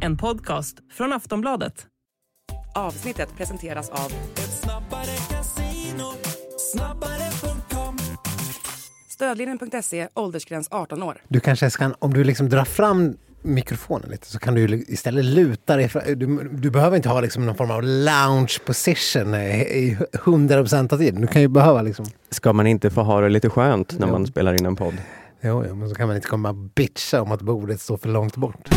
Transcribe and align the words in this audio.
En 0.00 0.16
podcast 0.16 0.76
från 0.92 1.12
Aftonbladet. 1.12 1.86
Avsnittet 2.74 3.28
presenteras 3.36 3.90
av 3.90 4.12
Stödlinjen.se, 9.08 10.08
åldersgräns 10.14 10.68
18 10.70 11.02
år. 11.02 11.22
Du 11.28 11.40
kanske 11.40 11.70
ska, 11.70 11.90
om 11.98 12.14
du 12.14 12.24
liksom 12.24 12.48
drar 12.48 12.64
fram 12.64 13.16
mikrofonen 13.42 14.10
lite 14.10 14.26
så 14.26 14.38
kan 14.38 14.54
du 14.54 14.84
istället 14.88 15.24
luta 15.24 15.76
dig. 15.76 15.90
Du, 16.16 16.48
du 16.52 16.70
behöver 16.70 16.96
inte 16.96 17.08
ha 17.08 17.20
liksom 17.20 17.46
någon 17.46 17.54
form 17.56 17.70
av 17.70 17.82
lounge 17.82 18.58
position 18.66 19.34
i 19.34 19.98
100% 20.12 20.92
av 20.94 20.98
tiden. 20.98 21.20
Du 21.20 21.26
kan 21.26 21.42
ju 21.42 21.48
behöva 21.48 21.82
liksom... 21.82 22.06
Ska 22.30 22.52
man 22.52 22.66
inte 22.66 22.90
få 22.90 23.02
ha 23.02 23.20
det 23.20 23.28
lite 23.28 23.50
skönt 23.50 23.98
när 23.98 24.06
Jo. 24.06 24.12
man 24.12 24.26
spelar 24.26 24.54
in 24.54 24.66
en 24.66 24.76
podd? 24.76 24.94
Jo, 25.46 25.64
jo, 25.68 25.74
men 25.74 25.88
så 25.88 25.94
kan 25.94 26.06
man 26.06 26.16
inte 26.16 26.28
komma 26.28 26.48
och 26.48 26.54
bitcha 26.54 27.22
om 27.22 27.32
att 27.32 27.42
bordet 27.42 27.80
står 27.80 27.96
för 27.96 28.08
långt 28.08 28.36
bort. 28.36 28.68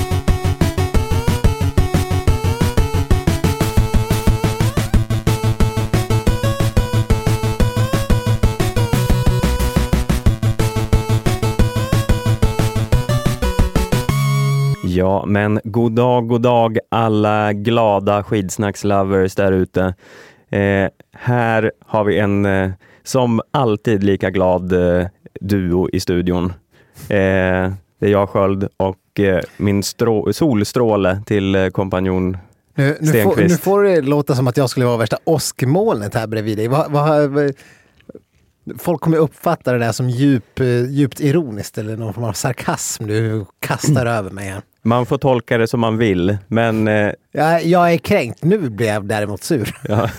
Ja, 14.83 15.25
men 15.25 15.59
god 15.63 15.91
dag, 15.91 16.27
god 16.27 16.41
dag 16.41 16.77
alla 16.89 17.53
glada 17.53 18.23
skidsnackslovers 18.23 19.35
där 19.35 19.51
ute. 19.51 19.93
Eh, 20.49 20.89
här 21.13 21.71
har 21.85 22.03
vi 22.03 22.19
en 22.19 22.45
eh, 22.45 22.71
som 23.03 23.41
alltid 23.51 24.03
lika 24.03 24.29
glad 24.29 24.73
eh, 24.73 25.07
duo 25.41 25.89
i 25.93 25.99
studion. 25.99 26.45
Eh, 27.09 27.71
det 27.99 28.05
är 28.05 28.11
jag 28.11 28.29
Sköld 28.29 28.67
och 28.77 29.19
eh, 29.19 29.41
min 29.57 29.81
strå- 29.81 30.31
solstråle 30.31 31.21
till 31.25 31.55
eh, 31.55 31.67
kompanjon 31.67 32.37
Nu, 32.75 32.97
nu, 33.01 33.23
får, 33.23 33.35
nu 33.35 33.57
får 33.57 33.83
det 33.83 34.01
låta 34.01 34.35
som 34.35 34.47
att 34.47 34.57
jag 34.57 34.69
skulle 34.69 34.85
vara 34.85 34.97
värsta 34.97 35.17
åskmolnet 35.23 36.13
här 36.13 36.27
bredvid 36.27 36.57
dig. 36.57 36.67
Vad, 36.67 36.91
vad, 36.91 37.29
vad, 37.29 37.51
folk 38.77 39.01
kommer 39.01 39.17
uppfatta 39.17 39.73
det 39.73 39.79
där 39.79 39.91
som 39.91 40.09
djup, 40.09 40.59
eh, 40.59 40.85
djupt 40.89 41.19
ironiskt 41.19 41.77
eller 41.77 41.97
någon 41.97 42.13
form 42.13 42.23
av 42.23 42.33
sarkasm 42.33 43.07
du 43.07 43.45
kastar 43.59 44.05
över 44.17 44.31
mig 44.31 44.49
här. 44.49 44.61
Man 44.87 45.05
får 45.05 45.17
tolka 45.17 45.57
det 45.57 45.67
som 45.67 45.79
man 45.79 45.97
vill, 45.97 46.37
men 46.47 46.87
eh, 46.87 47.11
Jag, 47.31 47.65
jag 47.65 47.93
är 47.93 47.97
kränkt. 47.97 48.43
Nu 48.43 48.69
blir 48.69 48.87
jag 48.87 49.05
däremot 49.05 49.43
sur. 49.43 49.75
ja, 49.87 50.09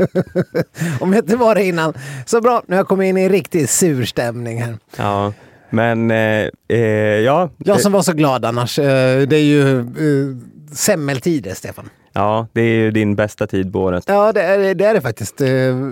Om 1.00 1.12
jag 1.12 1.22
inte 1.24 1.36
var 1.36 1.54
det 1.54 1.64
innan. 1.64 1.94
Så 2.26 2.40
bra, 2.40 2.62
nu 2.66 2.74
har 2.74 2.80
jag 2.80 2.88
kommit 2.88 3.06
in 3.08 3.16
i 3.18 3.22
en 3.22 3.28
riktigt 3.28 3.70
sur 3.70 4.04
stämning 4.04 4.62
här. 4.62 4.76
ja, 4.96 5.32
men 5.70 6.10
eh, 6.10 6.48
eh, 6.68 6.78
ja. 7.24 7.50
Jag 7.58 7.80
som 7.80 7.92
var 7.92 8.02
så 8.02 8.12
glad 8.12 8.44
annars. 8.44 8.78
eh, 8.78 9.22
Det 9.28 9.36
är 9.36 9.44
ju 9.44 9.78
eh, 9.78 10.36
semmeltider, 10.74 11.54
Stefan. 11.54 11.88
Ja, 12.12 12.46
det 12.52 12.60
är 12.60 12.74
ju 12.74 12.90
din 12.90 13.14
bästa 13.14 13.46
tid 13.46 13.72
på 13.72 13.80
året. 13.82 14.04
Ja, 14.06 14.32
det 14.32 14.42
är 14.42 14.74
det, 14.74 14.84
är 14.84 14.94
det 14.94 15.00
faktiskt. 15.00 15.40
Eh, 15.40 15.46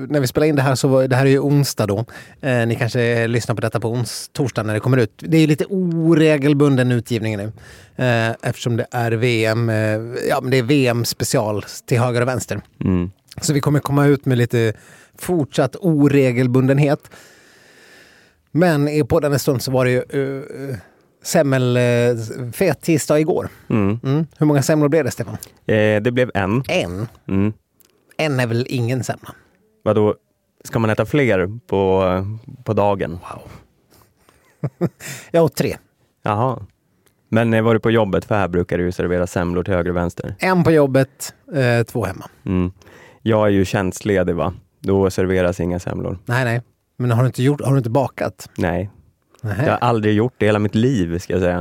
När 0.08 0.20
vi 0.20 0.26
spelar 0.26 0.46
in 0.46 0.56
det 0.56 0.62
här 0.62 0.74
så 0.74 0.88
var, 0.88 1.08
det 1.08 1.16
här 1.16 1.26
är 1.26 1.30
ju 1.30 1.38
onsdag 1.38 1.86
då. 1.86 2.04
Eh, 2.40 2.66
Ni 2.66 2.74
kanske 2.78 3.26
lyssnar 3.26 3.54
på 3.54 3.60
detta 3.60 3.80
på 3.80 3.88
ons, 3.88 4.30
torsdag 4.32 4.62
när 4.62 4.74
det 4.74 4.80
kommer 4.80 4.96
ut. 4.96 5.12
Det 5.16 5.36
är 5.38 5.46
lite 5.46 5.64
oregelbunden 5.64 6.92
utgivning 6.92 7.36
nu. 7.36 7.52
eh, 7.96 8.30
Eftersom 8.42 8.76
det 8.76 8.86
är 8.90 9.12
VM, 9.12 9.68
eh, 9.70 9.76
ja 10.28 10.40
men 10.42 10.50
det 10.50 10.58
är 10.58 10.62
VM 10.62 11.04
special 11.04 11.64
till 11.86 11.98
höger 12.00 12.20
och 12.20 12.28
vänster. 12.28 12.60
Mm. 12.84 13.10
Så 13.40 13.52
vi 13.52 13.60
kommer 13.60 13.80
komma 13.80 14.06
ut 14.06 14.26
med 14.26 14.38
lite 14.38 14.72
fortsatt 15.18 15.76
oregelbundenhet. 15.80 17.10
Men 18.52 18.88
i 18.88 19.04
podden 19.04 19.32
en 19.32 19.38
stund 19.38 19.62
så 19.62 19.70
var 19.70 19.84
det 19.84 19.90
ju 19.90 20.02
uh, 20.20 20.76
semmelfet 21.22 22.80
tisdag 22.80 23.20
igår. 23.20 23.48
Mm. 23.68 24.00
Mm. 24.02 24.26
Hur 24.38 24.46
många 24.46 24.62
semlor 24.62 24.88
blev 24.88 25.04
det, 25.04 25.10
Stefan? 25.10 25.36
Eh, 25.66 26.02
det 26.02 26.12
blev 26.12 26.30
en. 26.34 26.62
En. 26.68 27.08
Mm. 27.28 27.52
En 28.16 28.40
är 28.40 28.46
väl 28.46 28.66
ingen 28.68 29.04
semla? 29.04 29.34
Vadå, 29.82 30.14
ska 30.64 30.78
man 30.78 30.90
äta 30.90 31.06
fler 31.06 31.58
på, 31.66 32.02
på 32.64 32.72
dagen? 32.72 33.18
Jag 35.30 35.44
åt 35.44 35.56
tre. 35.56 35.76
Jaha. 36.22 36.58
Men 37.28 37.54
eh, 37.54 37.62
var 37.62 37.74
du 37.74 37.80
på 37.80 37.90
jobbet? 37.90 38.24
För 38.24 38.34
här 38.34 38.48
brukar 38.48 38.78
ju 38.78 38.92
servera 38.92 39.26
semlor 39.26 39.62
till 39.62 39.74
höger 39.74 39.90
och 39.90 39.96
vänster. 39.96 40.34
En 40.38 40.64
på 40.64 40.70
jobbet, 40.70 41.34
eh, 41.54 41.86
två 41.86 42.04
hemma. 42.04 42.28
Mm. 42.46 42.72
Jag 43.22 43.46
är 43.46 43.50
ju 43.50 43.64
tjänstledig 43.64 44.34
va? 44.34 44.54
Då 44.80 45.10
serveras 45.10 45.60
inga 45.60 45.78
semlor. 45.78 46.18
Nej, 46.24 46.44
nej. 46.44 46.62
Men 46.96 47.10
har 47.10 47.22
du 47.22 47.26
inte, 47.26 47.42
gjort, 47.42 47.60
har 47.60 47.72
du 47.72 47.78
inte 47.78 47.90
bakat? 47.90 48.50
Nej, 48.56 48.90
Nej. 49.42 49.56
jag 49.58 49.70
har 49.70 49.78
aldrig 49.78 50.14
gjort 50.14 50.34
det 50.38 50.44
i 50.44 50.48
hela 50.48 50.58
mitt 50.58 50.74
liv 50.74 51.18
ska 51.18 51.32
jag 51.32 51.42
säga. 51.42 51.58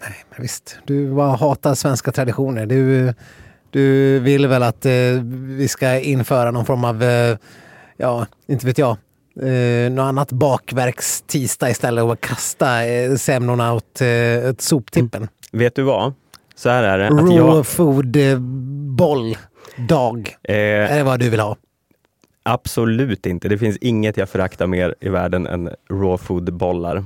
nej 0.00 0.24
men 0.30 0.42
visst. 0.42 0.78
Du 0.84 1.14
bara 1.14 1.36
hatar 1.36 1.74
svenska 1.74 2.12
traditioner. 2.12 2.66
Du, 2.66 3.14
du 3.70 4.18
vill 4.18 4.46
väl 4.46 4.62
att 4.62 4.86
eh, 4.86 4.92
vi 5.32 5.68
ska 5.68 5.98
införa 5.98 6.50
någon 6.50 6.64
form 6.64 6.84
av, 6.84 7.02
eh, 7.02 7.36
ja, 7.96 8.26
inte 8.46 8.66
vet 8.66 8.78
jag, 8.78 8.96
eh, 9.40 9.92
något 9.92 10.02
annat 10.02 10.32
bakverks-tisdag 10.32 11.70
istället 11.70 12.04
och 12.04 12.20
kasta 12.20 12.86
eh, 12.86 13.14
semlorna 13.14 13.74
åt, 13.74 14.00
eh, 14.00 14.50
åt 14.50 14.60
soptippen. 14.60 15.28
Vet 15.52 15.74
du 15.74 15.82
vad? 15.82 16.14
Så 16.54 16.68
här 16.68 16.82
är 16.82 16.98
det. 16.98 17.08
Raw 17.08 17.36
jag, 17.36 17.66
food 17.66 18.16
eh, 18.16 18.22
eh, 20.42 20.92
Är 20.92 20.96
det 20.96 21.02
vad 21.02 21.20
du 21.20 21.30
vill 21.30 21.40
ha? 21.40 21.56
Absolut 22.42 23.26
inte. 23.26 23.48
Det 23.48 23.58
finns 23.58 23.76
inget 23.76 24.16
jag 24.16 24.28
föraktar 24.28 24.66
mer 24.66 24.94
i 25.00 25.08
världen 25.08 25.46
än 25.46 25.70
raw 25.90 26.24
food-bollar. 26.24 27.04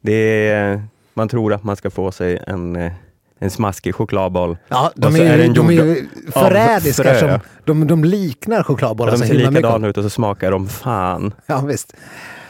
Det 0.00 0.48
är, 0.50 0.82
man 1.14 1.28
tror 1.28 1.52
att 1.52 1.64
man 1.64 1.76
ska 1.76 1.90
få 1.90 2.12
sig 2.12 2.42
en, 2.46 2.76
eh, 2.76 2.92
en 3.38 3.50
smaskig 3.50 3.94
chokladboll. 3.94 4.56
Ja, 4.68 4.92
de 4.94 5.16
är, 5.16 5.20
är 5.20 5.44
ju, 5.44 5.52
de 5.52 5.68
är 5.68 5.72
ju 5.72 6.08
förrädiska. 6.32 7.18
Som, 7.18 7.38
de, 7.64 7.86
de 7.86 8.04
liknar 8.04 8.62
chokladbollar 8.62 9.12
de 9.12 9.18
så 9.18 9.24
ser 9.24 9.34
likadana 9.34 9.88
ut 9.88 9.96
och 9.96 10.04
så 10.04 10.10
smakar 10.10 10.50
de 10.50 10.68
fan. 10.68 11.34
Ja, 11.46 11.60
visst. 11.60 11.96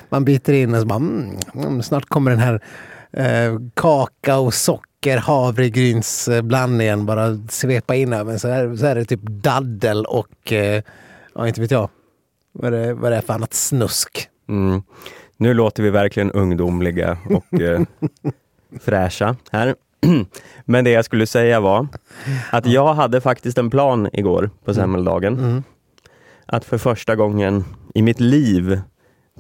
Man 0.09 0.25
biter 0.25 0.53
in 0.53 0.75
och 0.75 0.81
så 0.81 0.87
bara, 0.87 0.97
mm, 0.97 1.37
mm, 1.55 1.83
snart 1.83 2.09
kommer 2.09 2.31
den 2.31 2.41
här 2.41 2.61
eh, 3.13 3.59
kakao, 3.75 4.51
socker, 4.51 5.17
havregrynsblandningen 5.19 7.07
bara 7.07 7.39
svepa 7.49 7.95
in 7.95 8.13
över 8.13 8.33
så, 8.33 8.77
så 8.77 8.87
är 8.87 8.95
det 8.95 9.05
typ 9.05 9.23
daddel 9.23 10.05
och, 10.05 10.53
eh, 10.53 10.83
ja 11.35 11.49
inte 11.49 11.61
vet 11.61 11.71
jag, 11.71 11.89
vad 12.59 12.75
är 12.75 12.87
det, 12.87 12.95
vad 12.95 13.13
är 13.13 13.17
det 13.17 13.23
för 13.23 13.35
annat 13.35 13.55
snusk. 13.55 14.29
Mm. 14.49 14.83
Nu 15.37 15.55
låter 15.55 15.83
vi 15.83 15.91
verkligen 15.91 16.33
ungdomliga 16.33 17.19
och 17.31 17.61
eh, 17.61 17.83
fräscha 18.81 19.37
här. 19.51 19.75
Men 20.65 20.85
det 20.85 20.91
jag 20.91 21.05
skulle 21.05 21.27
säga 21.27 21.61
var 21.61 21.87
att 22.51 22.67
jag 22.67 22.95
hade 22.95 23.21
faktiskt 23.21 23.59
en 23.59 23.71
plan 23.71 24.09
igår 24.13 24.51
på 24.65 24.75
semmeldagen. 24.75 25.39
Mm. 25.39 25.63
Att 26.47 26.65
för 26.65 26.79
första 26.79 27.17
gången 27.17 27.65
i 27.95 28.03
mitt 28.03 28.21
liv 28.21 28.81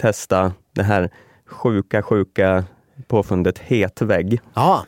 testa 0.00 0.52
det 0.74 0.82
här 0.82 1.10
sjuka, 1.46 2.02
sjuka 2.02 2.64
påfundet 3.08 3.58
hetvägg. 3.58 4.40
Ja, 4.54 4.84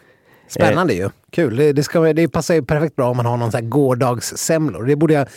spännande 0.48 0.94
ju. 0.94 1.10
Kul. 1.30 1.56
Det, 1.56 1.72
det, 1.72 1.82
ska, 1.82 2.12
det 2.12 2.28
passar 2.28 2.54
ju 2.54 2.62
perfekt 2.62 2.96
bra 2.96 3.10
om 3.10 3.16
man 3.16 3.26
har 3.26 3.36
någon 3.36 3.52
sån 3.52 3.60
här 3.62 3.68
gårdagssemlor. 3.68 4.84
Det 4.84 4.96
borde 4.96 5.14
jag, 5.14 5.28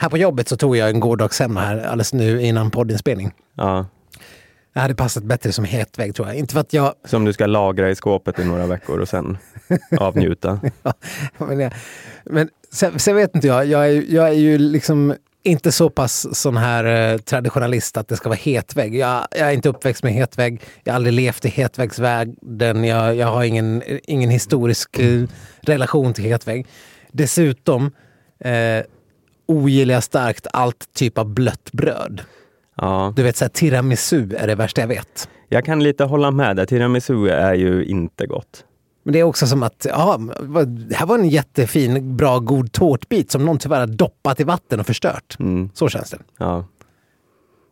här 0.00 0.08
på 0.08 0.16
jobbet 0.18 0.48
så 0.48 0.56
tog 0.56 0.76
jag 0.76 0.90
en 0.90 1.00
gårdagssemla 1.00 1.60
här 1.60 1.76
alldeles 1.76 2.12
nu 2.12 2.42
innan 2.42 2.70
poddinspelning. 2.70 3.32
Ja, 3.54 3.86
Det 4.74 4.80
hade 4.80 4.94
passat 4.94 5.24
bättre 5.24 5.52
som 5.52 5.64
hetvägg 5.64 6.14
tror 6.14 6.28
jag. 6.28 6.36
Inte 6.36 6.52
för 6.52 6.60
att 6.60 6.72
jag 6.72 6.94
som 7.04 7.24
du 7.24 7.32
ska 7.32 7.46
lagra 7.46 7.90
i 7.90 7.94
skåpet 7.94 8.38
i 8.38 8.44
några 8.44 8.66
veckor 8.66 9.00
och 9.00 9.08
sen 9.08 9.38
avnjuta. 9.98 10.60
Ja, 10.82 10.92
men 11.38 11.60
jag, 11.60 11.72
men 12.24 12.48
sen, 12.72 12.98
sen 12.98 13.16
vet 13.16 13.34
inte 13.34 13.46
jag. 13.46 13.66
Jag 13.66 13.88
är, 13.88 14.04
jag 14.08 14.28
är 14.28 14.32
ju 14.32 14.58
liksom 14.58 15.14
inte 15.42 15.72
så 15.72 15.90
pass 15.90 16.38
sån 16.38 16.56
här 16.56 17.12
eh, 17.12 17.18
traditionalist 17.18 17.96
att 17.96 18.08
det 18.08 18.16
ska 18.16 18.28
vara 18.28 18.38
hetvägg. 18.38 18.94
Jag, 18.94 19.26
jag 19.30 19.48
är 19.48 19.52
inte 19.52 19.68
uppväxt 19.68 20.02
med 20.02 20.12
hetvägg. 20.12 20.62
Jag 20.84 20.92
har 20.92 20.96
aldrig 20.96 21.12
levt 21.14 21.44
i 21.44 21.48
hetväggsvärlden. 21.48 22.84
Jag, 22.84 23.16
jag 23.16 23.26
har 23.26 23.44
ingen, 23.44 23.82
ingen 23.86 24.30
historisk 24.30 24.98
eh, 24.98 25.22
relation 25.60 26.14
till 26.14 26.24
hetvägg. 26.24 26.66
Dessutom 27.12 27.92
eh, 28.44 28.84
ogillar 29.50 29.94
jag 29.94 30.02
starkt 30.02 30.46
allt 30.52 30.94
typ 30.94 31.18
av 31.18 31.26
blött 31.26 31.72
bröd. 31.72 32.20
Ja, 32.76 33.12
Du 33.16 33.22
vet, 33.22 33.36
så 33.36 33.44
här, 33.44 33.50
tiramisu 33.50 34.34
är 34.36 34.46
det 34.46 34.54
värsta 34.54 34.80
jag 34.80 34.88
vet. 34.88 35.28
jag 35.48 35.64
kan 35.64 35.82
lite 35.82 36.04
hålla 36.04 36.30
med 36.30 36.56
där. 36.56 36.66
Tiramisu 36.66 37.28
är 37.28 37.54
ju 37.54 37.84
inte 37.84 38.26
gott. 38.26 38.64
Men 39.02 39.12
det 39.12 39.18
är 39.18 39.22
också 39.22 39.46
som 39.46 39.62
att, 39.62 39.86
ja, 39.88 40.20
här 40.94 41.06
var 41.06 41.18
en 41.18 41.28
jättefin, 41.28 42.16
bra, 42.16 42.38
god 42.38 42.72
tårtbit 42.72 43.30
som 43.30 43.44
någon 43.44 43.58
tyvärr 43.58 43.80
har 43.80 43.86
doppat 43.86 44.40
i 44.40 44.44
vatten 44.44 44.80
och 44.80 44.86
förstört. 44.86 45.36
Mm. 45.38 45.70
Så 45.74 45.88
känns 45.88 46.10
det. 46.10 46.18
Ja. 46.38 46.64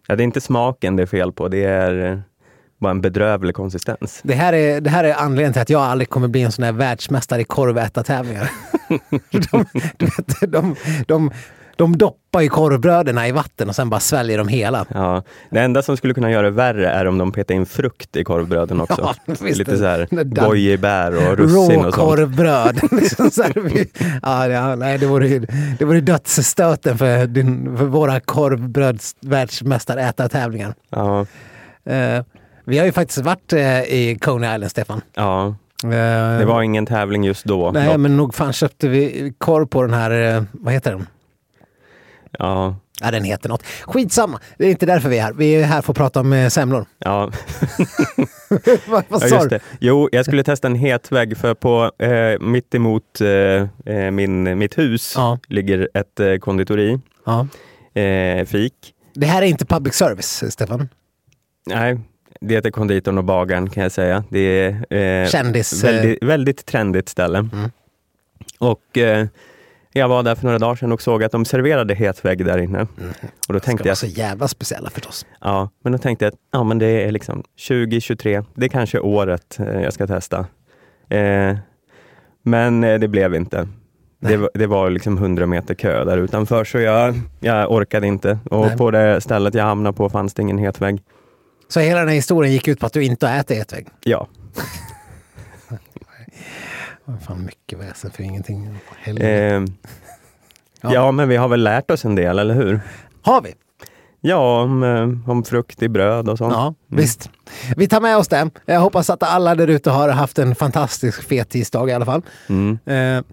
ja, 0.06 0.16
det 0.16 0.22
är 0.22 0.24
inte 0.24 0.40
smaken 0.40 0.96
det 0.96 1.02
är 1.02 1.06
fel 1.06 1.32
på. 1.32 1.48
Det 1.48 1.64
är 1.64 2.22
bara 2.80 2.90
en 2.90 3.00
bedrövlig 3.00 3.54
konsistens. 3.54 4.20
Det 4.22 4.34
här, 4.34 4.52
är, 4.52 4.80
det 4.80 4.90
här 4.90 5.04
är 5.04 5.14
anledningen 5.14 5.52
till 5.52 5.62
att 5.62 5.70
jag 5.70 5.82
aldrig 5.82 6.08
kommer 6.08 6.28
bli 6.28 6.42
en 6.42 6.52
sån 6.52 6.64
här 6.64 6.72
världsmästare 6.72 7.40
i 7.40 7.44
korvätartävlingar. 7.44 8.50
de, 9.50 9.64
vet, 9.98 10.40
de, 10.52 10.76
de 11.06 11.30
de 11.78 11.98
doppar 11.98 12.40
ju 12.40 12.48
korvbröderna 12.48 13.28
i 13.28 13.32
vatten 13.32 13.68
och 13.68 13.74
sen 13.76 13.90
bara 13.90 14.00
sväljer 14.00 14.38
de 14.38 14.48
hela. 14.48 14.86
Ja. 14.94 15.22
Det 15.50 15.60
enda 15.60 15.82
som 15.82 15.96
skulle 15.96 16.14
kunna 16.14 16.30
göra 16.30 16.42
det 16.42 16.50
värre 16.50 16.90
är 16.90 17.06
om 17.06 17.18
de 17.18 17.32
petar 17.32 17.54
in 17.54 17.66
frukt 17.66 18.16
i 18.16 18.24
korvbröden 18.24 18.80
också. 18.80 19.14
Ja. 19.26 19.34
Lite 19.40 19.78
så 19.78 19.84
här 19.84 20.06
Den 20.10 20.30
där- 20.34 20.46
gojibär 20.48 21.16
och 21.30 21.36
russin 21.38 21.56
och 21.56 21.64
sånt. 21.94 21.96
Råkorvbröd. 21.96 22.80
liksom 23.00 23.30
så 23.30 23.42
här, 23.42 23.52
vi- 23.60 23.90
ja, 24.22 24.48
ja, 24.48 24.74
nej, 24.74 24.98
det 24.98 25.06
vore 25.06 25.38
det 25.78 25.84
vore 25.84 26.00
dödsstöten 26.00 26.98
för, 26.98 27.26
din, 27.26 27.76
för 27.76 27.84
våra 27.84 28.20
korvbrödsvärldsmästarätartävlingar. 28.20 30.74
Ja, 30.90 31.26
Eh, 31.84 32.22
vi 32.64 32.78
har 32.78 32.86
ju 32.86 32.92
faktiskt 32.92 33.18
varit 33.18 33.52
eh, 33.52 33.80
i 33.82 34.18
Coney 34.20 34.54
Island, 34.54 34.70
Stefan. 34.70 35.00
ja, 35.14 35.54
Eh, 35.84 36.38
det 36.38 36.44
var 36.44 36.62
ingen 36.62 36.86
tävling 36.86 37.24
just 37.24 37.44
då. 37.44 37.70
Nej, 37.70 37.98
men 37.98 38.16
nog 38.16 38.34
fan 38.34 38.52
köpte 38.52 38.88
vi 38.88 39.32
korv 39.38 39.66
på 39.66 39.82
den 39.82 39.94
här, 39.94 40.44
vad 40.52 40.74
heter 40.74 40.90
den? 40.92 41.06
Ja, 42.38 42.76
Ja, 43.00 43.10
den 43.10 43.24
heter 43.24 43.48
något. 43.48 43.62
Skitsamma, 43.82 44.40
det 44.58 44.66
är 44.66 44.70
inte 44.70 44.86
därför 44.86 45.08
vi 45.08 45.18
är 45.18 45.22
här. 45.22 45.32
Vi 45.32 45.54
är 45.54 45.62
här 45.64 45.82
för 45.82 45.92
att 45.92 45.96
prata 45.96 46.20
om 46.20 46.32
eh, 46.32 46.48
semlor. 46.48 46.86
ja. 46.98 47.30
vad 48.88 49.04
vad 49.08 49.22
Ja, 49.22 49.28
sa 49.28 49.34
just 49.36 49.42
du? 49.42 49.48
det. 49.48 49.60
Jo, 49.80 50.08
jag 50.12 50.24
skulle 50.24 50.42
testa 50.44 50.68
en 50.68 50.74
het 50.74 51.12
vägg 51.12 51.36
för 51.36 51.54
på 51.54 51.92
eh, 52.04 52.40
mitt 52.40 52.74
emot 52.74 53.20
eh, 53.20 53.94
eh, 53.94 54.10
min, 54.10 54.58
mitt 54.58 54.78
hus 54.78 55.12
Ja. 55.16 55.38
ligger 55.48 55.88
ett 55.94 56.20
eh, 56.20 56.36
konditori, 56.36 57.00
Ja. 57.26 57.46
eh, 58.00 58.44
fik. 58.46 58.74
Det 59.14 59.26
här 59.26 59.42
är 59.42 59.46
inte 59.46 59.66
public 59.66 59.94
service, 59.94 60.44
Stefan. 60.52 60.88
Nej, 61.66 61.98
det 62.40 62.54
heter 62.54 62.70
konditorn 62.70 63.18
och 63.18 63.24
bagaren 63.24 63.70
kan 63.70 63.82
jag 63.82 63.92
säga. 63.92 64.24
Det 64.30 64.38
är 64.90 64.94
eh, 65.24 65.28
Kändis... 65.28 65.84
eh, 65.84 65.92
väldigt, 65.92 66.22
väldigt 66.22 66.66
trendigt 66.66 67.08
ställe. 67.08 67.38
Mm. 67.38 67.70
Och 68.58 68.98
eh, 68.98 69.26
jag 69.92 70.08
var 70.08 70.22
där 70.22 70.34
för 70.34 70.44
några 70.44 70.58
dagar 70.58 70.74
sedan 70.76 70.92
och 70.92 71.02
såg 71.02 71.24
att 71.24 71.32
de 71.32 71.44
serverade 71.44 71.94
het 71.94 72.24
vägg 72.24 72.44
där 72.44 72.58
inne. 72.58 72.80
Och 73.48 73.52
då 73.54 73.58
ska 73.58 73.66
tänkte 73.66 73.82
vara 73.84 73.90
jag, 73.90 73.98
så 73.98 74.06
jävla 74.06 74.48
speciella 74.48 74.90
förstås. 74.90 75.26
ja, 75.40 75.70
men 75.84 75.92
då 75.92 75.98
tänkte 75.98 76.24
jag 76.24 76.32
att 76.32 76.38
ja, 76.52 76.64
men 76.64 76.78
det 76.78 76.86
är 76.86 77.12
liksom 77.12 77.42
2023, 77.68 78.42
det 78.54 78.64
är 78.66 78.68
kanske 78.68 78.98
året 79.00 79.58
eh, 79.60 79.80
jag 79.80 79.92
ska 79.92 80.06
testa. 80.06 80.46
Eh, 81.10 81.56
men 82.42 82.84
eh, 82.84 82.98
det 82.98 83.08
blev 83.08 83.34
inte. 83.34 83.68
Det, 84.20 84.36
var- 84.36 84.50
det 84.54 84.66
var 84.66 84.90
liksom 84.90 85.18
100 85.18 85.46
meter 85.46 85.74
kö 85.74 86.04
där 86.04 86.18
utanför 86.18 86.64
så 86.64 86.78
jag, 86.78 87.14
jag 87.40 87.72
orkade 87.72 88.06
inte. 88.06 88.38
Och 88.50 88.66
Nej. 88.66 88.76
på 88.76 88.90
det 88.90 89.20
stället 89.20 89.54
jag 89.54 89.64
hamnade 89.64 89.96
på 89.96 90.08
fanns 90.10 90.34
det 90.34 90.42
ingen 90.42 90.58
het 90.58 90.80
vägg. 90.80 91.02
Så 91.68 91.80
hela 91.80 91.98
den 92.00 92.08
här 92.08 92.14
historien 92.14 92.52
gick 92.52 92.68
ut 92.68 92.80
på 92.80 92.86
att 92.86 92.92
du 92.92 93.04
inte 93.04 93.26
har 93.26 93.36
ätit 93.38 93.62
ett 93.62 93.72
vägg. 93.72 93.86
Ja, 94.04 94.26
fan 97.26 97.44
mycket 97.44 97.78
väsen 97.78 98.10
för 98.10 98.22
ingenting. 98.22 98.78
Eh, 99.20 99.62
Ja. 100.80 100.94
ja. 100.94 101.12
men 101.12 101.28
vi 101.28 101.36
har 101.36 101.48
väl 101.48 101.62
lärt 101.62 101.90
oss 101.90 102.04
en 102.04 102.14
del, 102.14 102.38
eller 102.38 102.54
hur? 102.54 102.80
Har 103.22 103.42
vi? 103.42 103.54
Ja, 104.20 104.62
om, 104.62 104.82
eh, 104.82 105.30
om 105.30 105.44
frukt 105.44 105.82
i 105.82 105.88
bröd 105.88 106.28
och 106.28 106.38
sånt. 106.38 106.52
Ja, 106.52 106.74
visst. 106.86 107.30
Vi 107.76 107.88
tar 107.88 108.00
med 108.00 108.16
oss 108.16 108.28
det. 108.28 108.50
Jag 108.66 108.80
hoppas 108.80 109.10
att 109.10 109.22
alla 109.22 109.54
där 109.54 109.68
ute 109.68 109.90
har 109.90 110.08
haft 110.08 110.38
en 110.38 110.54
fantastisk 110.54 111.28
fet 111.28 111.48
tisdag 111.48 111.88
i 111.88 111.92
alla 111.92 112.04
fall. 112.04 112.22
Mm. 112.48 112.78
Eh, 112.86 113.24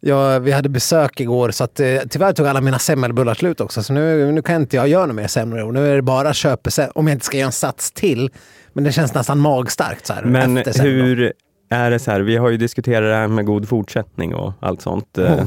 ja, 0.00 0.38
vi 0.38 0.52
hade 0.52 0.68
besök 0.68 1.20
igår 1.20 1.50
så 1.50 1.64
att, 1.64 1.80
eh, 1.80 1.98
tyvärr 2.10 2.32
tog 2.32 2.46
alla 2.46 2.60
mina 2.60 2.78
semmelbullar 2.78 3.34
slut 3.34 3.60
också. 3.60 3.82
Så 3.82 3.92
nu, 3.92 4.32
nu 4.32 4.42
kan 4.42 4.56
inte 4.60 4.76
jag 4.76 4.88
göra 4.88 5.06
några 5.06 5.12
mer 5.22 5.26
semlor. 5.28 5.72
Nu 5.72 5.92
är 5.92 5.96
det 5.96 6.02
bara 6.02 6.34
köpa 6.34 6.70
om 6.94 7.06
jag 7.06 7.14
inte 7.14 7.24
ska 7.26 7.36
göra 7.36 7.46
en 7.46 7.52
sats 7.52 7.92
till. 7.92 8.30
Men 8.72 8.84
det 8.84 8.92
känns 8.92 9.14
nästan 9.14 9.38
magstarkt 9.38 10.06
så 10.06 10.12
här 10.12 10.24
Men 10.24 10.56
hur 10.56 11.32
är 11.72 11.90
det 11.90 11.98
så 11.98 12.10
här, 12.10 12.20
vi 12.20 12.36
har 12.36 12.50
ju 12.50 12.56
diskuterat 12.56 13.02
det 13.02 13.14
här 13.14 13.28
med 13.28 13.46
god 13.46 13.68
fortsättning 13.68 14.34
och 14.34 14.52
allt 14.60 14.82
sånt 14.82 15.18
eh, 15.18 15.44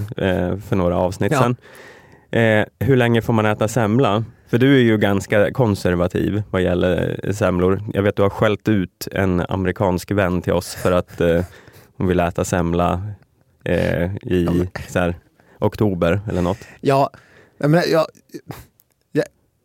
för 0.58 0.76
några 0.76 0.98
avsnitt 0.98 1.32
Ja. 1.32 1.40
sedan. 1.40 1.56
Eh, 2.32 2.66
hur 2.80 2.96
länge 2.96 3.22
får 3.22 3.34
man 3.34 3.46
äta 3.46 3.68
semla? 3.68 4.24
För 4.48 4.58
du 4.58 4.76
är 4.76 4.80
ju 4.80 4.98
ganska 4.98 5.52
konservativ 5.54 6.44
vad 6.52 6.62
gäller 6.62 7.20
semlor. 7.32 7.82
Jag 7.94 8.04
vet 8.04 8.16
du 8.16 8.22
har 8.22 8.30
skällt 8.30 8.68
ut 8.68 9.08
en 9.12 9.44
amerikansk 9.50 10.12
vän 10.12 10.42
till 10.42 10.54
oss 10.54 10.76
för 10.76 10.92
att 10.92 11.22
hon 11.98 12.08
vill 12.08 12.20
äta 12.20 12.46
semla 12.46 13.02
i 14.22 14.48
så 14.88 15.00
här, 15.00 15.16
oktober 15.60 16.22
eller 16.30 16.42
något. 16.42 16.58
Ja, 16.82 17.10
menar, 17.58 17.84
jag, 17.92 18.06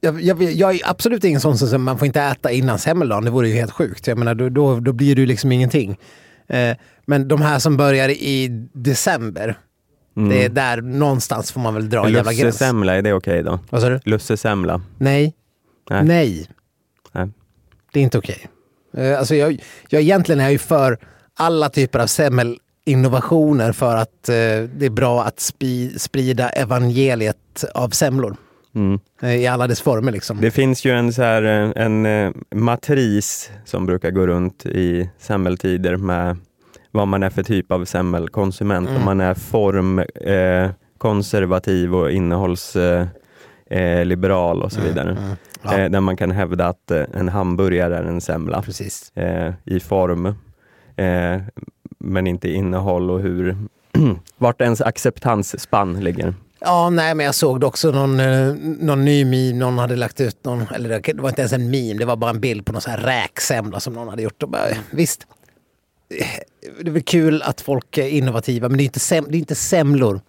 jag, 0.01 0.21
jag, 0.23 0.43
jag, 0.43 0.75
är 0.75 0.81
absolut 0.85 1.25
ingen 1.25 1.41
sån 1.41 1.59
som 1.59 1.83
man 1.83 1.99
får 1.99 2.07
inte 2.07 2.21
äta 2.21 2.51
innan 2.51 2.79
semmeldagen. 2.79 3.25
Det 3.25 3.31
vore 3.31 3.49
ju 3.49 3.55
helt 3.55 3.73
sjukt. 3.73 4.07
Jag 4.07 4.19
menar, 4.19 4.35
då, 4.35 4.49
då, 4.49 4.81
då 4.81 4.93
blir 4.93 5.15
det 5.15 5.21
ju 5.21 5.27
liksom 5.27 5.53
ingenting. 5.53 5.99
Eh, 6.51 6.77
men 7.07 7.29
de 7.29 7.43
här 7.43 7.59
som 7.59 7.77
börjar 7.77 8.09
i 8.09 8.49
december, 8.73 9.59
det 10.15 10.45
är 10.45 10.49
där 10.49 10.81
någonstans 10.81 11.53
får 11.53 11.61
man 11.61 11.75
väl 11.75 11.91
dra 11.91 12.07
en 12.07 12.13
jävla 12.13 12.33
gräns. 12.33 12.45
Lussesemla, 12.45 12.95
är 12.97 13.03
det 13.03 13.13
okej 13.13 13.43
då? 13.43 13.59
Vad 13.71 13.81
sa 13.81 13.89
du? 13.89 14.01
Lussesemla? 14.05 14.83
Nej. 14.99 15.35
Nej. 15.91 16.05
Nej. 16.05 16.47
Nej. 17.13 17.29
Det 17.93 18.01
är 18.01 18.05
inte 18.05 18.19
okej. 18.19 18.47
Eh, 18.97 19.19
alltså 19.19 19.35
jag, 19.35 19.63
jag 19.89 20.03
egentligen 20.03 20.41
är 20.41 20.51
ju 20.51 20.59
för 20.59 20.99
alla 21.35 21.69
typer 21.69 21.99
av 21.99 22.07
semmelinnovationer 22.07 23.73
för 23.73 23.97
att 23.97 24.29
eh, 24.29 24.35
det 24.77 24.87
är 24.87 24.91
bra 24.91 25.25
att 25.25 25.41
spi, 25.41 25.99
sprida 25.99 26.49
evangeliet 26.49 27.65
av 27.75 27.89
semlor. 27.89 28.37
Mm. 28.75 29.01
Eh, 29.23 29.35
I 29.35 29.47
alla 29.47 29.67
dess 29.67 29.81
former 29.81 30.13
liksom. 30.13 30.41
Det 30.41 30.51
finns 30.51 30.85
ju 30.85 30.91
en, 30.91 31.13
så 31.13 31.23
här, 31.23 31.43
eh, 31.43 31.85
en 31.85 32.07
eh, 32.07 32.31
matris 32.55 33.51
som 33.65 33.87
brukar 33.87 34.11
gå 34.11 34.27
runt 34.27 34.67
i 34.67 35.11
semmeltider 35.19 35.97
med 35.97 36.37
vad 36.91 37.09
man 37.09 37.23
är 37.23 37.31
för 37.31 37.43
typ 37.43 37.73
av 37.73 37.85
semmelkonsument. 37.85 38.89
Mm. 38.89 39.01
Om 39.01 39.05
man 39.05 39.21
är 39.21 39.35
form, 39.35 39.99
eh, 39.99 40.71
och 41.95 42.11
innehållsliberal 42.11 44.59
eh, 44.59 44.65
och 44.65 44.73
så 44.73 44.81
vidare. 44.81 45.11
Mm. 45.11 45.23
Ja, 45.63 45.79
Eh, 45.79 45.91
där 45.91 46.01
man 46.01 46.17
kan 46.17 46.31
hävda 46.31 46.67
att 46.67 46.91
en 46.91 47.29
hamburgare 47.29 47.97
är 47.97 48.03
en 48.03 48.21
semla 48.21 48.65
i 49.65 49.81
form, 49.81 50.35
men 51.99 52.27
inte 52.27 52.51
innehåll 52.51 53.11
och 53.11 53.21
hur 53.21 53.57
vart 54.39 54.61
ens 54.61 54.81
acceptansspann 54.81 56.01
ligger. 56.01 56.35
Ja, 56.61 56.91
nej, 56.91 57.15
men 57.15 57.27
jag 57.27 57.35
såg 57.35 57.61
det 57.61 57.67
också 57.67 57.91
någon, 57.91 58.21
eh, 58.21 58.55
någon 58.79 59.05
ny 59.05 59.25
meme, 59.25 59.59
någon 59.59 59.79
hade 59.79 59.97
lagt 59.97 60.21
ut 60.21 60.45
någon, 60.45 60.67
eller 60.75 61.01
det 61.15 61.21
var 61.21 61.29
inte 61.29 61.41
ens 61.43 61.53
en 61.53 61.71
meme, 61.71 61.95
det 61.99 62.05
var 62.05 62.17
bara 62.17 62.31
en 62.31 62.41
bild 62.41 62.67
på 62.67 62.73
någon 62.73 62.81
sån 62.81 62.91
här 62.91 62.99
räksemla 63.01 63.81
som 63.81 63.93
någon 63.93 64.09
hade 64.09 64.23
gjort. 64.23 64.43
Och 64.43 64.49
bara, 64.49 64.67
visst, 64.91 65.27
Eh, 66.15 66.27
det 66.81 66.91
är 66.91 66.93
väl 66.93 67.03
kul 67.03 67.43
att 67.43 67.61
folk 67.61 67.99
är 67.99 68.09
innovativa, 68.09 68.69
men 68.69 68.79
det 68.79 68.83
är 68.83 68.85
inte, 68.85 69.01
sem, 69.01 69.25
det 69.29 69.37
är 69.37 69.39
inte 69.39 69.55
semlor. 69.55 70.21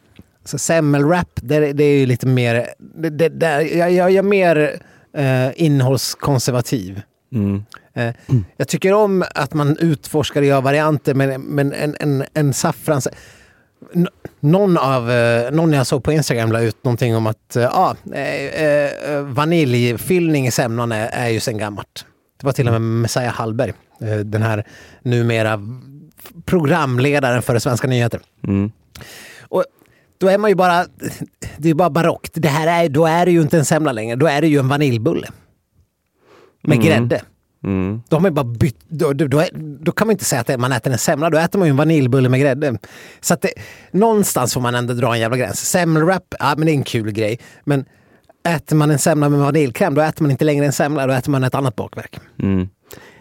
Så 0.45 0.57
semmelwrap, 0.57 1.29
det, 1.35 1.73
det 1.73 1.83
är 1.83 1.99
ju 1.99 2.05
lite 2.05 2.27
mer, 2.27 2.67
det, 2.79 3.09
det, 3.09 3.29
där, 3.29 3.59
jag, 3.59 3.91
jag, 3.91 4.11
jag 4.11 4.15
är 4.15 4.21
mer 4.23 4.81
eh, 5.17 5.49
innehållskonservativ. 5.55 7.01
Mm. 7.33 7.63
Eh, 7.93 8.13
Jag 8.57 8.67
tycker 8.67 8.93
om 8.93 9.23
att 9.35 9.53
man 9.53 9.77
utforskar 9.77 10.41
och 10.41 10.47
gör 10.47 10.61
varianter, 10.61 11.13
men, 11.13 11.41
men 11.41 11.73
en, 11.73 11.95
en, 11.99 12.23
en 12.33 12.53
saffrans... 12.53 13.07
Någon, 14.39 14.77
av, 14.77 15.11
eh, 15.11 15.51
någon 15.51 15.73
jag 15.73 15.87
såg 15.87 16.03
på 16.03 16.11
Instagram 16.11 16.51
la 16.51 16.61
ut 16.61 16.83
någonting 16.83 17.15
om 17.15 17.27
att 17.27 17.55
eh, 17.55 17.79
ah, 17.79 17.95
eh, 18.15 19.21
vaniljfyllning 19.21 20.47
i 20.47 20.51
semlan 20.51 20.91
är, 20.91 21.07
är 21.07 21.27
ju 21.29 21.39
sen 21.39 21.57
gammalt. 21.57 22.05
Det 22.39 22.45
var 22.45 22.53
till 22.53 22.67
och 22.67 22.73
med 22.73 22.81
Messiah 22.81 23.33
Hallberg, 23.33 23.73
den 24.25 24.41
här 24.41 24.67
numera 25.01 25.59
programledaren 26.45 27.41
för 27.41 27.59
Svenska 27.59 27.87
nyheter. 27.87 28.19
Mm. 28.47 28.71
Och 29.41 29.63
då 30.17 30.27
är 30.27 30.37
man 30.37 30.49
ju 30.51 30.55
bara, 30.55 30.85
det 31.57 31.69
är 31.69 31.73
bara 31.73 31.89
barockt. 31.89 32.31
Det 32.35 32.47
här 32.47 32.83
är, 32.83 32.89
då 32.89 33.05
är 33.05 33.25
det 33.25 33.31
ju 33.31 33.41
inte 33.41 33.57
en 33.57 33.65
semla 33.65 33.91
längre, 33.91 34.15
då 34.15 34.27
är 34.27 34.41
det 34.41 34.47
ju 34.47 34.59
en 34.59 34.67
vaniljbulle. 34.67 35.27
Med 36.63 36.75
Mm. 36.77 36.87
grädde. 36.87 37.21
Mm. 37.63 38.01
Man 38.11 38.23
ju 38.23 38.31
bara 38.31 38.43
bytt, 38.43 38.79
då, 38.87 39.13
då, 39.13 39.27
då, 39.27 39.39
är, 39.39 39.49
då 39.79 39.91
kan 39.91 40.07
man 40.07 40.11
inte 40.11 40.25
säga 40.25 40.41
att 40.41 40.59
man 40.59 40.71
äter 40.71 40.91
en 40.91 40.97
semla, 40.97 41.29
då 41.29 41.37
äter 41.37 41.59
man 41.59 41.67
ju 41.67 41.69
en 41.69 41.77
vaniljbulle 41.77 42.29
med 42.29 42.39
grädde. 42.39 42.77
Så 43.21 43.33
att 43.33 43.41
det, 43.41 43.53
någonstans 43.91 44.53
får 44.53 44.61
man 44.61 44.75
ändå 44.75 44.93
dra 44.93 45.13
en 45.13 45.19
jävla 45.19 45.37
gräns. 45.37 45.69
Semmelwrap, 45.69 46.35
ja 46.39 46.53
men 46.57 46.65
det 46.65 46.71
är 46.71 46.75
en 46.75 46.83
kul 46.83 47.11
grej. 47.11 47.39
Men 47.63 47.85
äter 48.49 48.75
man 48.75 48.91
en 48.91 48.99
semla 48.99 49.29
med 49.29 49.39
vaniljkräm, 49.39 49.93
då 49.93 50.01
äter 50.01 50.23
man 50.23 50.31
inte 50.31 50.45
längre 50.45 50.65
en 50.65 50.73
semla, 50.73 51.07
då 51.07 51.13
äter 51.13 51.31
man 51.31 51.43
ett 51.43 51.55
annat 51.55 51.75
bakverk. 51.75 52.19
Mm. 52.39 52.69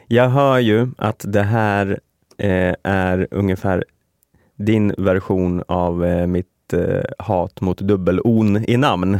Jag 0.06 0.28
hör 0.28 0.59
ju 0.59 0.88
att 0.99 1.25
det 1.28 1.42
här 1.42 2.00
eh, 2.38 2.75
är 2.82 3.28
ungefär 3.30 3.85
din 4.59 4.94
version 4.99 5.62
av 5.68 6.04
eh, 6.04 6.26
mitt 6.26 6.73
eh, 6.73 7.02
hat 7.18 7.61
mot 7.61 7.80
dubbel-on 7.80 8.64
i 8.68 8.76
namn. 8.76 9.18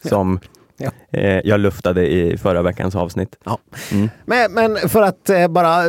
Som 0.04 0.40
Ja. 0.78 0.90
eh, 1.12 1.40
jag 1.44 1.60
luftade 1.60 2.06
i 2.06 2.36
förra 2.36 2.62
veckans 2.62 2.96
avsnitt. 2.96 3.36
Ja. 3.44 3.58
Mm. 3.92 4.08
Men, 4.26 4.52
men 4.52 4.88
för 4.88 5.02
att 5.02 5.30
eh, 5.30 5.48
bara 5.48 5.82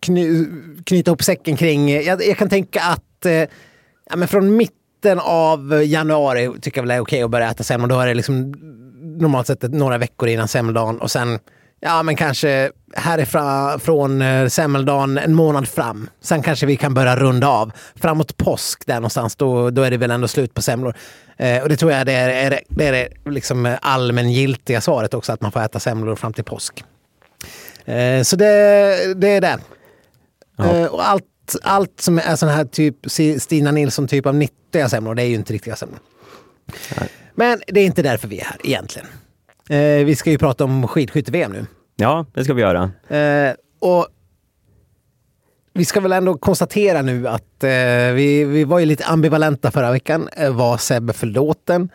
kny, 0.00 0.46
knyta 0.84 1.10
ihop 1.10 1.22
säcken 1.22 1.56
kring, 1.56 2.02
jag, 2.02 2.24
jag 2.26 2.38
kan 2.38 2.48
tänka 2.48 2.80
att 2.80 3.26
eh, 3.26 3.32
ja, 4.10 4.16
men 4.16 4.28
från 4.28 4.56
mitten 4.56 5.20
av 5.20 5.82
januari 5.84 6.50
tycker 6.60 6.78
jag 6.78 6.82
väl 6.82 6.96
är 6.96 7.00
okej 7.00 7.22
att 7.22 7.30
börja 7.30 7.50
äta 7.50 7.62
semlor. 7.62 7.88
Då 7.88 8.00
är 8.00 8.06
det 8.06 8.14
liksom 8.14 8.54
normalt 9.20 9.46
sett 9.46 9.62
några 9.62 9.98
veckor 9.98 10.28
innan 10.28 10.48
semmeldagen 10.48 11.00
och 11.00 11.10
sen 11.10 11.38
Ja, 11.86 12.02
men 12.02 12.16
kanske 12.16 12.70
härifrån 12.94 13.80
från 13.80 14.22
eh, 14.22 14.48
semmeldagen 14.48 15.18
en 15.18 15.34
månad 15.34 15.68
fram. 15.68 16.10
Sen 16.20 16.42
kanske 16.42 16.66
vi 16.66 16.76
kan 16.76 16.94
börja 16.94 17.16
runda 17.16 17.48
av. 17.48 17.72
Framåt 17.94 18.36
påsk 18.36 18.86
där 18.86 18.94
någonstans, 18.94 19.36
då, 19.36 19.70
då 19.70 19.82
är 19.82 19.90
det 19.90 19.96
väl 19.96 20.10
ändå 20.10 20.28
slut 20.28 20.54
på 20.54 20.62
semlor. 20.62 20.96
Eh, 21.36 21.62
och 21.62 21.68
det 21.68 21.76
tror 21.76 21.92
jag 21.92 22.06
det 22.06 22.12
är, 22.12 22.28
är, 22.52 22.60
det, 22.68 22.86
är 22.86 23.30
liksom 23.30 23.76
allmängiltiga 23.82 24.80
svaret 24.80 25.14
också, 25.14 25.32
att 25.32 25.40
man 25.40 25.52
får 25.52 25.60
äta 25.60 25.80
semlor 25.80 26.16
fram 26.16 26.32
till 26.32 26.44
påsk. 26.44 26.84
Eh, 27.84 28.22
så 28.22 28.36
det, 28.36 29.14
det 29.14 29.28
är 29.28 29.40
det. 29.40 29.58
Eh, 30.58 30.84
och 30.84 31.08
allt, 31.08 31.24
allt 31.62 32.00
som 32.00 32.18
är 32.18 32.36
sån 32.36 32.48
här 32.48 32.64
typ 32.64 32.96
Stina 33.40 33.70
Nilsson 33.70 34.08
typ 34.08 34.26
av 34.26 34.34
nyttiga 34.34 34.88
semlor, 34.88 35.14
det 35.14 35.22
är 35.22 35.26
ju 35.26 35.34
inte 35.34 35.52
riktiga 35.52 35.76
semlor. 35.76 35.98
Men 37.34 37.62
det 37.66 37.80
är 37.80 37.84
inte 37.84 38.02
därför 38.02 38.28
vi 38.28 38.40
är 38.40 38.44
här 38.44 38.56
egentligen. 38.64 39.06
Eh, 39.68 40.04
vi 40.04 40.16
ska 40.16 40.30
ju 40.30 40.38
prata 40.38 40.64
om 40.64 40.88
skidskytte-VM 40.88 41.52
nu. 41.52 41.66
Ja, 41.96 42.26
det 42.34 42.44
ska 42.44 42.54
vi 42.54 42.62
göra. 42.62 42.90
Eh, 43.08 43.54
och 43.80 44.06
vi 45.74 45.84
ska 45.84 46.00
väl 46.00 46.12
ändå 46.12 46.38
konstatera 46.38 47.02
nu 47.02 47.28
att 47.28 47.64
eh, 47.64 47.70
vi, 48.14 48.44
vi 48.44 48.64
var 48.64 48.78
ju 48.78 48.86
lite 48.86 49.04
ambivalenta 49.04 49.70
förra 49.70 49.90
veckan. 49.90 50.28
Eh, 50.36 50.56
var 50.56 50.76
Sebbe 50.76 51.12
förlåten? 51.12 51.88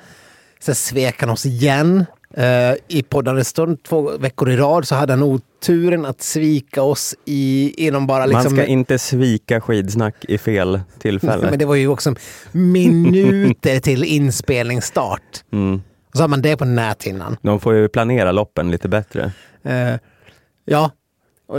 Sen 0.59 0.75
svek 0.75 1.21
han 1.21 1.29
oss 1.29 1.45
igen. 1.45 2.05
Eh, 2.33 2.73
I 2.87 3.03
poddande 3.09 3.43
stund 3.43 3.83
två 3.83 4.17
veckor 4.17 4.49
i 4.49 4.57
rad 4.57 4.87
så 4.87 4.95
hade 4.95 5.13
han 5.13 5.23
oturen 5.23 6.05
att 6.05 6.21
svika 6.21 6.81
oss 6.81 7.15
i, 7.25 7.73
inom 7.87 8.07
bara 8.07 8.25
liksom... 8.25 8.55
Man 8.55 8.63
ska 8.63 8.65
inte 8.65 8.99
svika 8.99 9.61
skidsnack 9.61 10.15
i 10.27 10.37
fel 10.37 10.81
tillfälle. 10.99 11.45
Men 11.49 11.59
det 11.59 11.65
var 11.65 11.75
ju 11.75 11.87
också 11.87 12.15
minuter 12.51 13.79
till 13.79 14.03
inspelningsstart. 14.03 15.43
Mm. 15.51 15.81
Och 16.09 16.17
så 16.17 16.23
har 16.23 16.27
man 16.27 16.41
det 16.41 16.57
på 16.57 16.65
näthinnan. 16.65 17.37
De 17.41 17.59
får 17.59 17.73
ju 17.73 17.87
planera 17.87 18.31
loppen 18.31 18.71
lite 18.71 18.89
bättre. 18.89 19.31
Eh, 19.63 19.95
ja, 20.65 20.91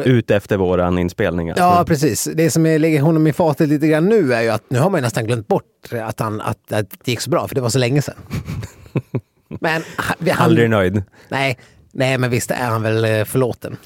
Ut 0.04 0.30
efter 0.30 0.56
våran 0.56 0.98
inspelning. 0.98 1.50
Alltså. 1.50 1.64
Ja, 1.64 1.84
precis. 1.86 2.28
Det 2.34 2.50
som 2.50 2.66
är, 2.66 2.78
ligger 2.78 3.00
honom 3.00 3.26
i 3.26 3.32
fatet 3.32 3.68
lite 3.68 3.88
grann 3.88 4.06
nu 4.08 4.34
är 4.34 4.42
ju 4.42 4.48
att 4.48 4.62
nu 4.68 4.78
har 4.78 4.90
man 4.90 4.98
ju 4.98 5.02
nästan 5.02 5.26
glömt 5.26 5.48
bort 5.48 5.88
att, 6.02 6.20
han, 6.20 6.40
att, 6.40 6.72
att 6.72 6.90
det 7.04 7.10
gick 7.10 7.20
så 7.20 7.30
bra, 7.30 7.48
för 7.48 7.54
det 7.54 7.60
var 7.60 7.68
så 7.68 7.78
länge 7.78 8.02
sedan. 8.02 8.14
Men 9.60 9.82
han, 9.96 10.44
Aldrig 10.44 10.70
nöjd. 10.70 11.02
nej, 11.28 11.58
nej, 11.92 12.18
men 12.18 12.30
visst 12.30 12.50
är 12.50 12.66
han 12.66 12.82
väl 12.82 13.04
eh, 13.04 13.24
förlåten. 13.24 13.76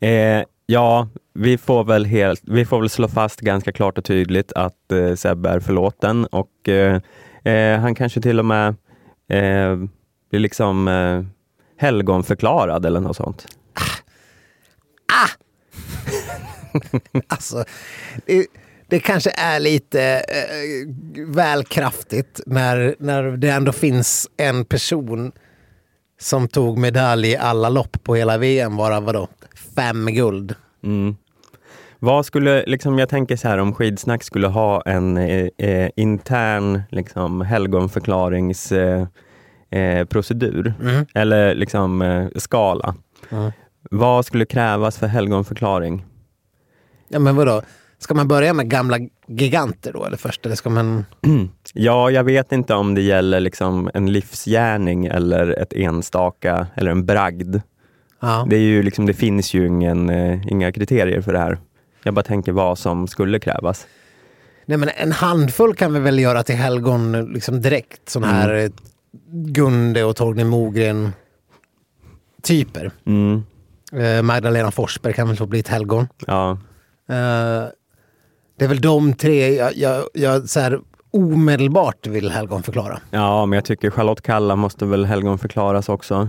Eh, 0.00 0.42
ja, 0.66 1.08
vi 1.34 1.58
får, 1.58 1.84
väl 1.84 2.04
helt, 2.04 2.40
vi 2.44 2.64
får 2.64 2.80
väl 2.80 2.90
slå 2.90 3.08
fast 3.08 3.40
ganska 3.40 3.72
klart 3.72 3.98
och 3.98 4.04
tydligt 4.04 4.52
att 4.52 4.92
eh, 4.92 5.14
Sebbe 5.14 5.48
är 5.48 5.60
förlåten 5.60 6.24
och 6.24 6.68
eh, 6.68 7.00
eh, 7.44 7.80
han 7.80 7.94
kanske 7.94 8.20
till 8.20 8.38
och 8.38 8.44
med 8.44 8.68
eh, 9.30 9.76
blir 10.30 10.40
liksom 10.40 10.88
eh, 10.88 11.22
helgonförklarad 11.76 12.86
eller 12.86 13.00
något 13.00 13.16
sånt. 13.16 13.46
Alltså, 17.28 17.64
det, 18.26 18.46
det 18.86 19.00
kanske 19.00 19.30
är 19.30 19.60
lite 19.60 20.02
eh, 20.02 20.88
väl 21.26 21.64
kraftigt 21.64 22.40
när, 22.46 22.96
när 22.98 23.22
det 23.22 23.48
ändå 23.48 23.72
finns 23.72 24.30
en 24.36 24.64
person 24.64 25.32
som 26.20 26.48
tog 26.48 26.78
medalj 26.78 27.28
i 27.28 27.36
alla 27.36 27.68
lopp 27.68 28.04
på 28.04 28.14
hela 28.14 28.38
VM, 28.38 28.76
varav 28.76 29.04
vadå, 29.04 29.28
fem 29.76 30.06
guld. 30.06 30.54
Mm. 30.84 31.16
Vad 31.98 32.26
skulle, 32.26 32.64
liksom, 32.66 32.98
jag 32.98 33.08
tänker 33.08 33.36
så 33.36 33.48
här 33.48 33.58
om 33.58 33.74
skidsnack 33.74 34.22
skulle 34.22 34.46
ha 34.46 34.82
en 34.82 35.16
eh, 35.16 35.48
eh, 35.58 35.90
intern 35.96 36.82
liksom, 36.90 37.40
helgonförklaringsprocedur 37.40 39.00
eh, 39.00 39.06
eh, 39.70 40.04
procedur, 40.04 40.74
eller 41.14 41.54
liksom, 41.54 42.02
eh, 42.02 42.28
skala. 42.36 42.94
Mm. 43.30 43.52
Vad 43.90 44.26
skulle 44.26 44.44
krävas 44.44 44.98
för 44.98 45.06
helgonförklaring? 45.06 46.04
Ja, 47.08 47.18
men 47.18 47.36
vadå? 47.36 47.62
Ska 47.98 48.14
man 48.14 48.28
börja 48.28 48.52
med 48.52 48.70
gamla 48.70 48.98
giganter 49.26 49.92
då, 49.92 50.04
eller 50.04 50.16
först? 50.16 50.46
Eller 50.46 50.56
ska 50.56 50.70
man... 50.70 51.04
Ja, 51.74 52.10
jag 52.10 52.24
vet 52.24 52.52
inte 52.52 52.74
om 52.74 52.94
det 52.94 53.00
gäller 53.02 53.40
liksom 53.40 53.90
en 53.94 54.12
livsgärning 54.12 55.06
eller 55.06 55.62
ett 55.62 55.72
enstaka 55.72 56.66
eller 56.74 56.90
en 56.90 57.06
bragd. 57.06 57.56
Ja. 58.20 58.46
Det, 58.50 58.56
är 58.56 58.60
ju 58.60 58.82
liksom, 58.82 59.06
det 59.06 59.14
finns 59.14 59.54
ju 59.54 59.66
ingen, 59.66 60.10
eh, 60.10 60.46
inga 60.46 60.72
kriterier 60.72 61.20
för 61.20 61.32
det 61.32 61.38
här. 61.38 61.58
Jag 62.02 62.14
bara 62.14 62.22
tänker 62.22 62.52
vad 62.52 62.78
som 62.78 63.08
skulle 63.08 63.40
krävas. 63.40 63.86
Nej, 64.66 64.78
men 64.78 64.88
en 64.96 65.12
handfull 65.12 65.74
kan 65.74 65.94
vi 65.94 66.00
väl 66.00 66.18
göra 66.18 66.42
till 66.42 66.54
helgon 66.54 67.32
liksom 67.32 67.60
direkt. 67.60 68.08
Sån 68.08 68.24
här 68.24 68.54
eh, 68.54 68.70
Gunde 69.32 70.04
och 70.04 70.16
Torgny 70.16 70.44
Mogren 70.44 71.12
typer. 72.42 72.90
Mm, 73.06 73.42
Eh, 73.92 74.22
Magdalena 74.22 74.70
Forsberg 74.70 75.12
kan 75.12 75.28
väl 75.28 75.36
få 75.36 75.46
bli 75.46 75.60
ett 75.60 75.68
helgon. 75.68 76.08
ja. 76.26 76.50
Eh, 77.08 77.64
det 78.58 78.64
är 78.64 78.68
väl 78.68 78.80
de 78.80 79.12
tre 79.12 79.54
jag, 79.54 79.76
jag, 79.76 80.04
jag 80.14 80.48
så 80.48 80.60
här, 80.60 80.80
omedelbart 81.10 82.06
vill 82.06 82.30
helgonförklara. 82.30 83.00
ja, 83.10 83.46
men 83.46 83.56
jag 83.56 83.64
tycker 83.64 83.90
Charlotte 83.90 84.22
Kalla 84.22 84.56
måste 84.56 84.84
väl 84.84 85.04
helgonförklaras 85.04 85.88
också. 85.88 86.28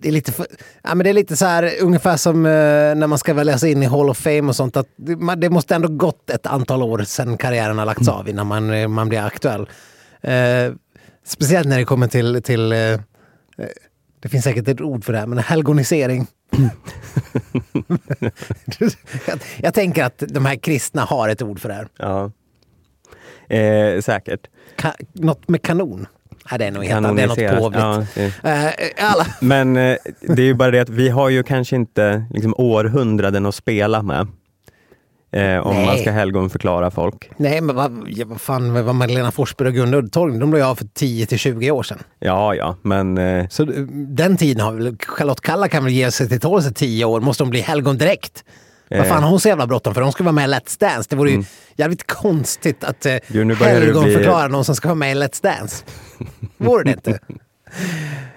Det 0.00 0.08
är 0.08 0.12
lite, 0.12 0.32
för, 0.32 0.46
ja, 0.82 0.94
men 0.94 1.04
det 1.04 1.10
är 1.10 1.14
lite 1.14 1.36
så 1.36 1.44
här 1.46 1.72
ungefär 1.82 2.16
som 2.16 2.46
eh, 2.46 2.50
när 2.50 3.06
man 3.06 3.18
ska 3.18 3.34
väljas 3.34 3.64
in 3.64 3.82
i 3.82 3.86
Hall 3.86 4.10
of 4.10 4.18
Fame 4.18 4.42
och 4.42 4.56
sånt. 4.56 4.76
Att 4.76 4.88
det, 4.96 5.16
man, 5.16 5.40
det 5.40 5.50
måste 5.50 5.74
ändå 5.74 5.88
gått 5.88 6.30
ett 6.30 6.46
antal 6.46 6.82
år 6.82 6.98
sedan 6.98 7.36
karriären 7.36 7.78
har 7.78 7.86
lagts 7.86 8.08
av 8.08 8.28
innan 8.28 8.46
man, 8.46 8.70
eh, 8.70 8.88
man 8.88 9.08
blir 9.08 9.20
aktuell. 9.20 9.68
Eh, 10.20 10.72
speciellt 11.28 11.68
när 11.68 11.78
det 11.78 11.84
kommer 11.84 12.08
till, 12.08 12.42
till 12.42 12.72
eh, 12.72 12.78
eh, 12.78 12.98
det 14.20 14.28
finns 14.28 14.44
säkert 14.44 14.68
ett 14.68 14.80
ord 14.80 15.04
för 15.04 15.12
det 15.12 15.18
här, 15.18 15.26
men 15.26 15.38
helgonisering. 15.38 16.26
jag, 19.26 19.40
jag 19.56 19.74
tänker 19.74 20.04
att 20.04 20.22
de 20.28 20.46
här 20.46 20.56
kristna 20.56 21.02
har 21.02 21.28
ett 21.28 21.42
ord 21.42 21.60
för 21.60 21.68
det 21.68 21.74
här. 21.74 21.88
Ja. 21.96 22.30
Eh, 23.56 24.00
säkert. 24.00 24.46
Ka, 24.76 24.94
något 25.12 25.48
med 25.48 25.62
kanon. 25.62 26.06
Nej, 26.50 26.58
det 26.58 26.64
är 26.64 26.70
nog 26.70 26.84
helt. 26.84 27.16
Det 27.16 27.44
är 27.44 27.52
något 27.52 27.62
påvligt. 27.62 27.80
Ja. 28.42 28.50
Eh, 28.50 28.72
alla. 29.12 29.26
Men 29.40 29.76
eh, 29.76 29.96
det 30.20 30.42
är 30.42 30.46
ju 30.46 30.54
bara 30.54 30.70
det 30.70 30.80
att 30.80 30.88
vi 30.88 31.08
har 31.08 31.28
ju 31.28 31.42
kanske 31.42 31.76
inte 31.76 32.24
liksom, 32.30 32.54
århundraden 32.56 33.46
att 33.46 33.54
spela 33.54 34.02
med. 34.02 34.26
Eh, 35.32 35.58
om 35.66 35.74
Nej. 35.76 35.86
man 35.86 35.98
ska 35.98 36.10
helgonförklara 36.10 36.90
folk. 36.90 37.30
Nej, 37.36 37.60
men 37.60 37.76
vad, 37.76 38.08
vad 38.26 38.40
fan, 38.40 38.84
vad 38.84 38.94
Magdalena 38.94 39.30
Forsberg 39.30 39.68
och 39.68 39.74
Gunde 39.74 40.08
Torgny, 40.08 40.38
de 40.38 40.50
blev 40.50 40.64
av 40.64 40.74
för 40.74 40.84
10 40.94 41.26
till 41.26 41.38
20 41.38 41.70
år 41.70 41.82
sedan. 41.82 41.98
Ja, 42.18 42.54
ja, 42.54 42.76
men 42.82 43.18
eh, 43.18 43.48
Så 43.48 43.62
eh, 43.62 43.68
den 43.92 44.36
tiden 44.36 44.60
har 44.64 44.72
väl, 44.72 44.96
Charlotte 45.06 45.40
Kalla 45.40 45.68
kan 45.68 45.84
väl 45.84 45.92
ge 45.92 46.10
sig 46.10 46.28
till 46.28 46.40
tåls 46.40 46.66
i 46.70 46.74
10 46.74 47.04
år, 47.04 47.20
måste 47.20 47.42
hon 47.42 47.50
bli 47.50 47.60
helgon 47.60 47.98
direkt? 47.98 48.44
Vad 48.90 49.06
fan 49.06 49.22
har 49.22 49.30
hon 49.30 49.40
så 49.40 49.48
jävla 49.48 49.66
bråttom 49.66 49.94
för? 49.94 50.00
Hon 50.02 50.12
ska 50.12 50.24
vara 50.24 50.32
med 50.32 50.48
i 50.48 50.52
Let's 50.52 50.80
Dance. 50.80 51.06
Det 51.10 51.16
vore 51.16 51.30
ju 51.30 51.44
jävligt 51.76 52.06
konstigt 52.06 52.84
att 52.84 53.06
eh, 53.06 53.14
Jo, 53.28 53.44
nu 53.44 53.54
börjar 53.54 53.74
det 53.74 53.80
helgon 53.80 54.04
bli- 54.04 54.14
förklara 54.14 54.48
någon 54.48 54.64
som 54.64 54.74
ska 54.76 54.88
vara 54.88 54.94
med 54.96 55.12
i 55.12 55.14
Let's 55.14 55.42
Dance. 55.42 55.84
Vore 56.58 56.84
det 56.84 56.90
inte? 56.90 57.18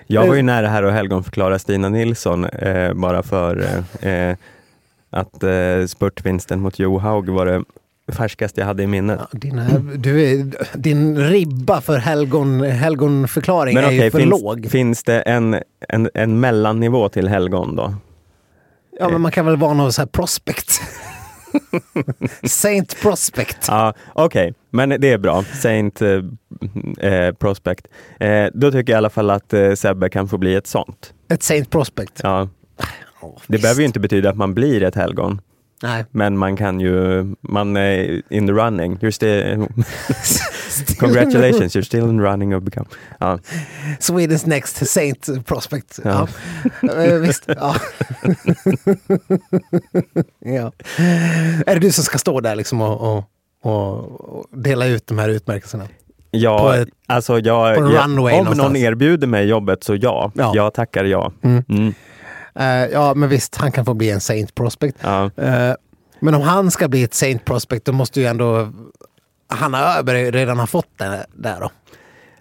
jag 0.07 0.27
var 0.27 0.35
ju 0.35 0.41
nära 0.41 0.67
här 0.67 0.83
att 0.83 0.93
helgonförklara 0.93 1.59
Stina 1.59 1.89
Nilsson 1.89 2.45
eh, 2.45 2.93
bara 2.93 3.23
för 3.23 3.65
eh, 4.01 4.11
eh, 4.11 4.37
att 5.11 5.43
eh, 5.43 5.85
spurtvinsten 5.87 6.59
mot 6.59 6.79
Johaug 6.79 7.29
var 7.29 7.45
det 7.45 7.63
färskaste 8.13 8.61
jag 8.61 8.67
hade 8.67 8.83
i 8.83 8.87
minnet. 8.87 9.19
Ja, 9.31 9.39
dina, 9.39 9.69
du 9.79 10.23
är, 10.23 10.53
din 10.77 11.17
ribba 11.17 11.81
för 11.81 11.97
helgon, 11.97 12.61
helgonförklaring 12.61 13.75
Men 13.75 13.83
är 13.83 13.87
okej, 13.87 14.03
ju 14.03 14.11
för 14.11 14.19
finns, 14.19 14.41
låg. 14.41 14.67
finns 14.71 15.03
det 15.03 15.21
en, 15.21 15.55
en, 15.89 16.09
en 16.13 16.39
mellannivå 16.39 17.09
till 17.09 17.27
helgon 17.27 17.75
då? 17.75 17.93
Ja, 18.99 19.09
men 19.09 19.21
man 19.21 19.31
kan 19.31 19.45
väl 19.45 19.57
vara 19.57 19.73
någon 19.73 19.93
så 19.93 20.01
här 20.01 20.07
prospect. 20.07 20.81
Saint 22.43 23.01
Prospect. 23.01 23.65
Ja, 23.67 23.93
Okej, 24.13 24.53
men 24.69 24.89
det 24.89 25.11
är 25.11 25.17
bra. 25.17 25.43
Saint 25.43 26.01
eh, 26.01 26.09
eh, 26.99 27.33
Prospect. 27.33 27.87
Eh, 28.19 28.45
då 28.53 28.71
tycker 28.71 28.93
jag 28.93 28.97
i 28.97 28.97
alla 28.97 29.09
fall 29.09 29.29
att 29.29 29.53
eh, 29.53 29.73
Sebbe 29.73 30.09
kan 30.09 30.27
få 30.27 30.37
bli 30.37 30.55
ett 30.55 30.67
sånt. 30.67 31.13
Ett 31.29 31.43
Saint 31.43 31.69
Prospect. 31.69 32.19
Ja, 32.23 32.49
Det 33.21 33.53
visst. 33.53 33.61
behöver 33.61 33.81
ju 33.81 33.85
inte 33.87 33.99
betyda 33.99 34.29
att 34.29 34.37
man 34.37 34.53
blir 34.53 34.83
ett 34.83 34.95
helgon. 34.95 35.41
Nej. 35.83 36.05
Men 36.11 36.37
man 36.37 36.57
kan 36.57 36.79
ju, 36.79 37.25
man 37.41 37.77
är 37.77 38.21
in 38.33 38.47
the 38.47 38.53
running. 38.53 38.97
You're 38.97 39.11
still, 39.11 39.67
congratulations, 40.99 41.75
you're 41.75 41.81
still 41.81 42.03
in 42.09 42.17
the 42.17 42.23
running 42.23 42.55
of 42.55 42.63
become. 42.63 42.85
Ja. 43.19 43.39
Swedens 43.99 44.45
next 44.45 44.87
Saint 44.87 45.45
Prospect. 45.45 45.99
Ja. 46.03 46.27
Ja. 46.81 47.17
Visst. 47.21 47.43
Ja. 47.47 47.75
ja. 50.45 50.71
Är 51.65 51.73
det 51.73 51.79
du 51.79 51.91
som 51.91 52.03
ska 52.03 52.17
stå 52.17 52.39
där 52.39 52.55
liksom 52.55 52.81
och, 52.81 53.17
och, 53.17 53.25
och, 53.61 54.45
dela 54.51 54.85
ut 54.85 55.07
de 55.07 55.17
här 55.19 55.29
utmärkelserna? 55.29 55.87
Ja, 56.31 56.75
ett- 56.77 56.89
alltså 57.07 57.39
jag, 57.39 57.77
jag, 57.77 58.05
om 58.05 58.15
någonstans. 58.15 58.57
någon 58.57 58.75
erbjuder 58.75 59.27
mig 59.27 59.45
jobbet 59.45 59.83
så 59.83 59.95
ja. 59.95 60.31
Ja. 60.35 60.51
Jag 60.55 60.73
tackar 60.73 61.03
ja. 61.03 61.31
Mm. 61.41 61.63
Mm. 61.69 61.93
Eh, 62.55 62.85
ja, 62.85 63.13
men 63.13 63.29
visst, 63.29 63.55
han 63.55 63.71
kan 63.71 63.85
få 63.85 63.93
bli 63.93 64.09
en 64.09 64.21
Saint 64.21 64.55
Prospect. 64.55 64.97
Ja. 65.01 65.31
Eh, 65.35 65.73
men 66.19 66.35
om 66.35 66.41
han 66.41 66.71
ska 66.71 66.87
bli 66.87 67.03
ett 67.03 67.13
Saint 67.13 67.45
Prospect, 67.45 67.85
då 67.85 67.91
måste 67.91 68.19
ju 68.19 68.25
ändå 68.25 68.71
Hanna 69.47 69.97
Öberg 69.97 70.31
redan 70.31 70.59
ha 70.59 70.67
fått 70.67 70.97
det 70.97 71.25
där 71.33 71.59
då. 71.59 71.71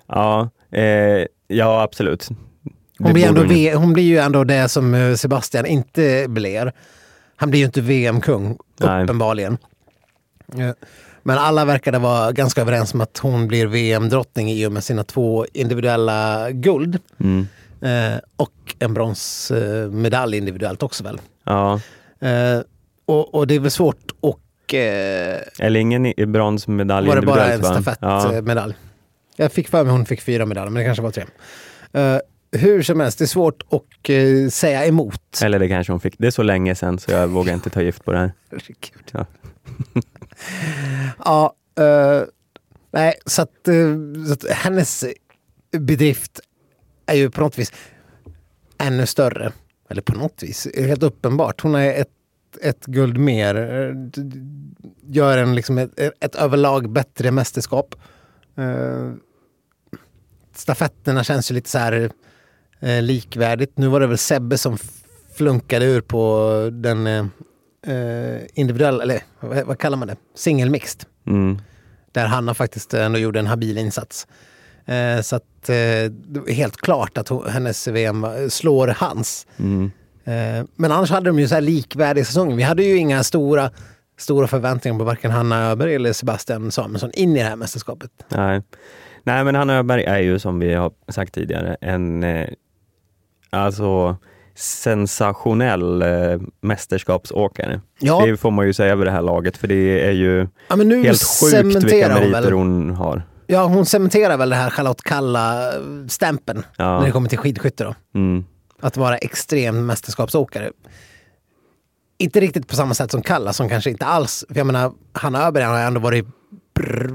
Ja, 0.06 0.50
eh, 0.70 1.26
ja 1.48 1.82
absolut. 1.82 2.28
Hon 2.98 3.12
blir, 3.12 3.26
ändå, 3.26 3.78
hon 3.78 3.92
blir 3.92 4.04
ju 4.04 4.18
ändå 4.18 4.44
det 4.44 4.68
som 4.68 4.94
eh, 4.94 5.14
Sebastian 5.14 5.66
inte 5.66 6.26
blir. 6.28 6.72
Han 7.36 7.50
blir 7.50 7.60
ju 7.60 7.66
inte 7.66 7.80
VM-kung, 7.80 8.58
uppenbarligen. 8.78 9.58
Men 11.22 11.38
alla 11.38 11.64
verkade 11.64 11.98
vara 11.98 12.32
ganska 12.32 12.60
överens 12.60 12.94
om 12.94 13.00
att 13.00 13.18
hon 13.18 13.48
blir 13.48 13.66
VM-drottning 13.66 14.50
i 14.50 14.66
och 14.66 14.72
med 14.72 14.84
sina 14.84 15.04
två 15.04 15.46
individuella 15.52 16.50
guld. 16.50 16.98
Mm. 17.20 17.46
Eh, 17.82 18.18
och 18.36 18.74
en 18.78 18.94
bronsmedalj 18.94 20.36
individuellt 20.36 20.82
också 20.82 21.04
väl. 21.04 21.20
Ja. 21.44 21.80
Eh, 22.20 22.60
och, 23.06 23.34
och 23.34 23.46
det 23.46 23.54
är 23.54 23.60
väl 23.60 23.70
svårt 23.70 24.12
och 24.20 24.74
eh, 24.74 25.40
Eller 25.58 25.80
ingen 25.80 26.32
bronsmedalj 26.32 27.08
var 27.08 27.16
det 27.16 27.22
bara 27.26 27.44
en 27.44 27.52
individuellt, 27.52 27.86
va? 27.86 27.96
Ja. 28.00 28.20
stafettmedalj. 28.20 28.74
Jag 29.36 29.52
fick 29.52 29.68
för 29.68 29.84
mig 29.84 29.92
hon 29.92 30.06
fick 30.06 30.20
fyra 30.20 30.46
medaljer, 30.46 30.70
men 30.70 30.80
det 30.80 30.86
kanske 30.86 31.02
var 31.02 31.10
tre. 31.10 31.24
Eh, 31.92 32.18
hur 32.52 32.82
som 32.82 33.00
helst, 33.00 33.18
det 33.18 33.24
är 33.24 33.26
svårt 33.26 33.62
att 33.70 34.08
eh, 34.08 34.48
säga 34.50 34.86
emot. 34.86 35.40
Eller 35.42 35.58
det 35.58 35.68
kanske 35.68 35.92
hon 35.92 36.00
fick. 36.00 36.14
Det 36.18 36.26
är 36.26 36.30
så 36.30 36.42
länge 36.42 36.74
sedan 36.74 36.98
så 36.98 37.10
jag 37.10 37.28
vågar 37.28 37.54
inte 37.54 37.70
ta 37.70 37.82
gift 37.82 38.04
på 38.04 38.12
det 38.12 38.18
här. 38.18 38.32
Ja. 39.12 39.26
ja, 41.24 41.54
nej, 42.90 43.14
så 43.26 43.42
att, 43.42 43.68
så 44.26 44.32
att 44.32 44.56
hennes 44.56 45.04
bedrift 45.70 46.40
är 47.10 47.16
ju 47.16 47.30
på 47.30 47.40
något 47.40 47.58
vis 47.58 47.72
ännu 48.78 49.06
större. 49.06 49.52
Eller 49.88 50.02
på 50.02 50.14
något 50.14 50.42
vis, 50.42 50.68
helt 50.76 51.02
uppenbart. 51.02 51.60
Hon 51.60 51.74
är 51.74 51.94
ett, 51.94 52.08
ett 52.62 52.86
guld 52.86 53.18
mer. 53.18 53.54
Gör 55.02 55.38
en 55.38 55.54
liksom 55.54 55.78
ett, 55.78 55.98
ett 56.20 56.34
överlag 56.34 56.90
bättre 56.92 57.30
mästerskap. 57.30 57.94
Eh, 58.56 59.12
stafetterna 60.54 61.24
känns 61.24 61.50
ju 61.50 61.54
lite 61.54 61.70
så 61.70 61.78
här 61.78 62.10
eh, 62.80 63.02
likvärdigt. 63.02 63.78
Nu 63.78 63.88
var 63.88 64.00
det 64.00 64.06
väl 64.06 64.18
Sebbe 64.18 64.58
som 64.58 64.78
flunkade 65.34 65.84
ur 65.84 66.00
på 66.00 66.68
den 66.72 67.06
eh, 67.06 67.26
eh, 67.96 68.40
individuella, 68.54 69.02
eller 69.02 69.22
vad, 69.40 69.66
vad 69.66 69.78
kallar 69.78 69.96
man 69.98 70.08
det? 70.08 70.16
Singelmixed. 70.34 71.04
Mm. 71.26 71.58
Där 72.12 72.26
Hanna 72.26 72.54
faktiskt 72.54 72.94
ändå 72.94 73.18
gjorde 73.18 73.38
en 73.38 73.46
habil 73.46 73.78
insats. 73.78 74.26
Eh, 74.90 75.20
så 75.22 75.36
att 75.36 75.68
eh, 75.68 75.74
det 76.12 76.40
är 76.46 76.52
helt 76.52 76.76
klart 76.76 77.18
att 77.18 77.28
hon, 77.28 77.46
hennes 77.48 77.88
VM 77.88 78.26
slår 78.48 78.88
hans. 78.88 79.46
Mm. 79.58 79.90
Eh, 80.24 80.66
men 80.76 80.92
annars 80.92 81.10
hade 81.10 81.30
de 81.30 81.38
ju 81.38 81.48
så 81.48 81.54
här 81.54 81.62
likvärdig 81.62 82.26
säsong. 82.26 82.56
Vi 82.56 82.62
hade 82.62 82.82
ju 82.82 82.96
inga 82.96 83.22
stora, 83.22 83.70
stora 84.18 84.46
förväntningar 84.46 84.98
på 84.98 85.04
varken 85.04 85.30
Hanna 85.30 85.70
Öberg 85.70 85.94
eller 85.94 86.12
Sebastian 86.12 86.70
Samuelsson 86.70 87.10
in 87.14 87.36
i 87.36 87.38
det 87.38 87.48
här 87.48 87.56
mästerskapet. 87.56 88.10
Nej. 88.28 88.62
Nej, 89.24 89.44
men 89.44 89.54
Hanna 89.54 89.76
Öberg 89.78 90.04
är 90.04 90.18
ju 90.18 90.38
som 90.38 90.58
vi 90.58 90.74
har 90.74 90.92
sagt 91.08 91.34
tidigare 91.34 91.76
en 91.80 92.24
eh, 92.24 92.48
alltså 93.50 94.16
sensationell 94.54 96.02
eh, 96.02 96.40
mästerskapsåkare. 96.60 97.80
Ja, 97.98 98.26
Det 98.26 98.36
får 98.36 98.50
man 98.50 98.66
ju 98.66 98.72
säga 98.72 98.92
över 98.92 99.04
det 99.04 99.10
här 99.10 99.22
laget, 99.22 99.56
för 99.56 99.68
det 99.68 100.06
är 100.06 100.12
ju 100.12 100.48
ja 100.68 100.76
helt 100.76 101.22
sjukt 101.22 101.84
vilka 101.84 102.08
meriter 102.08 102.42
väl. 102.42 102.52
hon 102.52 102.90
har. 102.90 103.22
Ja, 103.50 103.64
hon 103.66 103.86
cementerar 103.86 104.36
väl 104.36 104.50
det 104.50 104.56
här 104.56 104.70
Charlotte 104.70 105.02
Kalla-stämpeln 105.02 106.62
Ja. 106.76 106.98
när 106.98 107.06
det 107.06 107.12
kommer 107.12 107.28
till 107.28 107.38
skidskytte 107.38 107.84
då. 107.84 107.94
Mm. 108.14 108.44
Att 108.80 108.96
vara 108.96 109.16
extrem 109.18 109.86
mästerskapsåkare. 109.86 110.70
Inte 112.18 112.40
riktigt 112.40 112.68
på 112.68 112.76
samma 112.76 112.94
sätt 112.94 113.10
som 113.10 113.22
Kalla 113.22 113.52
som 113.52 113.68
kanske 113.68 113.90
inte 113.90 114.06
alls, 114.06 114.44
för 114.48 114.56
jag 114.56 114.66
menar 114.66 114.92
Hanna 115.12 115.46
Öberg 115.46 115.64
har 115.64 115.78
ändå 115.78 116.00
varit 116.00 116.26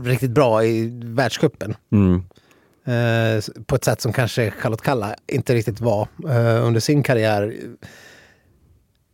riktigt 0.03 0.31
bra 0.31 0.65
i 0.65 0.99
världscupen. 1.03 1.75
Mm. 1.91 2.23
Eh, 2.85 3.43
på 3.65 3.75
ett 3.75 3.83
sätt 3.83 4.01
som 4.01 4.13
kanske 4.13 4.51
Charlotte 4.51 4.81
Kalla 4.81 5.15
inte 5.27 5.53
riktigt 5.53 5.79
var 5.81 6.07
eh, 6.29 6.65
under 6.65 6.79
sin 6.79 7.03
karriär. 7.03 7.55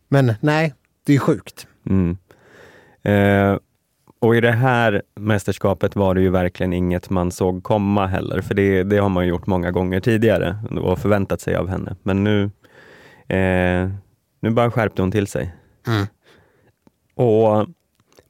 Men 0.08 0.34
nej, 0.40 0.74
det 1.06 1.12
är 1.12 1.14
ju 1.14 1.20
sjukt. 1.20 1.66
Mm. 1.86 2.16
Eh, 3.02 3.58
och 4.22 4.36
i 4.36 4.40
det 4.40 4.52
här 4.52 5.02
mästerskapet 5.14 5.96
var 5.96 6.14
det 6.14 6.20
ju 6.20 6.30
verkligen 6.30 6.72
inget 6.72 7.10
man 7.10 7.30
såg 7.30 7.62
komma 7.62 8.06
heller, 8.06 8.40
för 8.40 8.54
det, 8.54 8.82
det 8.82 8.96
har 8.96 9.08
man 9.08 9.26
gjort 9.26 9.46
många 9.46 9.70
gånger 9.70 10.00
tidigare 10.00 10.56
och 10.82 10.98
förväntat 10.98 11.40
sig 11.40 11.56
av 11.56 11.68
henne. 11.68 11.96
Men 12.02 12.24
nu, 12.24 12.42
eh, 13.28 13.90
nu 14.40 14.50
bara 14.50 14.70
skärpte 14.70 15.02
hon 15.02 15.10
till 15.10 15.26
sig. 15.26 15.54
Mm. 15.86 16.06
Och, 17.14 17.66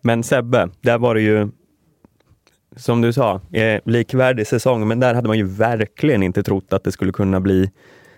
men 0.03 0.23
Sebbe, 0.23 0.69
där 0.81 0.99
var 0.99 1.15
det 1.15 1.21
ju, 1.21 1.49
som 2.77 3.01
du 3.01 3.13
sa, 3.13 3.41
eh, 3.53 3.81
likvärdig 3.85 4.47
säsong, 4.47 4.89
men 4.89 5.01
där 5.01 5.15
hade 5.15 5.29
man 5.29 5.39
ju 5.39 5.45
verkligen 5.45 6.23
inte 6.23 6.43
trott 6.43 6.73
att 6.73 6.85
det 6.85 6.93
skulle 6.93 7.13
kunna 7.13 7.41
bli 7.41 7.71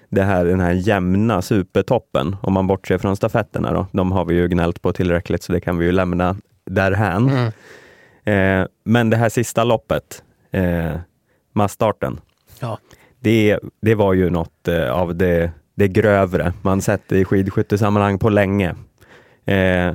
det 0.08 0.22
här, 0.22 0.44
den 0.44 0.60
här 0.60 0.72
jämna 0.72 1.42
supertoppen, 1.42 2.36
om 2.42 2.52
man 2.52 2.66
bortser 2.66 2.98
från 2.98 3.16
stafetterna 3.16 3.72
då. 3.72 3.86
De 3.92 4.12
har 4.12 4.24
vi 4.24 4.34
ju 4.34 4.48
gnällt 4.48 4.82
på 4.82 4.92
tillräckligt, 4.92 5.42
så 5.42 5.52
det 5.52 5.60
kan 5.60 5.78
vi 5.78 5.86
ju 5.86 5.92
lämna 5.92 6.36
därhän. 6.70 7.28
Mm. 7.28 7.52
Eh, 8.24 8.66
men 8.84 9.10
det 9.10 9.16
här 9.16 9.28
sista 9.28 9.64
loppet, 9.64 10.22
eh, 10.50 10.96
massstarten, 11.52 12.20
Ja. 12.60 12.78
det, 13.20 13.58
det 13.82 13.94
var 13.94 14.12
ju 14.14 14.30
något 14.30 14.68
eh, 14.68 14.90
av 14.90 15.16
det, 15.16 15.50
det 15.74 15.88
grövre 15.88 16.52
man 16.62 16.82
sett 16.82 17.12
i 17.12 17.24
skidskyttesammanhang 17.24 18.18
på 18.18 18.28
länge. 18.28 18.74
Eh, 19.46 19.94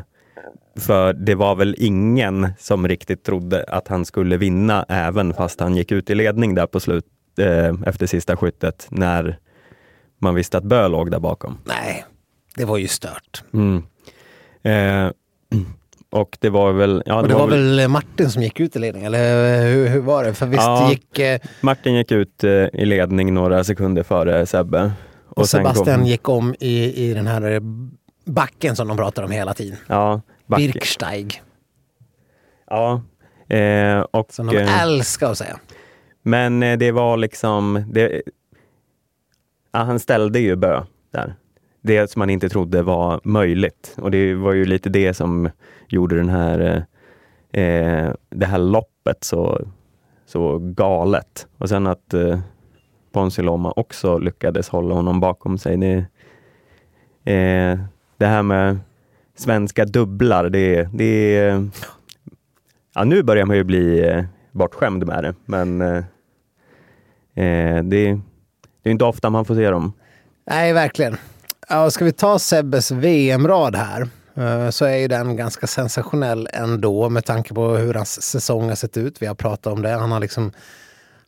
för 0.79 1.13
det 1.13 1.36
var 1.36 1.55
väl 1.55 1.75
ingen 1.77 2.47
som 2.60 2.88
riktigt 2.88 3.23
trodde 3.23 3.63
att 3.67 3.88
han 3.88 4.05
skulle 4.05 4.38
vinna, 4.38 4.86
även 4.89 5.34
fast 5.34 5.60
han 5.60 5.75
gick 5.75 5.91
ut 5.91 6.10
i 6.10 6.15
ledning 6.15 6.55
där 6.55 6.67
på 6.67 6.79
slut, 6.79 7.05
eh, 7.39 7.73
efter 7.86 8.05
sista 8.08 8.38
skyttet, 8.38 8.88
när 8.89 9.38
man 10.19 10.36
visste 10.36 10.58
att 10.58 10.63
Bö 10.63 10.88
låg 10.88 11.12
där 11.12 11.19
bakom. 11.19 11.58
Nej, 11.65 12.05
det 12.55 12.65
var 12.65 12.77
ju 12.77 12.88
stört. 12.88 13.43
Mm. 13.53 13.84
Eh, 14.63 15.12
och 16.12 16.38
det 16.41 16.50
var 16.50 16.72
väl... 16.72 17.04
Ja, 17.06 17.22
Och 17.22 17.28
det 17.28 17.34
var 17.34 17.48
väl 17.48 17.88
Martin 17.88 18.30
som 18.30 18.43
gick 18.43 18.60
ut 18.60 18.76
i 18.76 18.80
ledning, 18.80 19.04
eller 19.04 19.62
hur, 19.67 19.88
hur 19.88 20.00
var 20.00 20.24
det? 20.24 20.34
För 20.34 20.45
visst 20.45 20.63
Ja. 20.63 20.89
gick... 20.89 21.19
Eh, 21.19 21.39
Martin 21.62 21.95
gick 21.95 22.12
ut 22.12 22.43
eh, 22.43 22.52
i 22.52 22.86
ledning 22.86 23.34
några 23.34 23.63
sekunder 23.63 24.04
före 24.04 24.45
Sebbe. 24.45 24.91
och 25.30 25.36
kom- 25.36 25.45
Sebastian 25.45 26.06
gick 26.06 26.30
om 26.30 26.56
i, 26.60 27.10
i 27.10 27.13
den 27.13 27.28
här 27.28 27.62
backen 28.26 28.76
som 28.76 28.88
de 28.88 28.98
pratar 28.98 29.24
om 29.24 29.32
hela 29.32 29.54
tiden. 29.54 29.78
Ja, 29.88 30.22
back, 30.48 30.60
Birksteig, 30.60 31.41
ja. 32.69 33.02
Eh, 33.56 34.00
och, 34.00 34.34
som 34.34 34.48
de 34.48 34.58
eh, 34.58 34.82
älskar 34.82 35.32
att 35.32 35.38
säga. 35.38 35.60
men 36.24 36.63
eh, 36.63 36.78
det 36.78 36.91
var 36.91 37.17
liksom... 37.17 37.84
Det, 37.91 38.22
ja, 39.72 39.80
han 39.80 40.00
ställde 40.00 40.39
ju 40.39 40.56
Bö 40.56 40.82
där. 41.13 41.36
Det 41.82 42.12
som 42.12 42.19
man 42.19 42.30
inte 42.30 42.50
trodde 42.50 42.82
var 42.82 43.22
möjligt. 43.24 43.93
Och 43.98 44.12
det 44.12 44.34
var 44.36 44.54
ju 44.54 44.65
lite 44.65 44.89
det 44.89 45.13
som 45.13 45.50
gjorde 45.93 46.15
den 46.15 46.30
här, 46.30 46.86
eh, 47.52 47.63
eh, 47.63 48.13
det 48.30 48.45
här 48.45 48.58
loppet 48.58 49.23
så, 49.23 49.67
så 50.25 50.60
galet. 50.60 51.47
Och 51.58 51.69
sen 51.69 51.88
att 51.88 52.13
eh, 52.13 52.39
Ponsi 53.12 53.41
Loma 53.41 53.73
också 53.75 54.17
lyckades 54.17 54.69
hålla 54.69 54.95
honom 54.95 55.19
bakom 55.19 55.58
sig. 55.58 55.78
Det, 55.78 55.95
eh, 57.34 57.80
det 58.17 58.25
här 58.25 58.43
med 58.43 58.80
svenska 59.36 59.86
dubblar, 59.86 60.49
det, 60.49 60.89
det. 60.93 61.38
Eh, 61.38 61.63
ja, 62.95 63.04
nu 63.04 63.23
börjar 63.23 63.45
man 63.45 63.56
ju 63.56 63.63
bli 63.63 64.08
eh, 64.08 64.23
bortskämd 64.52 65.08
med 65.08 65.23
det, 65.23 65.36
men 65.45 65.82
eh, 65.82 65.97
eh, 67.36 67.84
det, 67.84 68.19
det 68.84 68.89
är 68.89 68.91
inte 68.91 69.06
ofta 69.06 69.30
man 69.30 69.45
får 69.45 69.56
se 69.56 69.69
dem. 69.69 69.93
Nej, 70.45 70.73
verkligen. 70.73 71.17
Ja, 71.69 71.91
ska 71.91 72.06
vi 72.06 72.12
ta 72.12 72.39
Sebbes 72.39 72.91
VM-rad 72.91 73.75
här 73.75 74.08
så 74.69 74.86
är 74.86 74.95
ju 74.95 75.08
den 75.08 75.36
ganska 75.36 75.67
sensationell 75.67 76.47
ändå 76.54 77.10
med 77.10 77.25
tanke 77.25 77.54
på 77.54 77.67
hur 77.67 77.93
hans 77.93 78.21
säsong 78.21 78.69
har 78.69 78.75
sett 78.75 78.97
ut. 78.97 79.21
Vi 79.21 79.25
har 79.25 79.36
pratat 79.36 79.73
om 79.73 79.82
det. 79.82 79.89
Han 79.89 80.12
har 80.12 80.19
liksom 80.19 80.52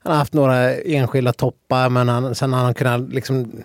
han 0.04 0.12
har 0.12 0.20
haft 0.20 0.34
några 0.34 0.76
enskilda 0.76 1.34
toppar 1.34 1.90
men 1.90 2.10
han, 2.10 2.36
sen 2.36 2.54
har 2.54 2.64
han 2.64 2.74
kunnat 2.74 3.14
liksom 3.14 3.64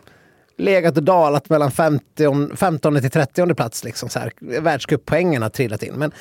legat 0.58 0.96
och 0.96 1.02
dalat 1.02 1.50
mellan 1.50 1.70
50, 1.70 2.56
15 2.56 3.00
till 3.00 3.10
30 3.10 3.54
plats. 3.54 3.84
Liksom 3.84 4.08
så 4.08 4.18
här. 4.18 4.32
Världscuppoängen 4.60 5.42
har 5.42 5.48
trillat 5.48 5.82
in. 5.82 5.94
Men 5.94 6.12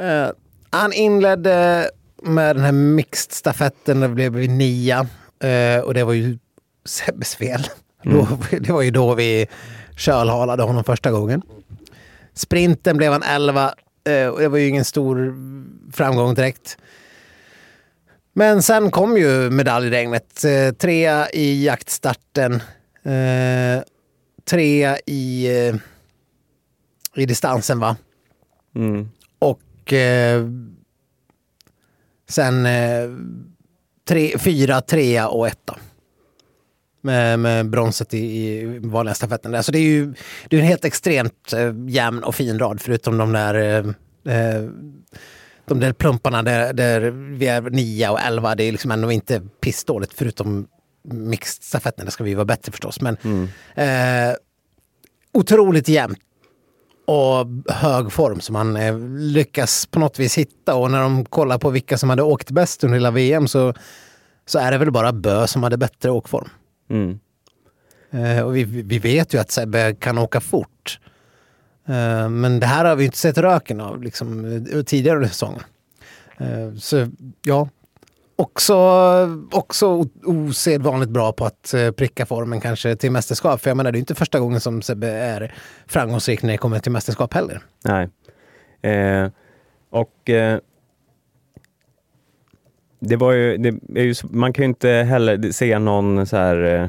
eh, 0.00 0.30
han 0.70 0.92
inledde 0.92 1.90
med 2.22 2.56
den 2.56 2.64
här 2.64 2.72
mixed-stafetten, 2.72 4.00
det 4.00 4.08
blev 4.08 4.32
vi 4.32 4.48
nia. 4.48 5.06
Eh, 5.42 5.80
och 5.80 5.94
det 5.94 6.04
var 6.04 6.12
ju 6.12 6.38
Sebbes 6.84 7.34
fel. 7.34 7.60
Då, 8.02 8.28
det 8.50 8.70
var 8.70 8.82
ju 8.82 8.90
då 8.90 9.14
vi 9.14 9.46
kölhalade 9.96 10.62
honom 10.62 10.84
första 10.84 11.10
gången. 11.10 11.42
Sprinten 12.38 12.96
blev 12.96 13.12
han 13.12 13.22
11 13.22 13.74
eh, 14.04 14.26
och 14.26 14.40
det 14.40 14.48
var 14.48 14.58
ju 14.58 14.68
ingen 14.68 14.84
stor 14.84 15.34
framgång 15.92 16.34
direkt. 16.34 16.78
Men 18.32 18.62
sen 18.62 18.90
kom 18.90 19.16
ju 19.16 19.50
medaljregnet. 19.50 20.44
Eh, 20.44 20.72
trea 20.72 21.30
i 21.30 21.64
jaktstarten. 21.64 22.54
Eh, 23.02 23.82
trea 24.44 24.98
i, 25.06 25.48
i 27.14 27.26
distansen 27.26 27.80
va? 27.80 27.96
Mm. 28.74 29.08
Och 29.38 29.92
sen 32.28 32.66
tre, 34.08 34.38
fyra, 34.38 34.80
trea 34.80 35.28
och 35.28 35.48
etta. 35.48 35.78
Med, 37.00 37.38
med 37.38 37.70
bronset 37.70 38.14
i, 38.14 38.18
i 38.18 38.78
vanliga 38.78 39.14
stafetten. 39.14 39.54
Alltså 39.54 39.72
det 39.72 39.78
är 39.78 39.82
ju 39.82 40.14
det 40.48 40.56
är 40.56 40.60
en 40.60 40.66
helt 40.66 40.84
extremt 40.84 41.52
eh, 41.52 41.72
jämn 41.88 42.24
och 42.24 42.34
fin 42.34 42.58
rad 42.58 42.80
förutom 42.80 43.18
de 43.18 43.32
där 43.32 43.54
eh, 43.54 44.36
eh, 44.36 44.62
de 45.64 45.80
där 45.80 45.92
plumparna 45.92 46.42
där, 46.42 46.72
där 46.72 47.00
vi 47.10 47.46
är 47.46 47.60
9 47.60 48.08
och 48.08 48.20
11. 48.20 48.54
Det 48.54 48.64
är 48.64 48.72
liksom 48.72 48.90
ändå 48.90 49.12
inte 49.12 49.42
pissdåligt 49.60 50.14
förutom 50.14 50.66
mixstafetten. 51.12 52.04
Det 52.04 52.10
ska 52.10 52.24
vi 52.24 52.34
vara 52.34 52.44
bättre 52.44 52.72
förstås. 52.72 53.00
Men 53.00 53.16
eh, 53.74 54.36
otroligt 55.32 55.88
jämnt 55.88 56.18
och 57.08 57.46
hög 57.74 58.12
form 58.12 58.40
som 58.40 58.54
han 58.54 58.76
eh, 58.76 58.98
lyckas 59.18 59.86
på 59.86 59.98
något 59.98 60.18
vis 60.18 60.38
hitta. 60.38 60.74
Och 60.74 60.90
när 60.90 61.02
de 61.02 61.24
kollar 61.24 61.58
på 61.58 61.70
vilka 61.70 61.98
som 61.98 62.10
hade 62.10 62.22
åkt 62.22 62.50
bäst 62.50 62.84
under 62.84 62.96
hela 62.96 63.10
VM 63.10 63.48
så, 63.48 63.74
så 64.46 64.58
är 64.58 64.70
det 64.70 64.78
väl 64.78 64.90
bara 64.90 65.12
Bö 65.12 65.46
som 65.46 65.62
hade 65.62 65.76
bättre 65.76 66.10
åkform. 66.10 66.48
Mm. 66.88 67.18
Eh, 68.10 68.42
och 68.42 68.56
vi, 68.56 68.64
vi 68.64 68.98
vet 68.98 69.34
ju 69.34 69.38
att 69.38 69.50
Sebbe 69.50 69.94
kan 69.94 70.18
åka 70.18 70.40
fort. 70.40 71.00
Eh, 71.88 72.28
men 72.28 72.60
det 72.60 72.66
här 72.66 72.84
har 72.84 72.96
vi 72.96 73.04
inte 73.04 73.18
sett 73.18 73.38
röken 73.38 73.80
av 73.80 74.02
liksom, 74.02 74.44
eh, 74.44 74.82
tidigare 74.82 75.16
under 75.16 75.28
säsongen. 75.28 75.62
Eh, 76.38 76.74
så 76.78 77.08
ja, 77.42 77.68
också, 78.36 78.76
också 79.52 80.06
osedvanligt 80.24 81.10
bra 81.10 81.32
på 81.32 81.44
att 81.44 81.74
pricka 81.96 82.26
formen 82.26 82.60
kanske 82.60 82.96
till 82.96 83.10
mästerskap. 83.10 83.60
För 83.60 83.70
jag 83.70 83.76
menar, 83.76 83.92
det 83.92 83.98
är 83.98 84.00
inte 84.00 84.14
första 84.14 84.40
gången 84.40 84.60
som 84.60 84.82
Sebbe 84.82 85.08
är 85.08 85.54
framgångsrik 85.86 86.42
när 86.42 86.52
det 86.52 86.58
kommer 86.58 86.78
till 86.78 86.92
mästerskap 86.92 87.34
heller. 87.34 87.62
Nej. 87.84 88.08
Och 89.90 90.30
det 93.00 93.16
var 93.16 93.32
ju, 93.32 93.56
det 93.56 94.00
är 94.00 94.04
ju, 94.04 94.14
man 94.30 94.52
kan 94.52 94.62
ju 94.62 94.68
inte 94.68 94.88
heller 94.88 95.52
se 95.52 95.78
någon 95.78 96.26
så 96.26 96.36
här, 96.36 96.56
eh, 96.64 96.88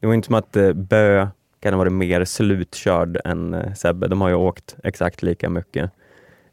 det 0.00 0.06
var 0.06 0.14
inte 0.14 0.26
som 0.26 0.34
att 0.34 0.56
eh, 0.56 0.72
Bö 0.72 1.26
kan 1.60 1.72
ha 1.72 1.78
varit 1.78 1.92
mer 1.92 2.24
slutkörd 2.24 3.20
än 3.24 3.54
eh, 3.54 3.74
Sebbe. 3.74 4.08
De 4.08 4.20
har 4.20 4.28
ju 4.28 4.34
åkt 4.34 4.76
exakt 4.84 5.22
lika 5.22 5.50
mycket. 5.50 5.90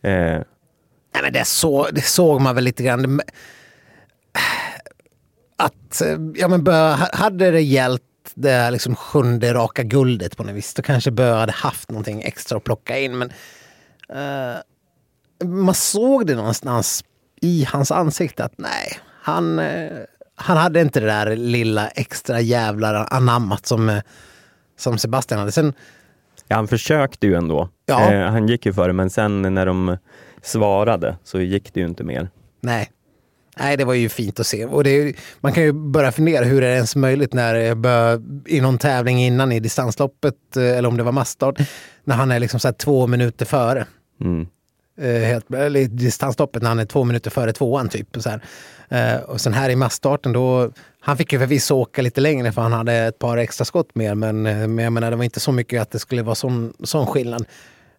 Eh, 0.01 0.41
Nej, 1.13 1.23
men 1.23 1.33
det, 1.33 1.45
så, 1.45 1.87
det 1.91 2.01
såg 2.01 2.41
man 2.41 2.55
väl 2.55 2.63
lite 2.63 2.83
grann. 2.83 3.21
Att, 5.57 6.01
ja 6.35 6.47
men 6.47 6.63
Bö, 6.63 6.95
hade 7.13 7.51
det 7.51 7.61
gällt 7.61 8.03
det 8.33 8.51
här 8.51 8.71
liksom 8.71 8.95
sjunde 8.95 9.53
raka 9.53 9.83
guldet 9.83 10.37
på 10.37 10.43
något 10.43 10.55
vis, 10.55 10.73
då 10.73 10.81
kanske 10.81 11.11
Bö 11.11 11.33
hade 11.33 11.51
haft 11.51 11.89
någonting 11.89 12.21
extra 12.21 12.57
att 12.57 12.63
plocka 12.63 12.99
in. 12.99 13.17
Men 13.17 13.31
eh, 14.09 14.57
man 15.47 15.75
såg 15.75 16.27
det 16.27 16.35
någonstans 16.35 17.03
i 17.41 17.67
hans 17.71 17.91
ansikte 17.91 18.43
att 18.43 18.53
nej, 18.57 18.99
han, 19.21 19.59
eh, 19.59 19.91
han 20.35 20.57
hade 20.57 20.81
inte 20.81 20.99
det 20.99 21.05
där 21.05 21.35
lilla 21.35 21.87
extra 21.87 22.41
jävlar 22.41 23.07
anammat 23.11 23.65
som, 23.65 23.89
eh, 23.89 24.01
som 24.77 24.97
Sebastian 24.97 25.39
hade. 25.39 25.51
Sen, 25.51 25.73
ja, 26.47 26.55
han 26.55 26.67
försökte 26.67 27.27
ju 27.27 27.35
ändå. 27.35 27.69
Ja. 27.85 28.13
Eh, 28.13 28.31
han 28.31 28.47
gick 28.47 28.65
ju 28.65 28.73
före, 28.73 28.93
men 28.93 29.09
sen 29.09 29.41
när 29.41 29.65
de 29.65 29.97
svarade 30.41 31.17
så 31.23 31.41
gick 31.41 31.73
det 31.73 31.79
ju 31.79 31.85
inte 31.85 32.03
mer. 32.03 32.29
Nej. 32.61 32.91
Nej, 33.59 33.77
det 33.77 33.85
var 33.85 33.93
ju 33.93 34.09
fint 34.09 34.39
att 34.39 34.47
se. 34.47 34.65
Och 34.65 34.83
det 34.83 35.15
man 35.39 35.53
kan 35.53 35.63
ju 35.63 35.71
börja 35.71 36.11
fundera 36.11 36.45
hur 36.45 36.63
är 36.63 36.69
det 36.69 36.75
ens 36.75 36.95
möjligt 36.95 37.33
när 37.33 37.53
det 37.53 37.75
bör, 37.75 38.21
i 38.45 38.61
någon 38.61 38.77
tävling 38.77 39.19
innan 39.19 39.51
i 39.51 39.59
distansloppet, 39.59 40.57
eh, 40.57 40.77
eller 40.77 40.89
om 40.89 40.97
det 40.97 41.03
var 41.03 41.11
massstart, 41.11 41.59
när 42.03 42.15
han 42.15 42.31
är 42.31 42.39
liksom 42.39 42.59
så 42.59 42.73
två 42.73 43.07
minuter 43.07 43.45
före. 43.45 43.85
Mm. 44.21 44.47
Eh, 44.97 45.21
helt, 45.21 45.53
eller 45.53 45.85
distansloppet 45.85 46.61
när 46.61 46.69
han 46.69 46.79
är 46.79 46.85
två 46.85 47.03
minuter 47.03 47.31
före 47.31 47.53
tvåan 47.53 47.89
typ. 47.89 48.15
Och, 48.17 48.23
så 48.23 48.29
här. 48.29 48.41
Eh, 48.89 49.21
och 49.21 49.41
sen 49.41 49.53
här 49.53 49.69
i 49.69 49.75
massstarten 49.75 50.33
då, 50.33 50.71
han 50.99 51.17
fick 51.17 51.33
ju 51.33 51.39
förvisso 51.39 51.75
åka 51.75 52.01
lite 52.01 52.21
längre 52.21 52.51
för 52.51 52.61
han 52.61 52.73
hade 52.73 52.93
ett 52.93 53.19
par 53.19 53.37
extra 53.37 53.65
skott 53.65 53.95
mer, 53.95 54.15
men, 54.15 54.45
eh, 54.45 54.67
men 54.67 54.83
jag 54.83 54.93
menar 54.93 55.11
det 55.11 55.17
var 55.17 55.23
inte 55.23 55.39
så 55.39 55.51
mycket 55.51 55.81
att 55.81 55.91
det 55.91 55.99
skulle 55.99 56.23
vara 56.23 56.35
sån, 56.35 56.73
sån 56.83 57.07
skillnad. 57.07 57.45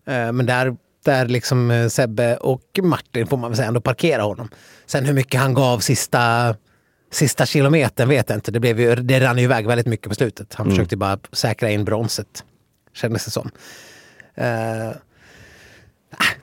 Men 0.08 0.46
där, 0.46 0.76
där 1.04 1.26
liksom 1.26 1.88
Sebbe 1.90 2.36
och 2.36 2.62
Martin 2.82 3.26
får 3.26 3.36
man 3.36 3.50
väl 3.50 3.56
säga 3.56 3.68
ändå 3.68 3.80
parkera 3.80 4.22
honom. 4.22 4.48
Sen 4.86 5.04
hur 5.04 5.14
mycket 5.14 5.40
han 5.40 5.54
gav 5.54 5.78
sista, 5.78 6.54
sista 7.12 7.46
kilometern 7.46 8.08
vet 8.08 8.28
jag 8.28 8.36
inte. 8.36 8.50
Det, 8.50 8.60
blev 8.60 8.80
ju, 8.80 8.94
det 8.94 9.20
rann 9.20 9.38
ju 9.38 9.44
iväg 9.44 9.66
väldigt 9.66 9.86
mycket 9.86 10.08
på 10.08 10.14
slutet. 10.14 10.54
Han 10.54 10.70
försökte 10.70 10.94
ju 10.94 10.98
bara 10.98 11.18
säkra 11.32 11.70
in 11.70 11.84
bronset, 11.84 12.44
kändes 12.94 13.24
det 13.24 13.30
som. 13.30 13.50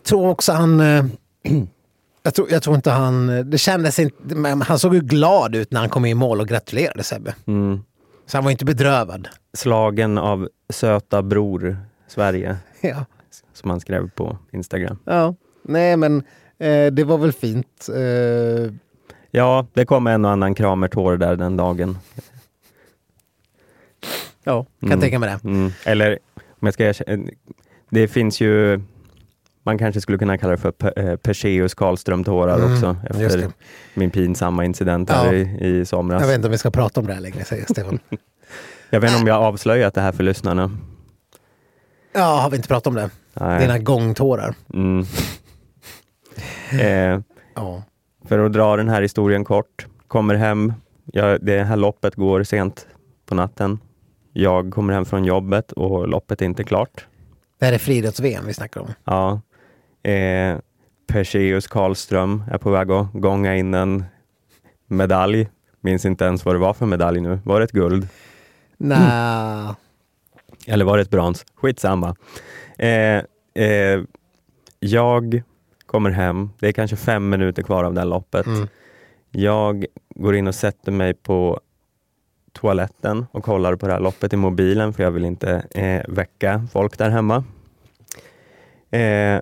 Eh, 0.03 0.07
tror 0.09 0.29
också 0.29 0.51
han... 0.51 0.79
eh, 0.79 1.05
Jag 2.25 2.33
tror, 2.33 2.51
jag 2.51 2.63
tror 2.63 2.75
inte 2.75 2.91
han... 2.91 3.49
Det 3.49 3.57
kändes 3.57 3.99
inte... 3.99 4.35
men 4.35 4.61
Han 4.61 4.79
såg 4.79 4.93
ju 4.95 5.01
glad 5.01 5.55
ut 5.55 5.71
när 5.71 5.79
han 5.79 5.89
kom 5.89 6.05
i 6.05 6.13
mål 6.13 6.41
och 6.41 6.47
gratulerade 6.47 7.03
Sebbe. 7.03 7.35
Mm. 7.47 7.79
Så 8.25 8.37
han 8.37 8.43
var 8.43 8.51
inte 8.51 8.65
bedrövad. 8.65 9.27
Slagen 9.53 10.17
av 10.17 10.49
söta 10.69 11.21
bror 11.23 11.77
Sverige, 12.07 12.57
Ja. 12.81 13.05
som 13.53 13.69
han 13.69 13.79
skrev 13.79 14.09
på 14.09 14.37
Instagram. 14.51 14.97
ja. 15.05 15.35
Nej, 15.63 15.97
men 15.97 16.17
eh, 16.59 16.85
det 16.93 17.03
var 17.03 17.17
väl 17.17 17.31
fint. 17.33 17.87
Eh, 17.95 18.73
Ja, 19.31 19.67
det 19.73 19.85
kom 19.85 20.07
en 20.07 20.25
och 20.25 20.31
annan 20.31 20.55
kramertår 20.55 21.17
där 21.17 21.35
den 21.35 21.57
dagen. 21.57 21.97
ja, 24.43 24.65
kan 24.79 24.89
Mm. 24.89 25.01
tänka 25.01 25.19
mig 25.19 25.29
det. 25.43 25.49
Mm. 25.49 25.71
Eller 25.85 26.19
om 26.39 26.67
jag 26.67 26.73
ska 26.73 26.85
erkänna, 26.85 27.29
det 27.89 28.07
finns 28.07 28.41
ju, 28.41 28.81
man 29.63 29.78
kanske 29.78 30.02
skulle 30.02 30.17
kunna 30.17 30.38
kalla 30.38 30.52
det 30.52 30.58
för 30.58 30.99
eh, 30.99 31.15
Perseus 31.15 31.73
Karlström-tårar 31.73 32.56
Mm, 32.60 32.73
också 32.73 32.97
efter 33.10 33.52
min 33.93 34.10
pinsamma 34.12 34.65
incident 34.65 35.10
här 35.10 35.26
Ja. 35.26 35.34
i, 35.34 35.67
i 35.80 35.86
somras. 35.86 36.13
Jag 36.13 36.19
vet 36.19 36.21
Jag 36.21 36.28
vet, 36.28 36.36
inte 36.36 36.47
om 36.47 36.52
vi 36.52 36.58
ska 36.58 36.71
prata 36.71 36.99
om 36.99 37.08
det 37.08 37.13
här 37.13 37.21
längre, 37.21 37.43
säger 37.45 37.65
Stefan. 37.65 37.99
inte 38.91 39.15
om 39.21 39.28
jag 39.28 39.34
har 39.36 39.41
avslöjat 39.47 39.93
det 39.93 40.02
här 40.02 40.12
för 40.12 40.23
lyssnarna. 40.23 40.71
Ja, 42.13 42.39
har 42.41 42.49
vi 42.49 42.56
inte 42.56 42.67
pratat 42.67 42.88
om 42.88 42.93
det? 42.95 43.10
Nej. 43.34 43.62
Dina 43.62 43.78
gångtårar. 43.80 44.56
Mm. 44.73 45.06
eh, 46.71 47.19
Ja. 47.56 47.84
för 48.26 48.39
att 48.39 48.54
dra 48.54 48.78
den 48.78 48.89
här 48.89 49.02
historien 49.02 49.43
kort, 49.45 49.88
kommer 50.08 50.36
hem, 50.36 50.73
ja, 51.06 51.38
det 51.38 51.63
här 51.63 51.76
loppet 51.78 52.15
går 52.15 52.43
sent 52.43 52.88
på 53.26 53.36
natten. 53.36 53.80
Jag 54.34 54.73
kommer 54.73 54.93
hem 54.93 55.06
från 55.06 55.26
jobbet 55.26 55.71
och 55.71 56.08
loppet 56.08 56.41
är 56.41 56.45
inte 56.45 56.63
klart. 56.63 57.06
Det 57.60 57.65
här 57.65 57.73
är 57.73 57.78
friidrotts-VM 57.78 58.43
vi 58.47 58.54
snackar 58.54 58.82
om. 58.82 58.88
Ja. 59.04 59.41
Eh, 60.03 60.57
Perseus 61.07 61.67
Karlström 61.67 62.43
är 62.51 62.57
på 62.57 62.71
väg 62.71 62.91
att 62.91 63.13
gånga 63.13 63.55
in 63.55 63.73
en 63.73 64.03
medalj. 64.87 65.49
Minns 65.81 66.05
inte 66.05 66.25
ens 66.25 66.45
vad 66.45 66.55
det 66.55 66.59
var 66.59 66.73
för 66.73 66.85
medalj 66.85 67.21
nu. 67.21 67.39
Var 67.43 67.59
det 67.59 67.63
ett 67.63 67.71
guld? 67.71 68.07
Nä. 68.77 68.95
Eller 70.67 70.85
var 70.85 70.97
det 70.97 71.01
ett 71.01 71.09
brons? 71.09 71.45
Skitsamma. 71.55 72.15
Eh, 72.77 73.23
eh, 73.63 74.01
jag 74.79 75.43
kommer 75.85 76.09
hem. 76.09 76.49
Det 76.59 76.67
är 76.67 76.71
kanske 76.71 76.95
fem 76.95 77.29
minuter 77.29 77.63
kvar 77.63 77.83
av 77.83 77.93
det 77.93 78.01
här 78.01 78.07
loppet. 78.07 78.45
Mm. 78.45 78.67
Jag 79.31 79.85
går 80.15 80.35
in 80.35 80.47
och 80.47 80.55
sätter 80.55 80.91
mig 80.91 81.13
på 81.13 81.59
toaletten 82.51 83.25
och 83.31 83.43
kollar 83.43 83.75
på 83.75 83.87
det 83.87 83.93
här 83.93 83.99
loppet 83.99 84.33
i 84.33 84.35
mobilen 84.35 84.93
för 84.93 85.03
jag 85.03 85.11
vill 85.11 85.25
inte 85.25 85.63
eh, 85.71 86.01
väcka 86.07 86.67
folk 86.71 86.97
där 86.97 87.09
hemma. 87.09 87.43
Eh, 88.91 89.41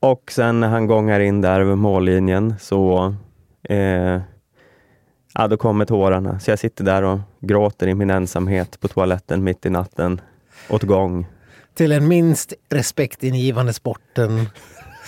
och 0.00 0.32
sen 0.32 0.60
när 0.60 0.68
han 0.68 0.86
gångar 0.86 1.20
in 1.20 1.40
där 1.40 1.60
över 1.60 1.74
mållinjen 1.74 2.54
så 2.60 3.14
eh, 3.68 4.20
ja, 5.34 5.48
då 5.48 5.56
kommer 5.56 5.84
tårarna. 5.84 6.40
Så 6.40 6.50
jag 6.50 6.58
sitter 6.58 6.84
där 6.84 7.02
och 7.02 7.18
gråter 7.40 7.86
i 7.86 7.94
min 7.94 8.10
ensamhet 8.10 8.80
på 8.80 8.88
toaletten 8.88 9.44
mitt 9.44 9.66
i 9.66 9.70
natten 9.70 10.20
åt 10.68 10.82
gång. 10.82 11.26
Till 11.74 11.90
den 11.90 12.08
minst 12.08 12.52
respektingivande 12.70 13.72
sporten 13.72 14.48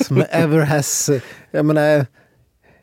som 0.06 0.24
ever 0.30 0.60
has... 0.60 1.10
Jag 1.50 1.64
menar, 1.66 2.06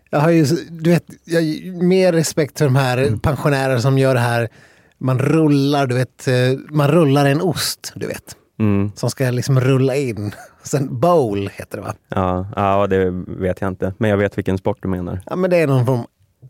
jag 0.09 0.19
har 0.19 0.29
ju 0.29 0.45
du 0.69 0.89
vet, 0.89 1.05
jag 1.23 1.41
har 1.41 1.83
mer 1.83 2.13
respekt 2.13 2.57
för 2.57 2.65
de 2.65 2.75
här 2.75 3.19
pensionärer 3.23 3.77
som 3.77 3.97
gör 3.97 4.13
det 4.13 4.19
här. 4.19 4.49
Man 4.97 5.19
rullar, 5.19 5.87
du 5.87 5.95
vet, 5.95 6.27
eh, 6.27 6.35
man 6.69 6.87
rullar 6.91 7.25
en 7.25 7.41
ost, 7.41 7.93
du 7.95 8.07
vet. 8.07 8.35
Mm, 8.59 8.91
Som 8.95 9.09
ska 9.09 9.29
liksom 9.29 9.59
rulla 9.59 9.95
in. 9.95 10.31
Sen 10.63 10.99
bowl 10.99 11.49
heter 11.53 11.77
det 11.77 11.83
va? 11.83 11.93
ja, 12.09 12.47
ja, 12.55 12.87
det 12.87 13.09
vet 13.27 13.61
jag 13.61 13.67
inte, 13.67 13.93
men 13.97 14.09
jag 14.09 14.17
vet 14.17 14.37
vilken 14.37 14.57
sport 14.57 14.77
du 14.81 14.87
menar. 14.87 15.19
Ja 15.25 15.35
men 15.35 15.49
det 15.49 15.57
är 15.57 15.67
någon 15.67 15.85
form, 15.85 16.03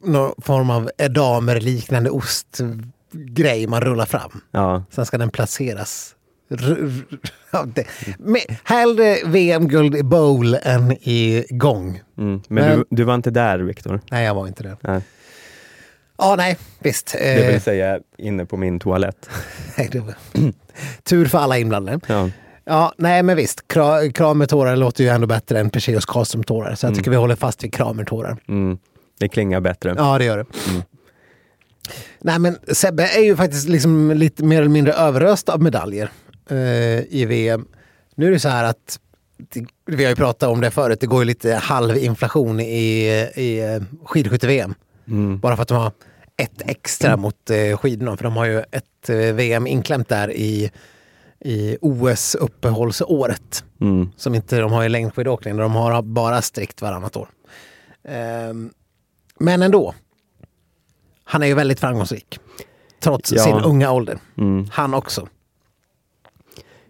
någon 0.03 0.31
form 0.41 0.69
av 0.69 0.89
edamer-liknande 0.97 2.09
ostgrej 2.09 3.67
man 3.67 3.81
rullar 3.81 4.05
fram. 4.05 4.41
Ja, 4.51 4.83
Sen 4.91 5.05
ska 5.05 5.17
den 5.17 5.29
placeras. 5.29 6.15
Med, 8.19 8.41
hellre 8.63 9.17
VM-guld 9.25 9.95
i 9.95 10.03
bowl 10.03 10.55
än 10.63 10.91
i 10.91 11.45
gång. 11.49 12.01
mm. 12.17 12.41
Men 12.47 12.65
Men- 12.69 12.77
du, 12.77 12.85
du 12.89 13.03
var 13.03 13.15
inte 13.15 13.31
där, 13.31 13.59
Viktor? 13.59 14.01
Nej, 14.11 14.25
jag 14.25 14.33
var 14.35 14.47
inte 14.47 14.63
det. 14.63 14.77
Nej. 14.81 15.01
Ja, 16.17 16.35
nej, 16.37 16.57
visst. 16.79 17.11
Det 17.19 17.43
Eh, 17.45 17.51
vill 17.51 17.61
säga 17.61 17.99
inne 18.17 18.45
på 18.45 18.57
min 18.57 18.79
toalett. 18.79 19.29
nej, 19.77 19.89
det 19.91 19.99
var, 19.99 20.13
tur 21.03 21.25
för 21.25 21.37
alla 21.37 21.57
inblandade. 21.57 21.99
Ja. 22.07 22.29
Ja, 22.69 22.93
nej 22.97 23.23
men 23.23 23.37
visst. 23.37 23.67
Kra, 23.67 24.11
kramertårar 24.11 24.75
låter 24.75 25.03
ju 25.03 25.09
ändå 25.09 25.27
bättre 25.27 25.59
än 25.59 25.69
Perseus 25.69 26.05
Karlström-tårar. 26.05 26.75
Så 26.75 26.85
jag 26.85 26.95
tycker 26.95 27.11
vi 27.11 27.17
håller 27.17 27.35
fast 27.35 27.63
vid 27.63 27.73
kramertårar. 27.73 28.37
Mm. 28.47 28.77
Det 29.19 29.29
klingar 29.29 29.59
bättre. 29.59 29.93
Ja, 29.97 30.17
det 30.17 30.25
gör 30.25 30.37
det. 30.37 30.45
Nej 32.19 32.39
men 32.39 32.57
Sebbe 32.67 33.03
är 33.03 33.23
ju 33.23 33.35
faktiskt 33.35 33.69
liksom 33.69 34.11
lite 34.11 34.43
mer 34.43 34.61
eller 34.61 34.69
mindre 34.69 34.93
överöst 34.93 35.49
av 35.49 35.61
medaljer 35.61 36.11
eh, 36.49 36.57
i 37.09 37.25
VM. 37.27 37.67
Nu 38.15 38.27
är 38.27 38.31
det 38.31 38.39
så 38.39 38.49
här 38.49 38.63
att, 38.63 38.99
vi 39.85 40.03
har 40.03 40.09
ju 40.09 40.15
pratat 40.15 40.49
om 40.49 40.61
det 40.61 40.71
förut, 40.71 40.99
det 40.99 41.07
går 41.07 41.19
ju 41.19 41.25
lite 41.25 41.55
halvinflation 41.55 42.59
i, 42.59 43.05
i 43.35 43.59
eh, 43.59 43.83
skidskytte-VM. 44.05 44.75
Bara 45.41 45.55
för 45.55 45.61
att 45.61 45.67
de 45.67 45.77
har 45.77 45.91
ett 46.37 46.61
extra 46.65 47.17
mot 47.17 47.49
eh, 47.49 47.77
skidorna, 47.77 48.17
för 48.17 48.23
de 48.23 48.37
har 48.37 48.45
ju 48.45 48.59
ett 48.59 49.09
eh, 49.09 49.15
VM 49.15 49.67
inklämt 49.67 50.09
där 50.09 50.31
i, 50.31 50.71
i 51.41 51.77
OS 51.81 52.35
uppehållsåret. 52.35 53.63
Mm. 53.81 54.09
Som 54.15 54.35
inte 54.35 54.59
de 54.59 54.71
har 54.71 54.83
i 54.83 54.89
längdskidåkning, 54.89 55.57
de 55.57 55.71
har 55.75 56.01
bara 56.01 56.41
strikt 56.41 56.81
varannat 56.81 57.15
år. 57.17 57.29
Ehm, 58.03 58.69
men 59.39 59.61
ändå. 59.61 59.93
Han 61.23 61.43
är 61.43 61.47
ju 61.47 61.53
väldigt 61.53 61.79
framgångsrik. 61.79 62.39
Trots 62.99 63.31
Ja. 63.31 63.43
sin 63.43 63.55
unga 63.55 63.91
ålder. 63.91 64.19
Mm. 64.37 64.65
Han 64.71 64.93
också. 64.93 65.27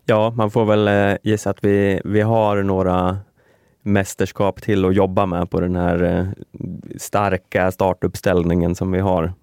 Ja, 0.06 0.30
man 0.36 0.52
får 0.52 0.66
väl 0.66 0.88
eh, 0.88 1.18
gissa 1.24 1.50
att 1.50 1.64
vi, 1.64 2.02
vi 2.06 2.22
har 2.22 2.64
några 2.64 3.18
mästerskap 3.84 4.62
till 4.62 4.86
att 4.86 4.96
jobba 4.96 5.26
med 5.26 5.50
på 5.50 5.60
den 5.60 5.76
här 5.76 6.04
eh, 6.04 6.28
starka 6.98 7.72
startuppställningen 7.72 8.76
som 8.76 8.92
vi 8.92 9.00
har 9.00 9.34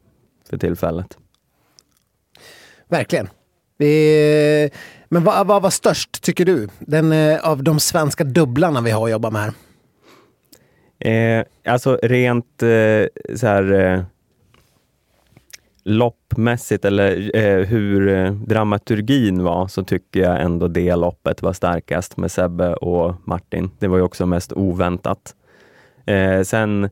för 0.51 0.59
tillfället. 0.59 1.19
Verkligen. 2.89 3.29
Vi, 3.79 4.71
men 5.09 5.25
vad, 5.25 5.47
vad 5.47 5.63
var 5.63 5.71
störst 5.71 6.23
tycker 6.23 6.45
du? 6.45 6.69
Den, 6.79 7.13
eh, 7.13 7.51
av 7.51 7.63
de 7.63 7.81
svenska 7.81 8.25
dubblarna 8.25 8.81
vi 8.81 8.91
har 8.91 9.05
att 9.05 9.11
jobba 9.11 9.31
med 9.31 9.43
här. 9.43 9.53
Eh, 10.99 11.45
alltså 11.65 11.99
rent 12.03 12.63
eh, 12.63 13.37
så 13.37 13.47
här 13.47 13.73
eh, 13.73 14.03
loppmässigt 15.85 16.85
eller 16.85 17.37
eh, 17.37 17.67
hur 17.67 18.09
eh, 18.09 18.33
dramaturgin 18.33 19.43
var 19.43 19.69
så 19.69 19.85
tycker 19.85 20.21
jag 20.21 20.43
ändå 20.43 20.69
det 20.69 20.97
loppet 20.97 21.43
var 21.43 21.53
starkast 21.53 22.17
med 22.17 22.31
Sebbe 22.31 22.75
och 22.75 23.15
Martin. 23.25 23.71
Det 23.79 23.89
var 23.89 23.97
ju 23.97 24.03
också 24.03 24.27
mest 24.27 24.53
oväntat. 24.53 25.35
Eh, 26.07 26.43
sen 26.43 26.85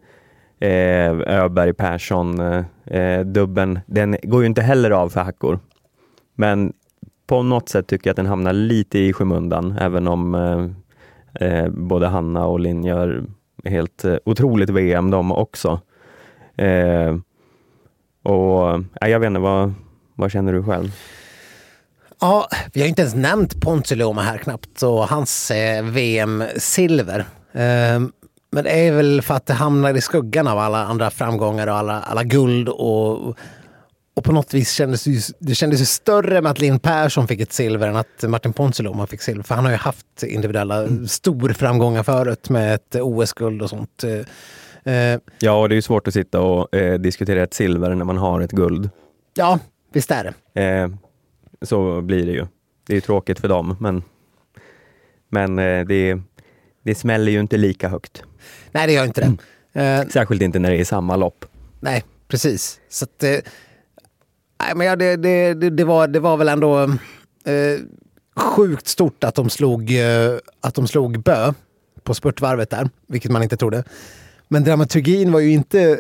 eh, 0.61 1.11
Öberg 1.27 1.73
Persson 1.73 2.41
eh, 2.41 2.65
eh 2.87 3.21
dubben, 3.21 3.81
den 3.87 4.17
går 4.23 4.41
ju 4.41 4.47
inte 4.47 4.63
heller 4.63 4.91
av 4.91 5.09
för 5.09 5.21
hackor. 5.21 5.59
Men 6.35 6.73
på 7.27 7.43
något 7.43 7.69
sätt 7.69 7.87
tycker 7.87 8.09
jag 8.09 8.13
att 8.13 8.17
den 8.17 8.27
hamnar 8.27 8.53
lite 8.53 8.99
i 8.99 9.13
skymundan 9.13 9.79
även 9.81 10.09
om 10.09 10.35
eh, 10.35 11.49
eh 11.49 11.69
både 11.69 12.07
Hanna 12.07 12.47
och 12.47 12.61
Linn 12.61 12.85
gör 12.85 13.25
helt 13.65 14.05
eh, 14.05 14.17
otroligt 14.25 14.71
VM 14.71 15.11
de 15.11 15.33
också. 15.33 15.81
Eh, 16.57 17.17
och 18.23 18.71
eh, 19.01 19.09
jag 19.11 19.21
vet 19.21 19.27
inte, 19.27 19.41
vad, 19.41 19.75
vad 20.15 20.33
känner 20.33 20.53
du 20.53 20.63
själv? 20.63 20.97
Ja, 22.21 22.49
vi 22.73 22.81
har 22.81 22.89
inte 22.89 23.03
ens 23.03 23.15
nämnt 23.15 23.61
Ponsiluoma 23.61 24.23
här 24.23 24.39
knappt 24.39 24.83
och 24.83 25.09
hans 25.09 25.51
eh, 25.51 25.85
VM-silver. 25.85 27.19
Eh, 27.53 28.01
men 28.51 28.65
det 28.65 28.71
är 28.71 28.93
väl 28.93 29.23
för 29.23 29.35
att 29.35 29.47
det 29.47 29.55
hamnar 29.55 29.95
i 29.95 30.01
skuggan 30.01 30.49
av 30.49 30.59
alla 30.59 30.85
andra 30.85 31.11
framgångar 31.11 31.67
och 31.67 31.75
alla, 31.75 32.01
alla 32.01 32.25
guld 32.25 32.69
och, 32.69 33.39
och 34.15 34.25
på 34.25 34.33
något 34.33 34.55
vis 34.55 34.73
kändes 34.73 35.05
det, 35.05 35.11
ju, 35.11 35.21
det 35.39 35.55
kändes 35.55 35.81
ju 35.81 35.85
större 35.85 36.41
med 36.43 36.51
att 36.51 36.59
Linn 36.59 36.79
Persson 36.79 37.29
fick 37.29 37.41
ett 37.41 37.53
silver 37.53 37.89
än 37.89 37.97
att 37.97 38.23
Martin 38.29 38.53
Ponsiluoma 38.53 39.07
fick 39.07 39.23
silver. 39.23 39.43
För 39.43 39.55
han 39.55 39.65
har 39.65 39.73
ju 39.73 39.79
haft 39.79 40.23
individuella 40.23 40.87
storframgångar 41.07 42.03
förut 42.03 42.49
med 42.51 42.75
ett 42.75 42.95
OS-guld 42.95 43.63
och 43.63 43.71
sånt. 43.71 44.05
Eh, 44.85 44.95
eh, 44.95 45.21
Ja, 45.39 45.53
och 45.61 45.69
det 45.69 45.73
är 45.73 45.77
ju 45.77 45.83
svårt 45.83 46.09
att 46.09 46.15
sitta 46.15 46.41
och 46.41 46.75
eh, 46.75 46.99
diskutera 47.01 47.43
ett 47.43 47.55
silver 47.55 47.95
när 47.95 48.05
man 48.05 48.17
har 48.17 48.41
ett 48.41 48.53
guld. 48.53 48.91
ja, 49.35 49.59
visst 49.93 50.11
är 50.11 50.33
det. 50.55 50.63
Eh, 50.63 50.89
så 51.63 52.01
blir 52.01 52.27
det 52.27 52.33
ju. 52.33 52.47
Det 52.87 52.93
är 52.93 52.95
ju 52.95 53.01
tråkigt 53.01 53.41
för 53.41 53.49
dem, 53.49 53.77
men, 53.81 54.03
men 55.29 55.59
eh, 55.59 55.85
det, 55.87 56.19
det 56.85 56.95
smäller 56.95 57.33
ju 57.33 57.41
inte 57.41 57.57
lika 57.57 57.89
högt. 57.89 58.23
Nej, 58.73 58.87
det 58.87 58.93
gör 58.93 59.05
inte 59.05 59.21
det. 59.73 59.83
Eh, 59.83 60.09
Särskilt 60.09 60.43
inte 60.43 60.59
när 60.59 60.71
det 60.71 60.77
är 60.77 60.81
i 60.81 60.85
samma 60.85 61.17
lopp. 61.17 61.45
Nej, 61.81 62.05
precis. 62.29 62.81
Så 62.89 63.05
att, 63.05 63.23
eh, 63.23 63.37
nej, 64.61 64.73
men 64.77 64.87
ja, 64.87 64.97
det, 64.97 65.17
det, 65.17 65.55
det, 65.55 65.71
det, 65.71 65.85
var, 65.85 66.09
det 66.09 66.21
var 66.21 66.37
väl 66.37 66.49
ändå 66.49 66.83
eh, 67.45 67.81
sjukt 68.37 68.87
stort 68.87 69.25
att 69.25 69.35
de, 69.35 69.51
slog, 69.51 69.91
eh, 69.91 70.39
att 70.61 70.75
de 70.75 70.87
slog 70.87 71.23
Bö 71.23 71.53
på 72.03 72.15
spurtvarvet 72.15 72.71
där, 72.71 72.91
vilket 73.07 73.31
man 73.31 73.43
inte 73.43 73.57
trodde. 73.57 73.85
Men 74.49 74.65
dramaturgin 74.65 75.33
var 75.33 75.41
ju 75.41 75.53
inte 75.53 75.81
eh, 75.81 75.97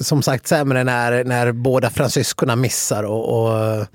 som 0.00 0.22
sagt 0.22 0.46
sämre 0.46 0.84
när, 0.84 1.24
när 1.24 1.52
båda 1.52 1.90
fransyskorna 1.90 2.56
missar 2.56 3.02
och, 3.02 3.42
och 3.42 3.86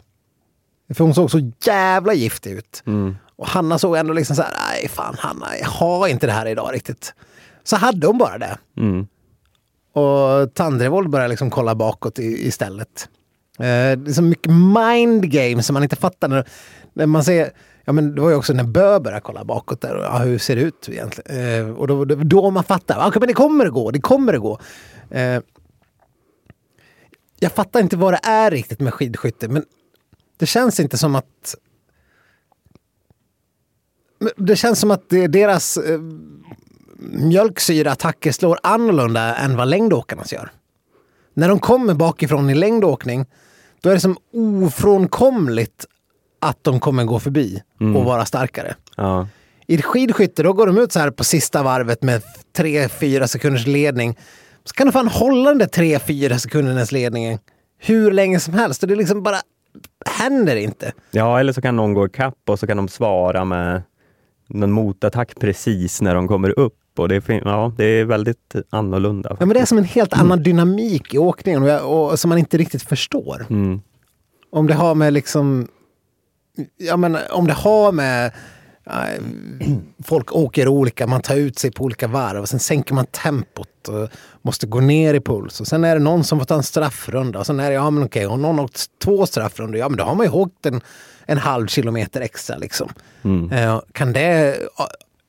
För 0.94 1.04
hon 1.04 1.14
såg 1.14 1.32
så 1.32 1.52
jävla 1.66 2.14
giftig 2.14 2.52
ut. 2.52 2.84
Mm. 2.86 3.16
Och 3.36 3.48
Hanna 3.48 3.80
såg 3.80 3.96
ändå 3.98 4.14
liksom 4.14 4.36
så 4.36 4.42
här, 4.42 4.52
nej 4.72 4.88
fan 4.88 5.16
Hanna, 5.20 5.48
jag 5.60 5.68
har 5.68 6.08
inte 6.08 6.28
det 6.28 6.34
här 6.34 6.46
idag 6.46 6.70
riktigt. 6.74 7.14
Så 7.64 7.76
hade 7.76 8.08
hon 8.08 8.18
bara 8.18 8.38
det. 8.38 8.58
Mm. 8.78 9.08
Och 9.94 10.54
Tandrevold 10.54 11.10
började 11.10 11.30
liksom 11.30 11.50
kolla 11.50 11.76
bakåt 11.76 12.20
i, 12.20 12.48
istället. 12.48 13.10
Eh, 13.60 13.98
det 13.98 14.10
är 14.10 14.14
så 14.14 14.22
mycket 14.22 14.52
mind 14.52 15.32
game 15.32 15.64
som 15.64 15.74
man 15.74 15.84
inte 15.84 15.96
fattar. 15.96 16.28
När, 16.28 16.48
när 16.94 17.06
man 17.06 17.24
ser, 17.24 17.52
ja 17.86 17.94
men 17.94 18.16
det 18.16 18.22
var 18.22 18.30
ju 18.30 18.36
också 18.36 18.54
när 18.54 18.64
Bö 18.64 19.00
började 19.00 19.22
kolla 19.22 19.44
bakåt 19.44 19.82
där. 19.82 19.96
Och, 19.96 20.04
ja, 20.04 20.18
hur 20.18 20.38
ser 20.38 20.56
det 20.56 20.62
ut 20.62 20.90
egentligen? 20.90 21.60
Eh, 21.60 21.70
och 21.70 21.88
då, 21.88 22.06
då, 22.06 22.16
då 22.16 22.52
man 22.52 22.64
fattar, 22.64 23.00
ah, 23.00 23.08
okay, 23.08 23.20
men 23.20 23.28
det 23.28 23.34
kommer 23.34 23.66
att 23.66 23.74
gå, 23.74 23.92
det 23.92 24.02
kommer 24.02 24.34
att 24.34 24.42
gå. 24.42 24.60
Eh, 25.10 25.42
jag 27.40 27.52
fattar 27.52 27.80
inte 27.80 27.98
vad 27.98 28.14
det 28.14 28.20
är 28.24 28.52
riktigt 28.52 28.80
med 28.80 28.94
skidskytte, 28.94 29.48
men 29.48 29.64
det 30.38 30.46
känns 30.46 30.80
inte 30.80 30.98
som 30.98 31.16
att 31.16 31.56
det 34.38 34.56
känns 34.56 34.80
som 34.80 34.92
att 34.92 35.10
deras 35.10 35.78
eh, 35.78 36.00
mjölksyraattacker 36.98 38.32
slår 38.32 38.60
annorlunda 38.64 39.36
än 39.36 39.56
vad 39.56 39.68
längdåkarnas 39.68 40.34
gör. 40.34 40.52
När 41.34 41.50
de 41.50 41.60
kommer 41.60 41.94
bakifrån 41.94 42.50
i 42.50 42.56
längdåkning, 42.56 43.26
då 43.82 43.90
är 43.90 43.94
det 43.94 44.00
som 44.00 44.18
ofrånkomligt 44.34 45.86
att 46.44 46.64
de 46.64 46.80
kommer 46.80 47.04
gå 47.04 47.20
förbi 47.20 47.62
och 47.96 48.06
vara 48.06 48.26
starkare. 48.26 48.76
Ja. 48.98 49.28
I 49.68 49.82
skidskytte, 49.82 50.44
då 50.44 50.54
går 50.54 50.68
de 50.68 50.78
ut 50.78 50.92
så 50.92 51.00
här 51.00 51.12
på 51.12 51.24
sista 51.24 51.64
varvet 51.64 52.04
med 52.04 52.22
3-4 52.58 53.28
sekunders 53.28 53.68
ledning. 53.68 54.18
Så 54.64 54.74
kan 54.74 54.88
de 54.88 54.92
fan 54.92 55.08
hålla 55.08 55.50
den 55.50 55.58
där 55.58 55.68
3-4 55.68 56.38
sekundernas 56.38 56.92
ledningen 56.92 57.40
hur 57.78 58.12
länge 58.12 58.40
som 58.40 58.54
helst. 58.54 58.84
Och 58.84 58.90
det 58.90 58.96
liksom 58.96 59.24
bara 59.24 59.38
händer 60.06 60.56
inte. 60.56 60.94
ja, 61.12 61.40
eller 61.40 61.54
så 61.54 61.62
kan 61.62 61.76
någon 61.76 61.94
gå 61.94 62.06
ikapp 62.06 62.50
och 62.50 62.60
så 62.60 62.68
kan 62.68 62.78
de 62.78 62.88
svara 62.88 63.46
med 63.46 63.82
någon 64.48 64.72
motattack 64.72 65.40
precis 65.40 66.02
när 66.02 66.16
de 66.16 66.28
kommer 66.28 66.60
upp. 66.60 66.80
Och 66.98 67.10
det, 67.10 67.30
är 67.30 67.42
ja, 67.46 67.74
det 67.78 67.86
är 67.86 68.06
väldigt 68.06 68.56
annorlunda. 68.70 69.38
Ja, 69.40 69.46
men 69.46 69.54
det 69.54 69.60
är 69.60 69.66
som 69.66 69.78
en 69.78 69.84
helt 69.84 70.14
annan 70.14 70.44
dynamik 70.44 71.14
i 71.14 71.18
åkningen 71.18 71.64
och, 71.64 71.70
jag, 71.70 71.92
och 71.92 72.20
som 72.20 72.30
man 72.30 72.38
inte 72.38 72.58
riktigt 72.58 72.84
förstår. 72.84 73.46
Mm. 73.50 73.82
Om 74.52 74.68
det 74.68 74.74
har 74.74 74.96
med 74.96 75.14
liksom... 75.14 75.68
Ja, 76.78 76.98
men 76.98 77.18
om 77.30 77.48
det 77.48 77.54
har 77.54 77.92
med... 77.92 78.32
eh, 78.86 79.24
folk 80.04 80.36
åker 80.36 80.68
olika, 80.68 81.08
man 81.08 81.22
tar 81.22 81.36
ut 81.36 81.60
sig 81.60 81.72
på 81.72 81.84
olika 81.84 82.08
varv 82.08 82.42
och 82.42 82.50
sen 82.50 82.60
sänker 82.60 82.94
man 82.94 83.06
tempot 83.06 83.88
och 83.88 84.10
måste 84.42 84.68
gå 84.68 84.80
ner 84.80 85.14
i 85.14 85.22
puls. 85.22 85.62
Och 85.62 85.68
sen 85.68 85.84
är 85.84 85.96
det 85.96 86.02
någon 86.02 86.24
som 86.24 86.40
får 86.40 86.46
ta 86.46 86.56
en 86.56 86.64
straffrunda 86.64 87.40
och 87.40 87.46
sen 87.46 87.60
är 87.60 87.70
det, 87.70 87.76
ja 87.76 87.90
men 87.90 88.04
okej, 88.04 88.26
om 88.26 88.42
någon 88.42 88.58
har 88.58 88.66
åkt 88.66 88.86
två 89.04 89.26
straffrundor, 89.26 89.78
ja 89.78 89.90
men 89.90 89.98
då 89.98 90.04
har 90.04 90.16
man 90.16 90.26
ju 90.26 90.32
åkt 90.32 90.66
en, 90.66 90.82
en 91.26 91.38
halv 91.38 91.68
kilometer 91.68 92.22
extra 92.22 92.58
liksom. 92.58 92.90
Mm. 93.24 93.52
Eh, 93.52 93.82
kan 93.92 94.14
det 94.14 94.58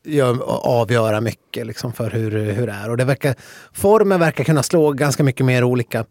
gör, 0.04 0.42
avgöra 0.66 1.20
mycket 1.20 1.66
liksom 1.66 1.92
för 1.92 2.10
hur, 2.10 2.52
hur 2.52 2.66
det 2.66 2.72
är. 2.72 2.90
Och 2.90 2.96
det 2.96 3.04
verkar, 3.04 3.34
formen 3.72 4.20
verkar 4.20 4.44
kunna 4.44 4.62
slå 4.62 4.92
ganska 4.92 5.22
mycket 5.22 5.46
mer 5.46 5.64
olika. 5.64 6.04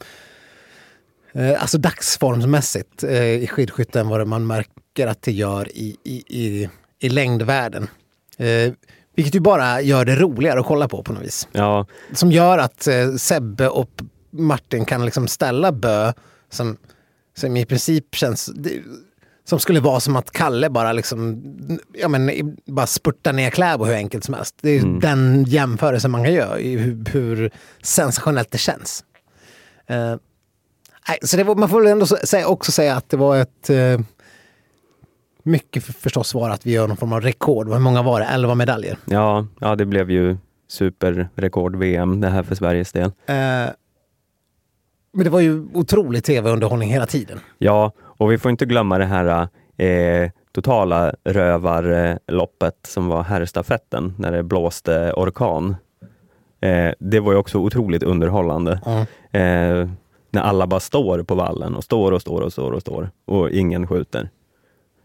Eh, 1.34 1.62
alltså 1.62 1.78
dagsformsmässigt 1.78 3.04
eh, 3.04 3.24
i 3.24 3.48
skidskytte 3.48 4.00
än 4.00 4.08
vad 4.08 4.28
man 4.28 4.48
märker 4.48 5.08
att 5.08 5.22
det 5.22 5.32
gör 5.32 5.78
i, 5.78 5.98
i, 6.04 6.24
i, 6.28 6.70
i 7.00 7.10
längdvärlden. 7.10 7.88
Eh, 8.38 8.74
vilket 9.16 9.36
ju 9.36 9.40
bara 9.40 9.82
gör 9.82 10.06
det 10.06 10.16
roligare 10.16 10.60
att 10.60 10.66
kolla 10.66 10.88
på 10.88 11.04
på 11.04 11.14
något 11.14 11.24
vis. 11.24 11.48
Ja, 11.52 11.86
Som 12.14 12.32
gör 12.32 12.58
att 12.58 12.88
Sebbe 13.18 13.70
och 13.70 13.90
Martin 14.32 14.86
kan 14.86 15.06
liksom 15.06 15.28
ställa 15.28 15.72
Bö 15.72 16.14
som, 16.50 16.78
som 17.38 17.58
i 17.58 17.66
princip 17.66 18.16
känns... 18.16 18.50
Som 19.46 19.60
skulle 19.60 19.80
vara 19.80 20.00
som 20.00 20.16
att 20.16 20.32
Kalle 20.32 20.70
bara 20.70 20.94
liksom, 20.94 21.42
ja 21.94 22.08
men 22.08 22.32
bara 22.66 22.88
spurtar 22.88 23.34
ner 23.34 23.50
Kläbo 23.50 23.86
hur 23.86 23.94
enkelt 23.94 24.24
som 24.24 24.34
helst. 24.34 24.56
Det 24.62 24.70
är 24.70 24.80
Mm. 24.80 25.00
den 25.00 25.44
jämförelsen 25.44 26.12
man 26.12 26.24
kan 26.24 26.34
göra 26.34 26.60
i 26.60 26.78
hur, 26.78 27.04
hur 27.12 27.52
sensationellt 27.82 28.52
det 28.52 28.58
känns. 28.58 29.04
Nej, 31.08 31.18
så 31.22 31.38
det 31.38 31.44
var, 31.44 31.56
man 31.56 31.70
får 31.70 31.82
väl 31.82 31.92
ändå 31.92 32.06
säga, 32.06 32.48
också 32.48 32.72
säga 32.72 32.96
att 32.96 33.10
det 33.10 33.18
var 33.18 33.38
ett... 33.38 33.70
eh, 33.70 34.00
mycket 35.44 35.84
för, 35.84 35.94
förstås 35.94 36.34
var 36.34 36.50
att 36.50 36.66
vi 36.66 36.72
gör 36.72 36.88
någon 36.88 36.98
form 36.98 37.14
av 37.14 37.22
rekord. 37.22 37.70
Hur 37.70 37.80
många 37.80 38.02
var 38.02 38.20
det? 38.20 38.26
11 38.26 38.56
medaljer. 38.56 38.98
ja, 39.06 39.48
ja, 39.60 39.76
det 39.76 39.86
blev 39.86 40.12
ju 40.12 40.38
superrekord-VM 40.68 42.22
det 42.22 42.30
här 42.30 42.44
för 42.44 42.56
Sveriges 42.56 42.92
del. 42.92 43.12
Eh, 43.26 43.36
men 45.16 45.24
det 45.24 45.30
var 45.30 45.40
ju 45.40 45.66
otrolig 45.74 46.24
tv-underhållning 46.24 46.90
hela 46.90 47.06
tiden. 47.06 47.40
Ja, 47.58 47.92
och 48.00 48.32
vi 48.32 48.38
får 48.38 48.52
inte 48.52 48.66
glömma 48.66 48.98
det 48.98 49.06
här 49.06 49.48
eh, 49.78 50.30
totala 50.52 51.14
rövarloppet 51.24 52.76
som 52.88 53.08
var 53.08 53.24
herrstafetten 53.24 54.14
när 54.18 54.32
det 54.32 54.44
blåste 54.44 55.14
orkan. 55.16 55.76
Eh, 56.62 56.92
det 57.00 57.20
var 57.20 57.32
ju 57.32 57.38
också 57.38 57.58
otroligt 57.58 58.04
underhållande. 58.04 58.82
Mm. 58.86 59.82
Eh, 59.82 59.90
när 60.34 60.42
alla 60.42 60.68
bara 60.68 60.80
står 60.80 61.24
på 61.24 61.36
vallen 61.36 61.76
och 61.76 61.84
står 61.84 62.12
och 62.12 62.22
står 62.22 62.42
och 62.42 62.52
står 62.52 62.72
och 62.72 62.82
står 62.82 63.12
och 63.26 63.50
ingen 63.50 63.88
skjuter. 63.88 64.30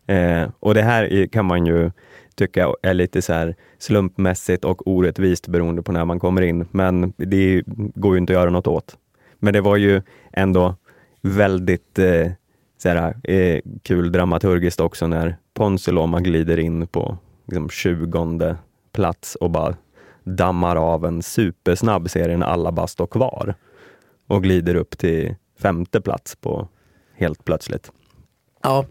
Eh, 0.07 0.49
och 0.61 0.75
det 0.75 0.83
här 0.83 1.27
kan 1.27 1.45
man 1.45 1.67
ju 1.67 1.91
tycka 2.35 2.73
är 2.83 2.95
lite 2.95 3.23
så 3.23 3.33
här 3.33 3.55
slumpmässigt 3.79 4.65
och 4.65 4.89
orättvist 4.89 5.49
beroende 5.49 5.83
på 5.83 5.93
när 5.93 6.05
man 6.05 6.21
kommer 6.21 6.43
in, 6.43 6.67
men 6.71 7.13
det 7.17 7.63
går 7.95 8.15
ju 8.15 8.19
inte 8.19 8.33
att 8.33 8.41
göra 8.41 8.51
något 8.51 8.67
åt. 8.67 8.97
Men 9.39 9.53
det 9.53 9.61
var 9.61 9.77
ju 9.77 10.03
ändå 10.33 10.75
väldigt 11.23 11.99
eh, 11.99 12.31
så 12.83 12.89
här, 12.89 13.31
eh, 13.31 13.61
kul 13.83 14.13
dramaturgiskt 14.13 14.81
också 14.81 15.07
när 15.07 15.37
Ponsiluoma 15.55 16.21
glider 16.21 16.59
in 16.59 16.87
på 16.87 17.19
liksom, 17.47 17.69
20 17.69 18.57
plats 18.93 19.35
och 19.35 19.51
bara 19.51 19.77
dammar 20.25 20.77
av 20.77 21.05
en 21.05 21.23
supersnabb 21.23 22.11
serie 22.11 22.37
när 22.37 22.47
alla 22.47 22.73
bara 22.73 22.87
står 22.87 23.07
kvar 23.07 23.55
och 24.29 24.43
glider 24.43 24.75
upp 24.75 24.99
till 24.99 25.35
femte 25.63 26.01
plats 26.01 26.37
på 26.37 26.69
helt 27.17 27.45
plötsligt. 27.45 27.91
Ja. 28.63 28.85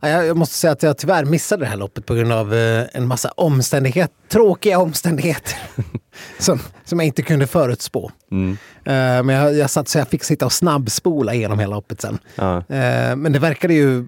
Ja, 0.00 0.08
Jag 0.08 0.36
måste 0.36 0.54
säga 0.54 0.72
att 0.72 0.82
jag 0.82 0.98
tyvärr 0.98 1.24
missade 1.24 1.64
det 1.64 1.68
här 1.68 1.76
loppet 1.76 2.06
på 2.06 2.14
grund 2.14 2.32
av 2.32 2.54
eh, 2.54 2.84
en 2.92 3.06
massa 3.06 3.28
omständigheter, 3.36 4.14
tråkiga 4.28 4.78
omständigheter 4.78 5.56
som, 6.38 6.58
som 6.84 6.98
jag 6.98 7.06
inte 7.06 7.22
kunde 7.22 7.46
förutspå. 7.46 8.10
Mm. 8.30 8.50
Eh, 8.84 9.22
Men 9.24 9.28
jag, 9.28 9.54
jag 9.54 9.70
satt 9.70 9.88
så 9.88 9.98
jag 9.98 10.08
fick 10.08 10.24
sitta 10.24 10.46
och 10.46 10.52
snabbspola 10.52 11.34
igenom 11.34 11.58
hela 11.58 11.74
loppet 11.76 12.00
sen. 12.00 12.18
Ja, 12.34 12.56
Eh, 12.56 13.16
Men 13.16 13.32
det 13.32 13.38
verkade 13.38 13.74
ju... 13.74 14.06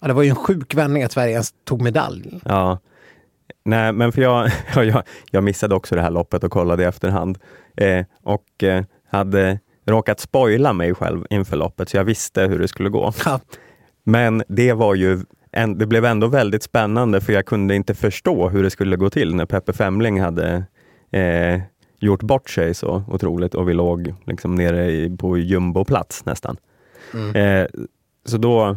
Ja, 0.00 0.06
det 0.08 0.12
var 0.14 0.22
ju 0.22 0.28
en 0.30 0.36
sjuk 0.36 0.74
vändning 0.74 1.02
att 1.02 1.12
Sverige 1.12 1.32
ens 1.32 1.54
tog 1.64 1.82
medalj. 1.82 2.40
ja. 2.44 2.78
Nej, 3.64 3.92
men 3.92 4.12
för 4.12 4.22
jag, 4.22 4.50
ja, 4.74 4.84
jag, 4.84 5.02
jag 5.30 5.44
missade 5.44 5.74
också 5.74 5.94
det 5.94 6.02
här 6.02 6.10
loppet 6.10 6.44
och 6.44 6.52
kollade 6.52 6.82
i 6.82 6.86
efterhand 6.86 7.38
eh, 7.76 8.04
och 8.22 8.64
eh, 8.64 8.84
hade 9.10 9.58
råkat 9.88 10.20
spoila 10.20 10.72
mig 10.72 10.94
själv 10.94 11.26
inför 11.30 11.56
loppet 11.56 11.88
så 11.88 11.96
jag 11.96 12.04
visste 12.04 12.42
hur 12.42 12.58
det 12.58 12.68
skulle 12.68 12.88
gå. 12.88 13.12
Ja, 13.24 13.40
Men 14.04 14.42
det 14.48 14.72
var 14.72 14.94
ju 14.94 15.20
en, 15.52 15.78
det 15.78 15.86
blev 15.86 16.04
ändå 16.04 16.26
väldigt 16.26 16.62
spännande 16.62 17.20
för 17.20 17.32
jag 17.32 17.46
kunde 17.46 17.74
inte 17.74 17.94
förstå 17.94 18.48
hur 18.48 18.62
det 18.62 18.70
skulle 18.70 18.96
gå 18.96 19.10
till 19.10 19.34
när 19.34 19.46
Peppe 19.46 19.72
Femling 19.72 20.20
hade 20.20 20.64
eh, 21.10 21.60
gjort 22.00 22.22
bort 22.22 22.50
sig 22.50 22.74
så 22.74 23.04
otroligt 23.08 23.54
och 23.54 23.68
vi 23.68 23.74
låg 23.74 24.14
liksom 24.26 24.54
nere 24.54 24.90
i, 24.90 25.16
på 25.16 25.38
jumboplats 25.38 26.24
nästan. 26.24 26.56
Eh, 27.34 27.66
så 28.24 28.38
då 28.38 28.76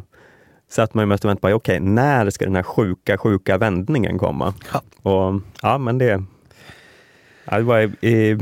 satt 0.69 0.93
man 0.93 1.03
ju 1.03 1.07
mest 1.07 1.25
och 1.25 1.29
väntade 1.29 1.51
på, 1.51 1.57
okej, 1.57 1.79
när 1.79 2.29
ska 2.29 2.45
den 2.45 2.55
här 2.55 2.63
sjuka, 2.63 3.17
sjuka 3.17 3.57
vändningen 3.57 4.17
komma? 4.17 4.53
Ja. 4.73 4.81
Och 5.11 5.41
ja, 5.61 5.77
men 5.77 5.97
det, 5.97 6.23
ja, 7.45 7.57
det 7.57 7.63
var 7.63 7.79
eh, 8.05 8.37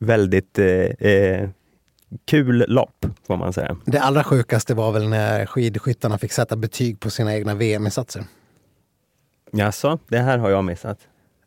väldigt 0.00 0.58
eh, 0.58 0.66
eh, 0.66 1.48
kul 2.24 2.64
lopp, 2.68 3.06
får 3.26 3.36
man 3.36 3.52
säga. 3.52 3.76
Det 3.84 3.98
allra 3.98 4.24
sjukaste 4.24 4.74
var 4.74 4.92
väl 4.92 5.08
när 5.08 5.46
skidskyttarna 5.46 6.18
fick 6.18 6.32
sätta 6.32 6.56
betyg 6.56 7.00
på 7.00 7.10
sina 7.10 7.34
egna 7.34 7.54
VM-insatser. 7.54 8.24
Jaså, 9.52 9.98
det 10.08 10.18
här 10.18 10.38
har 10.38 10.50
jag 10.50 10.64
missat. 10.64 10.98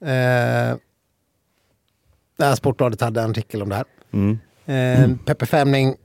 Eh, 0.02 0.78
här 2.39 2.56
Sportbladet 2.56 3.02
hade 3.02 3.22
en 3.22 3.32
artikel 3.32 3.62
om 3.62 3.70
det 3.70 3.76
här. 3.76 3.86
Mm. 4.12 4.39
Eh, 4.66 5.18
Peppe 5.26 5.46
Femling, 5.46 5.96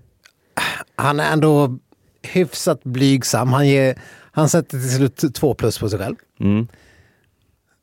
han 0.96 1.20
är 1.20 1.32
ändå 1.32 1.78
hyfsat 2.22 2.84
blygsam. 2.84 3.52
Han, 3.52 3.68
ger, 3.68 3.98
han 4.32 4.48
sätter 4.48 4.70
till 4.70 4.96
slut 4.96 5.34
två 5.34 5.54
plus 5.54 5.78
på 5.78 5.88
sig 5.88 5.98
själv. 5.98 6.16
Mm. 6.40 6.68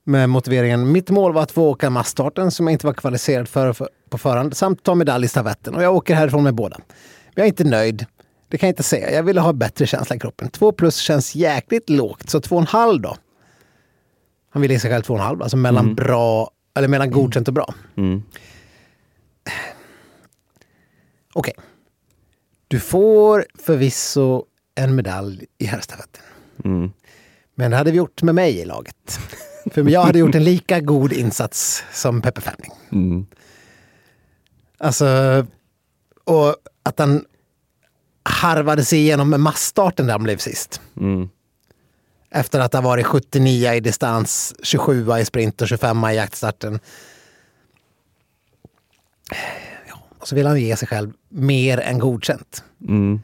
Med 0.04 0.30
motiveringen, 0.30 0.92
mitt 0.92 1.10
mål 1.10 1.34
var 1.34 1.44
att 1.44 1.52
få 1.52 1.70
åka 1.70 1.90
massstarten 1.90 2.52
som 2.52 2.68
jag 2.68 2.72
inte 2.72 2.86
var 2.86 2.94
kvalificerad 2.94 3.48
för, 3.48 3.74
för 3.74 3.90
på 4.10 4.18
förhand, 4.18 4.58
samt 4.58 4.84
ta 4.84 4.96
medalj 4.96 5.26
i 5.26 5.28
stafetten. 5.28 5.76
Och 5.76 5.84
jag 5.84 5.96
åker 5.96 6.16
härifrån 6.16 6.44
med 6.44 6.56
båda. 6.56 6.78
Men 6.78 7.34
jag 7.36 7.44
är 7.44 7.48
inte 7.48 7.64
nöjd. 7.64 8.06
Det 8.48 8.58
kan 8.58 8.68
jag 8.68 8.72
inte 8.72 8.84
säga. 8.84 9.12
Jag 9.12 9.24
ville 9.24 9.42
ha 9.42 9.54
bättre 9.54 9.88
känsla 9.88 10.16
i 10.16 10.20
kroppen. 10.20 10.50
Två 10.50 10.72
plus 10.72 10.98
känns 10.98 11.36
jäkligt 11.36 11.90
lågt, 11.90 12.30
så 12.30 12.42
två 12.42 12.56
och 12.56 12.62
en 12.62 12.68
halv 12.68 13.02
då. 13.02 13.18
Han 14.50 14.62
ville 14.62 14.74
ge 14.74 14.80
sig 14.80 14.92
själv 14.92 15.04
två 15.04 15.14
och 15.14 15.20
en 15.20 15.26
halv, 15.26 15.42
alltså 15.42 15.58
mellan 15.58 15.96
bra, 15.96 16.52
eller 16.76 16.88
mellan 16.88 17.12
godkänt 17.12 17.48
och 17.48 17.54
bra. 17.54 17.74
Mm. 17.98 18.24
Okej. 21.34 21.54
Du 22.68 22.80
får 22.80 23.46
förvisso 23.60 24.46
en 24.76 24.96
medalj 24.96 25.46
i 25.58 25.66
herrstafetten. 25.66 26.22
Mm. 26.66 26.92
Men 27.56 27.72
det 27.72 27.78
hade 27.78 27.92
vi 27.92 27.98
gjort 27.98 28.22
med 28.22 28.36
mig 28.36 28.60
i 28.60 28.66
laget. 28.66 29.20
För 29.72 29.90
jag 29.90 30.02
hade 30.02 30.20
gjort 30.20 30.36
en 30.36 30.44
lika 30.44 30.80
god 30.80 31.14
insats 31.14 31.84
som 31.94 32.22
Peppe 32.22 32.42
Femling. 32.42 32.72
Mm. 32.92 33.26
Alltså, 34.78 35.06
och 36.24 36.56
att 36.84 37.00
han 37.00 37.26
harvade 38.24 38.86
sig 38.86 39.00
igenom 39.00 39.30
med 39.30 39.40
massstarten 39.40 40.06
där 40.06 40.14
han 40.14 40.24
blev 40.24 40.38
sist. 40.38 40.82
Mm. 40.98 41.30
Efter 42.32 42.60
att 42.60 42.74
ha 42.74 42.82
varit 42.82 43.06
79 43.06 43.74
i 43.74 43.80
distans, 43.80 44.56
27 44.64 45.08
i 45.20 45.26
sprint 45.26 45.62
och 45.62 45.68
25 45.68 46.06
i 46.06 46.16
jaktstarten. 46.16 46.80
Ja, 49.88 50.04
och 50.20 50.28
så 50.28 50.36
vill 50.36 50.48
han 50.48 50.62
ge 50.62 50.76
sig 50.76 50.88
själv 50.88 51.14
mer 51.30 51.80
än 51.80 52.00
godkänt. 52.00 52.64
Mm. 52.88 53.22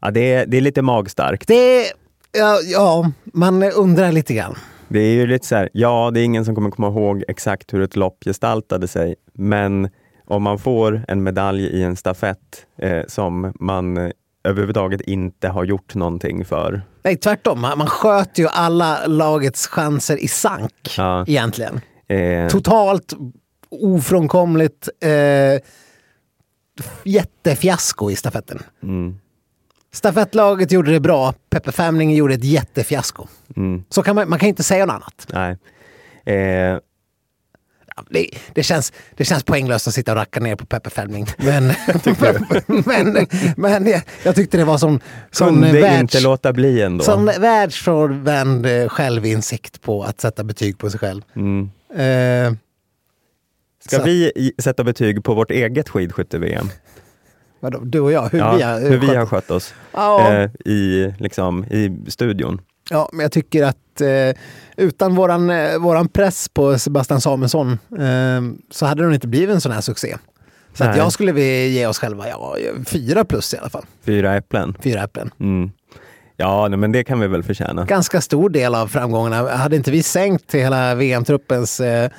Ja, 0.00 0.10
det, 0.10 0.34
är, 0.34 0.46
det 0.46 0.56
är 0.56 0.60
lite 0.60 0.82
magstarkt. 0.82 1.48
Det, 1.48 1.92
ja, 2.32 2.60
ja, 2.60 3.12
man 3.24 3.62
undrar 3.62 4.12
lite 4.12 4.34
grann. 4.34 4.56
Det 4.88 4.98
är 5.00 5.14
ju 5.14 5.26
lite 5.26 5.46
så 5.46 5.54
här, 5.56 5.68
ja, 5.72 6.10
det 6.14 6.20
är 6.20 6.24
ingen 6.24 6.44
som 6.44 6.54
kommer 6.54 6.70
komma 6.70 6.88
ihåg 6.88 7.24
exakt 7.28 7.72
hur 7.74 7.82
ett 7.82 7.96
lopp 7.96 8.24
gestaltade 8.24 8.88
sig, 8.88 9.14
men 9.32 9.90
om 10.26 10.42
man 10.42 10.58
får 10.58 11.04
en 11.08 11.22
medalj 11.22 11.62
i 11.64 11.82
en 11.82 11.96
stafett 11.96 12.66
eh, 12.78 13.02
som 13.08 13.52
man 13.60 13.96
eh, 13.96 14.10
överhuvudtaget 14.44 15.00
inte 15.00 15.48
har 15.48 15.64
gjort 15.64 15.94
någonting 15.94 16.44
för. 16.44 16.82
Nej, 17.02 17.16
tvärtom. 17.16 17.60
Man, 17.60 17.78
man 17.78 17.86
sköt 17.86 18.38
ju 18.38 18.48
alla 18.48 19.06
lagets 19.06 19.66
chanser 19.66 20.16
i 20.24 20.28
sank 20.28 20.94
Ja. 20.96 21.24
egentligen. 21.28 21.80
Eh, 22.08 22.48
Totalt 22.48 23.12
ofrånkomligt 23.70 24.88
eh, 25.00 25.60
jättefiasko 27.04 28.10
i 28.10 28.16
stafetten. 28.16 28.62
mm, 28.82 29.18
Stafettlaget 29.94 30.72
gjorde 30.72 30.92
det 30.92 31.00
bra, 31.00 31.34
Peppe 31.50 31.72
Femling 31.72 32.14
gjorde 32.14 32.34
ett 32.34 32.44
jättefiasko. 32.44 33.26
mm, 33.56 33.84
Så 33.90 34.02
kan 34.02 34.14
man, 34.16 34.28
man 34.28 34.38
kan 34.38 34.48
inte 34.48 34.62
säga 34.62 34.86
något 34.86 34.94
annat. 34.94 35.26
nej. 35.32 35.58
Eh, 36.36 36.78
Det, 38.10 38.30
det, 38.54 38.62
känns, 38.62 38.92
det 39.16 39.24
känns 39.24 39.44
poänglöst 39.44 39.88
att 39.88 39.94
sitta 39.94 40.12
och 40.12 40.16
racka 40.18 40.40
ner 40.40 40.56
på 40.56 40.66
Peppe 40.66 40.90
Femling. 40.90 41.26
Men, 41.38 41.66
men, 42.86 43.26
men 43.56 43.86
jag, 43.86 44.02
jag 44.22 44.34
tyckte 44.34 44.56
det 44.56 44.64
var 44.64 44.78
sån, 44.78 45.00
sån, 45.30 45.48
kunde 45.48 45.80
världs, 45.80 46.00
inte 46.14 46.20
låta 46.20 46.52
bli 46.52 46.82
ändå. 46.82 47.04
sån 47.04 47.24
världsfrånvänd 47.26 48.66
eh, 48.66 48.88
självinsikt 48.88 49.80
på 49.82 50.02
att 50.04 50.20
sätta 50.20 50.44
betyg 50.44 50.78
på 50.78 50.90
sig 50.90 51.00
själv. 51.00 51.22
Mm. 51.36 51.70
Eh, 51.94 52.56
Ska 53.86 53.96
Så- 53.96 54.02
vi 54.04 54.52
sätta 54.58 54.84
betyg 54.84 55.24
på 55.24 55.34
vårt 55.34 55.50
eget 55.50 55.88
skidskytte-VM? 55.88 56.68
Vadå, 57.64 57.78
du 57.84 58.00
och 58.00 58.12
jag, 58.12 58.28
hur 58.32 58.38
Ja, 58.38 58.54
vi 58.56 58.62
har, 58.62 58.80
hur 58.80 58.98
vi 58.98 59.06
skött- 59.06 59.16
har 59.16 59.26
skött 59.26 59.50
oss 59.50 59.74
Ja. 59.92 60.32
eh, 60.32 60.50
i, 60.64 61.14
liksom, 61.18 61.64
i 61.64 62.04
studion. 62.08 62.60
Ja, 62.90 63.08
men 63.12 63.20
jag 63.22 63.32
tycker 63.32 63.64
att 63.64 64.00
eh, 64.00 64.36
utan 64.76 65.14
våran, 65.14 65.50
eh, 65.50 65.78
våran 65.78 66.08
press 66.08 66.48
på 66.48 66.78
Sebastian 66.78 67.20
Samuelsson 67.20 67.72
eh, 67.98 68.42
så 68.70 68.86
hade 68.86 69.08
det 69.08 69.14
inte 69.14 69.28
blivit 69.28 69.54
en 69.54 69.60
sån 69.60 69.72
här 69.72 69.80
succé. 69.80 70.16
Så 70.74 70.84
att 70.84 70.96
jag 70.96 71.12
skulle 71.12 71.32
vilja 71.32 71.66
ge 71.66 71.86
oss 71.86 71.98
själva 71.98 72.28
ja, 72.28 72.56
fyra 72.86 73.24
plus 73.24 73.54
i 73.54 73.58
alla 73.58 73.68
fall. 73.70 73.84
Fyra 74.04 74.36
äpplen. 74.36 74.76
Fyra 74.82 75.02
äpplen. 75.02 75.30
Mm. 75.40 75.70
Ja, 76.36 76.68
men 76.68 76.92
det 76.92 77.04
kan 77.04 77.20
vi 77.20 77.26
väl 77.26 77.42
förtjäna. 77.42 77.84
Ganska 77.84 78.20
stor 78.20 78.50
del 78.50 78.74
av 78.74 78.86
framgångarna. 78.86 79.56
Hade 79.56 79.76
inte 79.76 79.90
vi 79.90 80.02
sänkt 80.02 80.54
hela 80.54 80.94
VM-truppens 80.94 81.80
eh, 81.80 82.10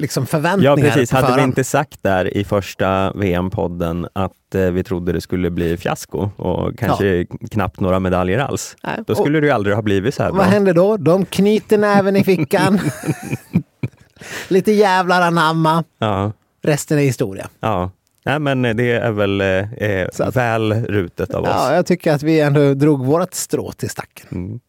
liksom 0.00 0.22
Ja, 0.22 0.26
förväntningar 0.26 0.76
precis. 0.76 1.10
på 1.10 1.16
Hade 1.16 1.36
vi 1.36 1.42
inte 1.42 1.64
sagt 1.64 2.02
där 2.02 2.36
i 2.36 2.44
första 2.44 3.12
VM-podden 3.12 4.08
att 4.12 4.54
eh, 4.54 4.60
vi 4.60 4.84
trodde 4.84 5.12
det 5.12 5.20
skulle 5.20 5.50
bli 5.50 5.76
fiasko 5.76 6.30
och 6.36 6.78
kanske 6.78 7.26
knappt 7.50 7.80
några 7.80 8.00
medaljer 8.00 8.38
alls, 8.38 8.76
Nej, 8.82 8.98
då 9.06 9.12
och- 9.12 9.18
skulle 9.18 9.40
det 9.40 9.46
ju 9.46 9.52
aldrig 9.52 9.74
ha 9.76 9.82
blivit 9.82 10.14
så 10.14 10.22
här 10.22 10.30
bra. 10.30 10.38
Vad 10.38 10.46
händer 10.46 10.74
då? 10.74 10.96
De 10.96 11.24
knyter 11.24 11.78
näven 11.78 12.16
i 12.16 12.24
fickan. 12.24 12.80
Lite 14.48 14.72
jävlar 14.72 15.22
anamma. 15.22 15.84
Ja, 15.98 16.32
Resten 16.62 16.98
är 16.98 17.02
historia. 17.02 17.48
ja. 17.60 17.90
Nej, 18.24 18.38
men 18.38 18.62
det 18.62 18.90
är 18.92 19.10
väl 19.10 19.40
eh, 19.40 19.46
eh, 19.72 20.08
att- 20.18 20.36
väl 20.36 20.72
rutet 20.72 21.34
av 21.34 21.42
oss. 21.44 21.50
Ja, 21.52 21.74
jag 21.74 21.86
tycker 21.86 22.12
att 22.12 22.22
vi 22.22 22.40
ändå 22.40 22.74
drog 22.74 23.06
vårt 23.06 23.34
strå 23.34 23.72
till 23.72 23.90
stacken. 23.90 24.26
Mm. 24.32 24.60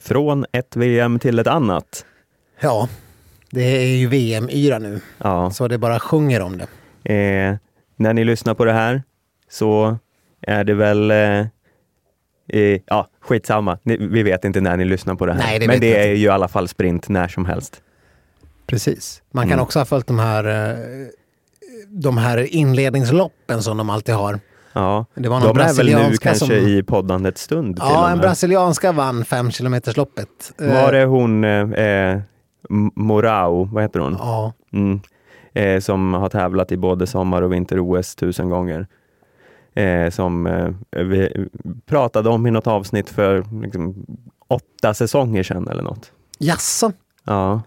Från 0.00 0.44
ett 0.52 0.76
VM 0.76 1.18
till 1.18 1.38
ett 1.38 1.46
annat. 1.46 2.04
Ja, 2.60 2.88
det 3.50 3.62
är 3.62 3.96
ju 3.96 4.06
VM-yra 4.06 4.78
nu, 4.78 5.00
Ja. 5.18 5.50
så 5.50 5.68
det 5.68 5.78
bara 5.78 6.00
sjunger 6.00 6.40
om 6.42 6.58
det. 6.58 6.66
Eh, 7.14 7.56
när 7.96 8.14
ni 8.14 8.24
lyssnar 8.24 8.54
på 8.54 8.64
det 8.64 8.72
här 8.72 9.02
så 9.50 9.98
är 10.42 10.64
det 10.64 10.74
väl 10.74 11.10
eh, 11.10 11.16
eh, 12.48 12.80
ja, 12.86 13.08
skitsamma. 13.20 13.78
Ni, 13.82 13.96
vi 13.96 14.22
vet 14.22 14.44
inte 14.44 14.60
när 14.60 14.76
ni 14.76 14.84
lyssnar 14.84 15.14
på 15.14 15.26
det 15.26 15.32
här. 15.32 15.40
Nej, 15.40 15.58
det 15.58 15.66
Men 15.66 15.80
det 15.80 15.96
är 16.08 16.14
ju 16.14 16.24
i 16.24 16.28
alla 16.28 16.48
fall 16.48 16.68
sprint 16.68 17.08
när 17.08 17.28
som 17.28 17.44
helst. 17.44 17.82
Precis. 18.66 19.22
Man 19.30 19.44
kan 19.44 19.52
Mm. 19.52 19.62
också 19.62 19.78
ha 19.78 19.84
följt 19.86 20.06
de 20.06 20.18
här, 20.18 20.44
eh, 20.70 20.76
de 21.88 22.18
här 22.18 22.54
inledningsloppen 22.54 23.62
som 23.62 23.76
de 23.76 23.90
alltid 23.90 24.14
har. 24.14 24.40
Ja, 24.72 25.06
Det 25.14 25.28
var 25.28 25.40
någon 25.40 25.56
de 25.56 25.62
är 25.62 25.74
väl 25.74 25.86
nu 25.86 25.92
brasilianska 25.92 26.28
kanske 26.28 26.46
som- 26.46 26.54
i 26.68 26.82
poddandets 26.82 27.42
stund. 27.42 27.78
Ja, 27.80 28.10
en 28.10 28.18
brasilianska 28.18 28.92
vann 28.92 29.24
fem 29.24 29.50
kilometersloppet. 29.50 30.28
Eh, 30.60 30.66
Var 30.82 30.92
det 30.92 31.04
hon 31.04 31.44
eh, 31.44 32.20
M- 32.70 32.90
Morao, 32.94 33.64
vad 33.72 33.82
heter 33.82 34.00
hon? 34.00 34.16
Ja, 34.18 34.52
Mm. 34.72 35.00
Eh, 35.52 35.80
som 35.80 36.14
har 36.14 36.28
tävlat 36.28 36.72
i 36.72 36.76
både 36.76 37.06
sommar 37.06 37.42
och 37.42 37.52
vinter-OS 37.52 38.14
tusen 38.14 38.48
gånger. 38.48 38.86
Eh, 39.74 40.10
som 40.10 40.46
eh, 40.46 40.68
vi 41.02 41.48
pratade 41.86 42.28
om 42.28 42.46
i 42.46 42.50
något 42.50 42.66
avsnitt 42.66 43.08
för 43.10 43.44
liksom, 43.62 44.06
åtta 44.48 44.94
säsonger 44.94 45.42
sedan 45.42 45.68
eller 45.68 45.82
något. 45.82 46.12
jaså? 46.38 46.92
Ja, 47.24 47.62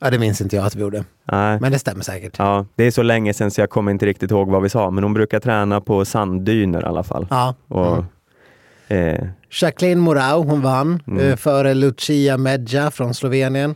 Ja, 0.00 0.10
det 0.10 0.18
minns 0.18 0.40
inte 0.40 0.56
jag 0.56 0.66
att 0.66 0.74
vi 0.74 0.80
gjorde. 0.80 1.04
nej. 1.32 1.58
Men 1.60 1.72
det 1.72 1.78
stämmer 1.78 2.02
säkert. 2.02 2.38
Ja, 2.38 2.66
det 2.74 2.84
är 2.84 2.90
så 2.90 3.02
länge 3.02 3.34
sedan 3.34 3.50
så 3.50 3.60
jag 3.60 3.70
kommer 3.70 3.90
inte 3.92 4.06
riktigt 4.06 4.30
ihåg 4.30 4.48
vad 4.48 4.62
vi 4.62 4.68
sa, 4.68 4.90
men 4.90 5.04
hon 5.04 5.14
brukar 5.14 5.40
träna 5.40 5.80
på 5.80 6.04
sanddyner 6.04 6.80
i 6.80 6.84
alla 6.84 7.02
fall. 7.02 7.26
Ja. 7.30 7.54
Och, 7.68 8.04
Mm. 8.88 9.28
Jacqueline 9.62 9.98
Morau, 10.00 10.42
hon 10.44 10.60
vann 10.62 11.02
Mm. 11.06 11.20
eh, 11.30 11.36
före 11.36 11.74
Lucia 11.74 12.36
Medja 12.36 12.90
från 12.90 13.14
Slovenien 13.14 13.74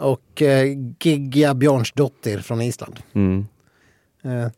och 0.00 0.42
eh, 0.42 0.64
Gigia 1.00 1.54
Björnsdottir 1.54 2.38
från 2.38 2.60
Island. 2.60 3.00
mm, 3.12 3.46
Eh, 4.22 4.48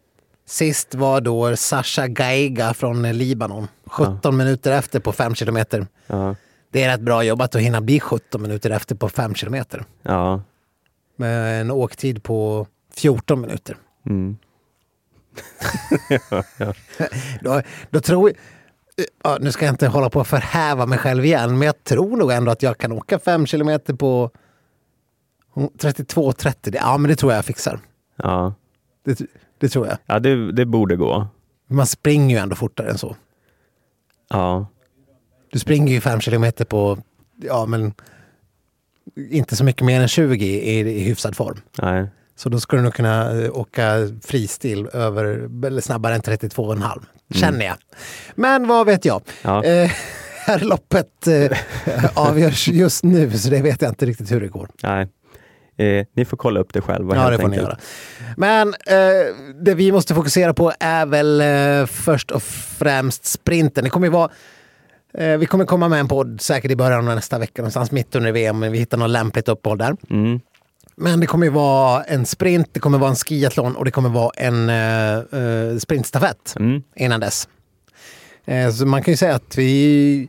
sist 0.47 0.95
var 0.95 1.20
då 1.20 1.57
Sasha 1.57 2.07
Gaiga 2.09 2.74
från 2.74 3.05
eh, 3.05 3.14
Libanon. 3.14 3.68
17 3.86 4.36
minuter 4.36 4.72
efter 4.72 5.01
på 5.01 5.12
5 5.12 5.34
kilometer. 5.34 5.86
ja, 6.07 6.34
Det 6.70 6.82
är 6.82 6.88
rätt 6.88 7.01
bra 7.01 7.22
jobbat 7.24 7.55
att 7.55 7.61
hinna 7.62 7.80
bli 7.80 8.01
17 8.01 8.43
minuter 8.43 8.70
efter 8.70 8.95
på 8.95 9.09
5 9.09 9.34
kilometer. 9.34 9.84
ja, 10.03 10.43
Med 11.16 11.61
en 11.61 11.70
åktid 11.70 12.22
på 12.22 12.66
14 12.97 13.40
minuter. 13.40 13.76
mm, 14.07 14.36
Då, 17.40 17.62
då 17.90 18.01
tror 18.01 18.32
jag, 18.97 19.07
ja, 19.24 19.38
nu 19.40 19.53
ska 19.53 19.64
jag 19.64 19.72
inte 19.72 19.86
hålla 19.86 20.11
på 20.11 20.20
att 20.20 20.28
förhäva 20.28 20.86
mig 20.86 20.99
själv 20.99 21.24
igen, 21.24 21.59
men 21.59 21.66
jag 21.66 21.84
tror 21.84 22.16
nog 22.16 22.32
ändå 22.32 22.53
att 22.53 22.62
jag 22.62 22.78
kan 22.78 22.93
åka 22.93 23.18
5 23.18 23.47
kilometer 23.47 23.95
på 23.95 24.30
32-30. 25.55 26.76
Ja, 26.80 26.98
men 26.98 27.09
det 27.09 27.16
tror 27.16 27.32
jag 27.32 27.38
jag 27.38 27.44
fixar. 27.44 27.80
ja. 28.16 28.55
Det, 29.05 29.20
det 29.59 29.68
tror 29.68 29.86
jag. 29.86 29.98
ja 30.07 30.18
det, 30.18 30.53
det 30.53 30.66
borde 30.66 30.96
gå. 30.96 31.26
Man 31.68 31.86
springer 31.86 32.36
ju 32.36 32.42
ändå 32.42 32.57
fortare 32.57 32.90
än 32.90 32.98
så. 32.98 33.16
Ja, 34.30 34.66
Du 35.53 35.59
springer 35.59 35.92
ju 35.92 36.00
5 36.00 36.20
kilometer 36.20 36.64
på, 36.64 36.98
ja 37.42 37.66
men 37.66 37.94
inte 39.30 39.57
så 39.57 39.64
mycket 39.64 39.82
mer 39.86 40.00
än 40.00 40.09
20 40.09 40.46
i, 40.46 40.80
i 40.80 40.98
hyfsad 41.00 41.36
form. 41.36 41.61
nej. 41.82 42.07
Så 42.34 42.48
då 42.48 42.61
skulle 42.61 42.80
du 42.80 42.84
nog 42.84 42.94
kunna 42.94 43.42
eh, 43.42 43.50
åka 43.59 43.94
fristil 44.22 44.88
över, 44.92 45.24
eller 45.66 45.80
snabbare 45.80 46.14
än 46.14 46.20
32,5. 46.20 47.03
Känner 47.34 47.66
jag. 47.66 47.76
Men 48.34 48.66
vad 48.68 48.86
vet 48.86 49.05
jag? 49.05 49.22
Ja. 49.42 49.64
Eh, 49.64 49.90
här 50.46 50.61
loppet 50.61 51.26
eh, 51.26 51.59
avgörs 52.14 52.68
just 52.68 53.05
nu 53.05 53.30
så 53.38 53.50
det 53.50 53.62
vet 53.62 53.82
jag 53.82 53.90
inte 53.90 54.07
riktigt 54.07 54.32
hur 54.32 54.40
det 54.40 54.48
går. 54.48 54.68
nej. 54.82 55.09
Eh, 55.77 56.07
ni 56.16 56.25
får 56.25 56.37
kolla 56.37 56.61
upp 56.61 56.73
det 56.73 56.81
själva 56.81 57.16
Ja, 57.16 57.31
det 57.31 57.39
får 57.39 57.49
ni 57.49 57.57
göra. 57.57 57.79
Men 58.37 58.68
eh, 58.68 59.35
det 59.62 59.75
vi 59.75 59.93
måste 59.93 60.14
fokusera 60.14 60.55
på 60.55 60.73
är 60.81 61.07
väl 61.07 61.41
eh, 61.41 61.87
först 61.87 62.31
och 62.31 62.43
främst 62.43 63.25
sprinten. 63.25 63.85
Det 63.85 63.91
kommer 63.91 64.07
ju 64.07 64.11
vara 64.12 64.31
eh, 65.14 65.39
vi 65.39 65.47
kommer 65.47 65.64
komma 65.64 65.89
med 65.89 66.01
en 66.01 66.09
podd 66.09 66.41
säkert 66.41 66.70
i 66.70 66.77
början 66.77 67.09
av 67.09 67.14
nästa 67.14 67.39
vecka, 67.39 67.62
någonstans 67.62 67.91
mitt 67.91 68.14
under 68.14 68.33
VM, 68.33 68.59
men 68.59 68.73
vi 68.73 68.79
hittar 68.79 68.99
något 68.99 69.11
lämpligt 69.11 69.49
uppehåll 69.49 69.79
där. 69.79 69.97
Mm. 70.11 70.41
Men 70.97 71.20
det 71.20 71.27
kommer 71.27 71.47
ju 71.47 71.53
vara 71.53 72.03
en 72.03 72.27
sprint, 72.27 72.68
det 72.73 72.81
kommer 72.81 72.99
vara 72.99 73.11
en 73.11 73.16
skiathlon 73.16 73.77
och 73.77 73.85
det 73.85 73.91
kommer 73.91 74.09
vara 74.09 74.31
en 74.37 74.68
eh, 74.68 75.79
sprintstafett 75.79 76.55
Mm. 76.59 76.83
innan 76.97 77.20
dess. 77.20 77.49
Så 78.79 78.87
man 78.87 79.03
kan 79.03 79.12
ju 79.12 79.16
säga 79.16 79.35
att 79.35 79.59
vi 79.59 80.29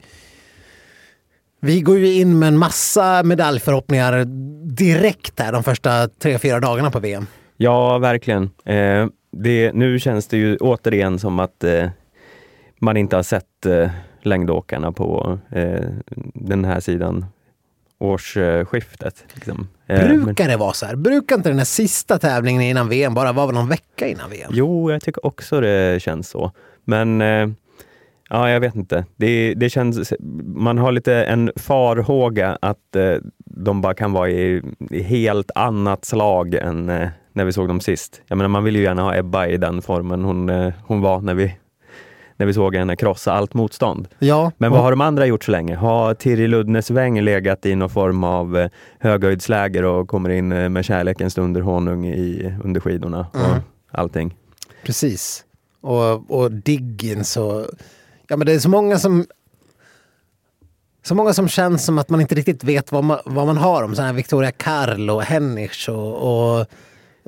vi 1.64 1.82
går 1.82 1.98
ju 1.98 2.14
in 2.14 2.40
med 2.40 2.48
en 2.48 2.58
massa 2.58 3.24
medaljförhoppningar 3.24 4.26
direkt 4.76 5.40
här 5.40 5.52
de 5.52 5.64
första 5.64 6.08
tre, 6.08 6.40
fyra 6.40 6.60
dagarna 6.60 6.92
på 6.92 7.00
VM. 7.00 7.28
Ja, 7.58 7.98
verkligen. 7.98 8.50
Eh, 8.66 9.08
det, 9.32 9.74
nu 9.74 10.00
känns 10.00 10.28
det 10.28 10.38
ju 10.38 10.58
återigen 10.58 11.20
som 11.20 11.40
att 11.40 11.64
eh, 11.64 11.90
man 12.80 12.98
inte 12.98 13.16
har 13.16 13.24
sett 13.24 13.66
eh, 13.66 13.90
längdåkarna 14.22 14.92
på 14.92 15.40
eh, 15.52 15.86
den 16.34 16.66
här 16.66 16.80
sidan 16.80 17.26
årsskiftet. 18.00 19.24
Liksom. 19.34 19.68
Eh, 19.88 20.08
men, 20.08 20.24
Brukar 20.24 20.48
det 20.48 20.58
vara 20.58 20.74
så 20.74 20.86
här? 20.86 20.96
Brukar 20.96 21.36
inte 21.36 21.50
den 21.50 21.58
här 21.58 21.66
sista 21.66 22.20
tävlingen 22.20 22.62
innan 22.62 22.90
VM 22.90 23.14
bara 23.14 23.32
vara 23.32 23.52
någon 23.52 23.70
vecka 23.70 24.08
innan 24.08 24.30
VM? 24.30 24.52
jo, 24.54 24.92
jag 24.92 25.02
tycker 25.02 25.26
också 25.26 25.62
det 25.62 26.02
känns 26.02 26.30
så. 26.30 26.52
Men 26.84 27.22
eh, 27.22 27.50
ja, 28.30 28.50
jag 28.50 28.60
vet 28.60 28.76
inte. 28.76 29.06
Det, 29.16 29.54
det 29.54 29.70
känns, 29.70 30.14
man 30.56 30.78
har 30.78 30.92
lite 30.92 31.14
en 31.26 31.52
farhåga 31.56 32.58
att 32.62 32.96
eh, 32.96 33.16
de 33.46 33.82
bara 33.82 33.94
kan 33.94 34.12
vara 34.14 34.30
i, 34.30 34.62
i 34.90 35.02
helt 35.02 35.52
annat 35.56 36.06
slag 36.06 36.54
än 36.56 36.90
eh, 36.90 37.10
när 37.34 37.46
vi 37.46 37.54
såg 37.54 37.68
dem 37.68 37.80
sist. 37.80 38.22
Jag 38.28 38.38
menar, 38.38 38.48
man 38.50 38.64
vill 38.64 38.76
ju 38.76 38.82
gärna 38.84 39.02
ha 39.02 39.16
Ebba 39.16 39.48
i 39.48 39.58
den 39.58 39.82
formen 39.82 40.24
hon, 40.24 40.50
eh, 40.50 40.74
hon 40.86 41.02
var 41.02 41.22
när 41.22 41.34
vi, 41.34 41.56
när 42.38 42.46
vi 42.46 42.54
såg 42.54 42.76
henne 42.76 42.96
krossa 42.96 43.34
allt 43.34 43.54
motstånd. 43.54 44.08
Ja, 44.20 44.52
Men 44.58 44.70
och- 44.72 44.76
vad 44.78 44.84
har 44.84 44.92
de 44.92 45.02
andra 45.02 45.26
gjort 45.26 45.44
så 45.44 45.52
länge? 45.52 45.76
Har 45.76 46.14
Tirri 46.14 46.48
Ludnesväng 46.48 47.22
legat 47.22 47.66
i 47.66 47.76
någon 47.76 47.90
form 47.90 48.24
av 48.24 48.58
eh, 48.58 48.70
höghöjdsläger 49.00 49.84
och 49.86 50.08
kommer 50.08 50.30
in 50.30 50.52
eh, 50.52 50.70
med 50.70 50.86
kärlekens 50.86 51.38
underhonung 51.38 52.06
i, 52.06 52.54
under 52.64 52.82
skidorna 52.82 53.28
och 53.34 53.40
Mm. 53.50 53.60
allting? 53.92 54.36
Precis. 54.86 55.46
Och, 55.82 56.32
och 56.44 56.52
Diggins 56.52 57.38
och... 57.38 57.66
Ja 58.34 58.38
men 58.38 58.48
det 58.48 58.54
är 58.54 58.60
så 58.60 58.70
många 58.70 59.00
som... 59.00 59.26
Så 61.06 61.16
många 61.16 61.34
som 61.34 61.48
känns 61.48 61.86
som 61.86 61.98
att 61.98 62.10
man 62.10 62.22
inte 62.22 62.36
riktigt 62.36 62.64
vet 62.64 62.92
vad 62.92 63.04
man, 63.04 63.20
vad 63.26 63.46
man 63.46 63.58
har 63.58 63.84
om. 63.84 63.96
Sådana 63.96 64.08
här 64.08 64.16
Victoria 64.16 64.52
Karl 64.52 65.10
och 65.10 65.22
Hennisch 65.24 65.90
och... 65.90 66.16
och 66.56 66.66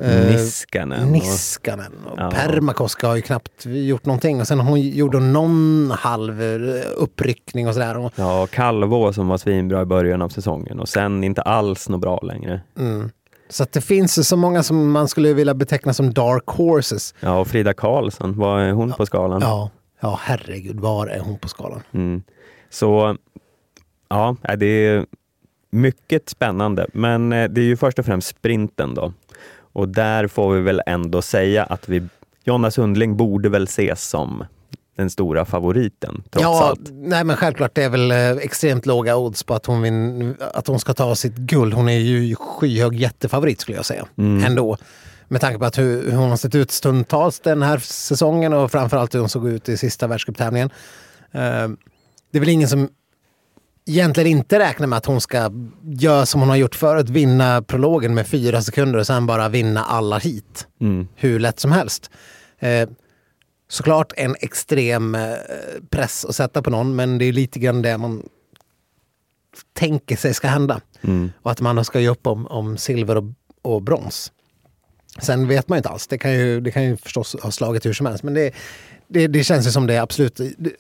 eh, 0.05 0.31
Niskanen. 0.31 1.05
och- 1.05 1.11
Niskanen. 1.11 1.93
Och 2.05 2.19
Ja. 2.19 2.31
Permakoska 2.31 3.07
har 3.07 3.15
ju 3.15 3.21
knappt 3.21 3.65
gjort 3.65 4.05
någonting. 4.05 4.41
Och 4.41 4.47
sen 4.47 4.59
hon 4.59 4.81
gjorde 4.81 5.19
någon 5.19 5.91
halv 5.99 6.41
eh, 6.41 6.81
uppryckning 6.97 7.67
och 7.67 7.73
sådär. 7.73 8.11
Ja, 8.15 8.41
och 8.43 8.49
Calvo 8.49 9.13
som 9.13 9.27
var 9.27 9.37
svinbra 9.37 9.81
i 9.81 9.85
början 9.85 10.21
av 10.21 10.29
säsongen 10.29 10.79
och 10.79 10.89
sen 10.89 11.23
inte 11.23 11.41
alls 11.41 11.89
något 11.89 12.01
bra 12.01 12.19
längre. 12.23 12.61
mm. 12.79 13.09
Så 13.49 13.65
det 13.71 13.81
finns 13.81 14.27
så 14.27 14.37
många 14.37 14.63
som 14.63 14.91
man 14.91 15.07
skulle 15.07 15.33
vilja 15.33 15.53
beteckna 15.53 15.93
som 15.93 16.13
dark 16.13 16.43
horses. 16.47 17.13
Ja, 17.19 17.39
och 17.39 17.47
Frida 17.47 17.73
Karlsson, 17.73 18.37
vad 18.37 18.61
är 18.61 18.71
hon 18.71 18.93
på 18.93 19.05
skalan? 19.05 19.41
Ja, 19.41 19.69
ja 20.05 20.19
herregud, 20.23 20.79
var 20.79 21.07
är 21.07 21.19
hon 21.19 21.39
på 21.39 21.47
skalan? 21.47 21.81
Mm. 21.91 22.23
Så 22.69 23.17
ja, 24.09 24.35
det 24.57 24.65
är 24.65 25.05
mycket 25.69 26.29
spännande. 26.29 26.87
Men 26.93 27.33
eh, 27.33 27.49
det 27.49 27.61
är 27.61 27.65
ju 27.65 27.77
först 27.77 27.99
och 27.99 28.05
främst 28.05 28.27
sprinten 28.27 28.93
då. 28.93 29.13
Och 29.57 29.89
där 29.89 30.27
får 30.27 30.53
vi 30.53 30.61
väl 30.61 30.81
ändå 30.85 31.21
säga 31.21 31.63
att 31.63 31.89
vi, 31.89 32.03
Jonna 32.43 32.71
Sundling 32.71 33.17
borde 33.17 33.49
väl 33.49 33.63
ses 33.63 34.09
som 34.09 34.45
den 34.95 35.09
stora 35.09 35.45
favoriten 35.45 36.23
trots 36.29 36.43
ja, 36.43 36.63
allt. 36.63 36.89
nej 36.91 37.23
men 37.23 37.35
självklart 37.35 37.75
det 37.75 37.83
är 37.83 37.89
väl 37.89 38.11
eh, 38.11 38.31
extremt 38.31 38.85
låga 38.85 39.17
odds 39.17 39.43
på 39.43 39.53
att 39.53 39.65
hon, 39.65 39.81
vin, 39.81 40.35
att 40.53 40.67
hon 40.67 40.79
ska 40.79 40.93
ta 40.93 41.15
sitt 41.15 41.35
guld. 41.35 41.73
Hon 41.73 41.89
är 41.89 41.99
ju 41.99 42.35
skyhög 42.35 42.95
jättefavorit 42.95 43.61
skulle 43.61 43.77
jag 43.77 43.85
säga. 43.85 44.05
Ändå. 44.17 44.77
Med 45.27 45.41
tanke 45.41 45.59
på 45.59 45.65
att 45.65 45.77
hur, 45.77 46.11
hon 46.11 46.29
har 46.29 46.37
sett 46.37 46.55
ut 46.55 46.71
stundtals 46.71 47.39
den 47.39 47.61
här 47.61 47.77
säsongen 47.77 48.53
och 48.53 48.71
framförallt 48.71 49.15
hur 49.15 49.19
hon 49.19 49.29
såg 49.29 49.47
ut 49.47 49.69
i 49.69 49.77
sista 49.77 50.07
världscuptävlingen. 50.07 50.69
Eh, 51.31 51.67
det 52.31 52.37
är 52.37 52.39
väl 52.39 52.49
ingen 52.49 52.69
som 52.69 52.89
egentligen 53.85 54.29
inte 54.29 54.59
räknar 54.59 54.87
med 54.87 54.97
att 54.97 55.05
hon 55.05 55.21
ska 55.21 55.51
göra 55.83 56.25
som 56.25 56.39
hon 56.39 56.49
har 56.49 56.55
gjort 56.55 56.75
förut, 56.75 57.09
vinna 57.09 57.61
prologen 57.61 58.13
med 58.13 58.27
fyra 58.27 58.61
sekunder 58.61 58.99
och 58.99 59.07
sen 59.07 59.25
bara 59.25 59.49
vinna 59.49 59.83
alla 59.83 60.17
hit. 60.17 60.67
Mm. 60.81 61.07
Hur 61.15 61.39
lätt 61.39 61.59
som 61.59 61.71
helst. 61.71 62.11
Eh, 62.59 62.89
såklart 63.69 64.13
en 64.17 64.35
extrem 64.39 65.15
eh, 65.15 65.35
press 65.89 66.25
att 66.25 66.35
sätta 66.35 66.61
på 66.61 66.69
någon, 66.69 66.95
men 66.95 67.17
det 67.17 67.25
är 67.25 67.33
lite 67.33 67.59
grann 67.59 67.81
det 67.81 67.97
man 67.97 68.23
tänker 69.73 70.15
sig 70.15 70.33
ska 70.33 70.47
hända. 70.47 70.81
Mm. 71.01 71.31
Och 71.41 71.51
att 71.51 71.61
man 71.61 71.85
ska 71.85 71.99
ge 71.99 72.09
upp 72.09 72.27
om, 72.27 72.47
om 72.47 72.77
silver 72.77 73.17
och, 73.17 73.23
och 73.61 73.81
brons. 73.81 74.31
Sen 75.19 75.47
vet 75.47 75.69
man 75.69 75.75
ju 75.75 75.79
inte 75.79 75.89
alls, 75.89 76.07
det 76.07 76.17
kan 76.17 76.33
ju, 76.33 76.61
det 76.61 76.71
kan 76.71 76.83
ju 76.83 76.97
förstås 76.97 77.35
ha 77.41 77.51
slagit 77.51 77.85
hur 77.85 77.93
som 77.93 78.05
helst, 78.05 78.23
men 78.23 78.33
det, 78.33 78.53
det, 79.07 79.27
det 79.27 79.43
känns 79.43 79.67
ju 79.67 79.71
som 79.71 79.87
det 79.87 79.93
är 79.93 80.01
absolut, 80.01 80.39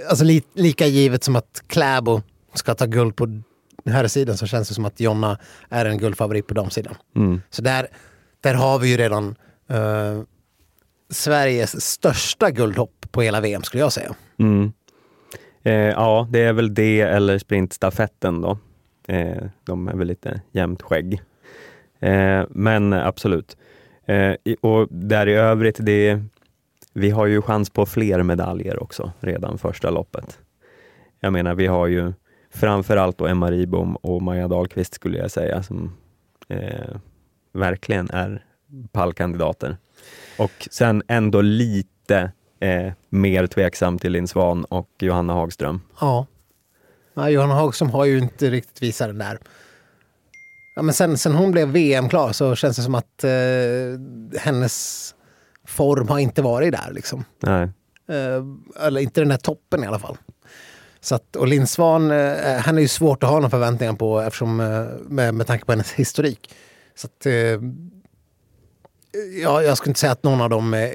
alltså 0.09 0.25
li, 0.25 0.43
lika 0.53 0.87
givet 0.87 1.23
som 1.23 1.35
att 1.35 1.63
Kläbo 1.67 2.21
ska 2.53 2.75
ta 2.75 2.85
guld 2.85 3.15
på 3.15 3.41
här 3.85 4.07
sidan 4.07 4.37
så 4.37 4.47
känns 4.47 4.67
det 4.67 4.73
som 4.75 4.85
att 4.85 4.99
Jonna 4.99 5.37
är 5.69 5.85
en 5.85 5.97
guldfavorit 5.97 6.47
på 6.47 6.53
damsidan. 6.53 6.95
Mm. 7.15 7.41
Så 7.49 7.61
där, 7.61 7.87
där 8.41 8.53
har 8.53 8.79
vi 8.79 8.89
ju 8.89 8.97
redan 8.97 9.35
eh, 9.69 10.21
Sveriges 11.09 11.81
största 11.81 12.51
guldhopp 12.51 13.05
på 13.11 13.21
hela 13.21 13.41
VM 13.41 13.63
skulle 13.63 13.83
jag 13.83 13.93
säga. 13.93 14.15
Mm. 14.39 14.71
Eh, 15.63 15.73
ja, 15.73 16.27
det 16.31 16.39
är 16.39 16.53
väl 16.53 16.73
det 16.73 17.01
eller 17.01 17.37
sprintstafetten 17.37 18.41
då. 18.41 18.57
Eh, 19.07 19.43
de 19.63 19.87
är 19.87 19.95
väl 19.95 20.07
lite 20.07 20.41
jämnt 20.51 20.81
skägg. 20.81 21.21
Eh, 21.99 22.43
men 22.49 22.93
absolut. 22.93 23.57
Eh, 24.05 24.35
och 24.61 24.87
där 24.89 25.27
i 25.27 25.33
övrigt, 25.33 25.77
det, 25.79 26.19
vi 26.93 27.09
har 27.09 27.25
ju 27.25 27.41
chans 27.41 27.69
på 27.69 27.85
fler 27.85 28.23
medaljer 28.23 28.83
också 28.83 29.11
redan 29.19 29.57
första 29.57 29.89
loppet. 29.89 30.39
Jag 31.19 31.33
menar, 31.33 31.55
vi 31.55 31.67
har 31.67 31.87
ju 31.87 32.13
framförallt 32.53 33.17
då 33.17 33.27
Emma 33.27 33.51
Ribom 33.51 33.95
och 33.95 34.21
Maja 34.21 34.47
Dahlqvist 34.47 34.93
skulle 34.93 35.17
jag 35.17 35.31
säga 35.31 35.63
som 35.63 35.97
eh, 36.47 36.95
verkligen 37.53 38.09
är 38.09 38.43
pallkandidater. 38.91 39.77
Och 40.37 40.67
sen 40.71 41.03
ändå 41.07 41.41
lite 41.41 42.31
eh, 42.59 42.93
mer 43.09 43.47
tveksam 43.47 43.99
till 43.99 44.11
Linn 44.11 44.27
Svan 44.27 44.65
och 44.65 44.89
Johanna 44.99 45.33
Hagström. 45.33 45.81
Ja. 46.01 46.25
ja 47.13 47.29
Johanna 47.29 47.53
Hagström 47.53 47.89
har 47.89 48.05
ju 48.05 48.17
inte 48.17 48.49
riktigt 48.49 48.81
visat 48.81 49.07
den 49.07 49.17
där. 49.17 49.39
Ja, 50.75 50.81
men 50.81 50.93
sen, 50.93 51.17
sen 51.17 51.35
hon 51.35 51.51
blev 51.51 51.67
VM-klar 51.67 52.31
så 52.31 52.55
känns 52.55 52.77
det 52.77 52.83
som 52.83 52.95
att 52.95 53.23
eh, 53.23 54.39
hennes 54.41 55.15
form 55.67 56.07
har 56.07 56.19
inte 56.19 56.41
varit 56.41 56.71
där. 56.71 56.91
Liksom. 56.91 57.25
Nej. 57.39 57.69
Eh, 58.09 58.43
eller 58.85 59.01
inte 59.01 59.21
den 59.21 59.29
där 59.29 59.37
toppen 59.37 59.83
i 59.83 59.87
alla 59.87 59.99
fall. 59.99 60.17
Så 60.99 61.15
att, 61.15 61.35
och 61.35 61.47
Linn 61.47 61.67
Svan, 61.67 62.11
eh, 62.11 62.57
han 62.57 62.77
är 62.77 62.81
ju 62.81 62.87
svårt 62.87 63.23
att 63.23 63.29
ha 63.29 63.35
några 63.35 63.49
förväntningar 63.49 63.93
på 63.93 64.21
eftersom, 64.21 64.59
eh, 64.59 64.85
med, 65.07 65.33
med 65.33 65.47
tanke 65.47 65.65
på 65.65 65.71
hennes 65.71 65.91
historik. 65.91 66.53
Så 66.95 67.07
att, 67.07 67.25
eh, 67.25 67.33
ja, 69.41 69.61
jag 69.61 69.77
skulle 69.77 69.89
inte 69.89 69.99
säga 69.99 70.11
att 70.11 70.23
någon 70.23 70.41
av 70.41 70.49
dem 70.49 70.73
eh, 70.73 70.89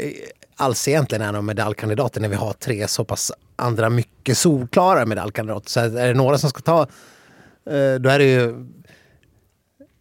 alls 0.56 0.88
egentligen 0.88 1.22
är 1.22 1.32
någon 1.32 1.46
medaljkandidater 1.46 2.20
när 2.20 2.28
vi 2.28 2.36
har 2.36 2.52
tre 2.52 2.88
så 2.88 3.04
pass 3.04 3.32
andra 3.56 3.90
mycket 3.90 4.38
solklara 4.38 5.06
medaljkandidater. 5.06 5.70
Så 5.70 5.80
är 5.80 6.08
det 6.08 6.14
några 6.14 6.38
som 6.38 6.50
ska 6.50 6.60
ta, 6.60 6.80
eh, 7.70 7.94
då 8.00 8.10
är 8.10 8.18
det 8.18 8.24
ju 8.24 8.66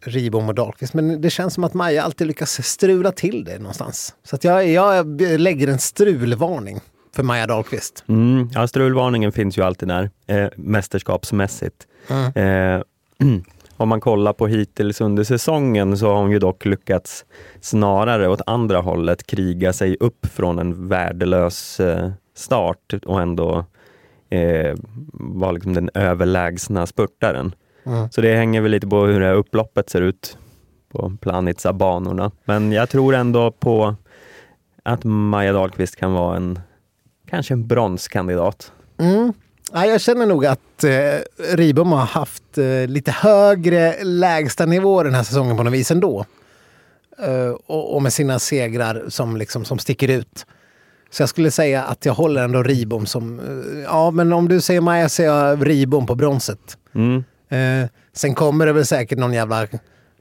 Ribom 0.00 0.48
och 0.48 0.54
Dahlqvist. 0.54 0.94
Men 0.94 1.20
det 1.20 1.30
känns 1.30 1.54
som 1.54 1.64
att 1.64 1.74
Maja 1.74 2.02
alltid 2.02 2.26
lyckas 2.26 2.66
strula 2.66 3.12
till 3.12 3.44
det 3.44 3.58
någonstans. 3.58 4.14
Så 4.22 4.36
att 4.36 4.44
jag, 4.44 4.68
jag 4.68 5.20
lägger 5.20 5.68
en 5.68 5.78
strulvarning 5.78 6.80
för 7.14 7.22
Maja 7.22 7.46
Dahlqvist. 7.46 8.04
Mm, 8.08 8.50
ja, 8.54 8.66
strulvarningen 8.66 9.32
finns 9.32 9.58
ju 9.58 9.62
alltid 9.62 9.88
där, 9.88 10.10
eh, 10.26 10.48
mästerskapsmässigt. 10.56 11.86
Eh, 12.34 12.82
om 13.76 13.88
man 13.88 14.00
kollar 14.00 14.32
på 14.32 14.46
hittills 14.46 15.00
under 15.00 15.24
säsongen 15.24 15.98
så 15.98 16.06
har 16.06 16.16
hon 16.16 16.30
ju 16.30 16.38
dock 16.38 16.64
lyckats 16.64 17.24
snarare 17.60 18.28
åt 18.28 18.40
andra 18.46 18.80
hållet 18.80 19.26
kriga 19.26 19.72
sig 19.72 19.96
upp 20.00 20.26
från 20.26 20.58
en 20.58 20.88
värdelös 20.88 21.80
eh, 21.80 22.10
start 22.34 22.94
och 23.06 23.20
ändå 23.20 23.64
eh, 24.30 24.76
vara 25.12 25.52
liksom 25.52 25.74
den 25.74 25.90
överlägsna 25.94 26.86
spurtaren. 26.86 27.54
Så 28.10 28.20
det 28.20 28.36
hänger 28.36 28.60
väl 28.60 28.70
lite 28.70 28.86
på 28.86 29.06
hur 29.06 29.20
det 29.20 29.26
här 29.26 29.34
upploppet 29.34 29.90
ser 29.90 30.02
ut 30.02 30.38
på 30.92 31.16
Planitza-banorna. 31.20 32.30
Men 32.44 32.72
jag 32.72 32.88
tror 32.88 33.14
ändå 33.14 33.50
på 33.50 33.94
att 34.82 35.04
Maja 35.04 35.52
Dahlqvist 35.52 35.96
kan 35.96 36.12
vara 36.12 36.36
en 36.36 36.58
kanske 37.26 37.54
en 37.54 37.66
bronskandidat. 37.66 38.72
Mm. 38.98 39.32
Ja, 39.72 39.86
jag 39.86 40.00
känner 40.00 40.26
nog 40.26 40.46
att 40.46 40.84
eh, 40.84 41.54
Ribom 41.56 41.92
har 41.92 42.06
haft 42.06 42.58
eh, 42.58 42.86
lite 42.86 43.10
högre 43.10 44.04
lägsta 44.04 44.66
nivå 44.66 45.02
den 45.02 45.14
här 45.14 45.22
säsongen 45.22 45.56
på 45.56 45.62
något 45.62 45.72
vis 45.72 45.90
ändå. 45.90 46.24
Eh, 47.18 47.50
och, 47.66 47.94
och 47.94 48.02
med 48.02 48.12
sina 48.12 48.38
segrar 48.38 49.04
som, 49.08 49.36
liksom, 49.36 49.64
som 49.64 49.78
sticker 49.78 50.08
ut. 50.08 50.46
Så 51.10 51.22
jag 51.22 51.28
skulle 51.28 51.50
säga 51.50 51.84
att 51.84 52.06
jag 52.06 52.14
håller 52.14 52.44
ändå 52.44 52.62
Ribom 52.62 53.06
som... 53.06 53.40
Eh, 53.40 53.80
ja, 53.80 54.10
men 54.10 54.32
om 54.32 54.48
du 54.48 54.60
säger 54.60 54.80
Maja 54.80 55.04
är 55.04 55.24
jag 55.24 55.68
Ribom 55.68 56.06
på 56.06 56.14
bronset. 56.14 56.78
Mm. 56.94 57.24
Eh, 57.50 57.88
sen 58.12 58.34
kommer 58.34 58.66
det 58.66 58.72
väl 58.72 58.86
säkert 58.86 59.18
någon 59.18 59.32
jävla, 59.32 59.66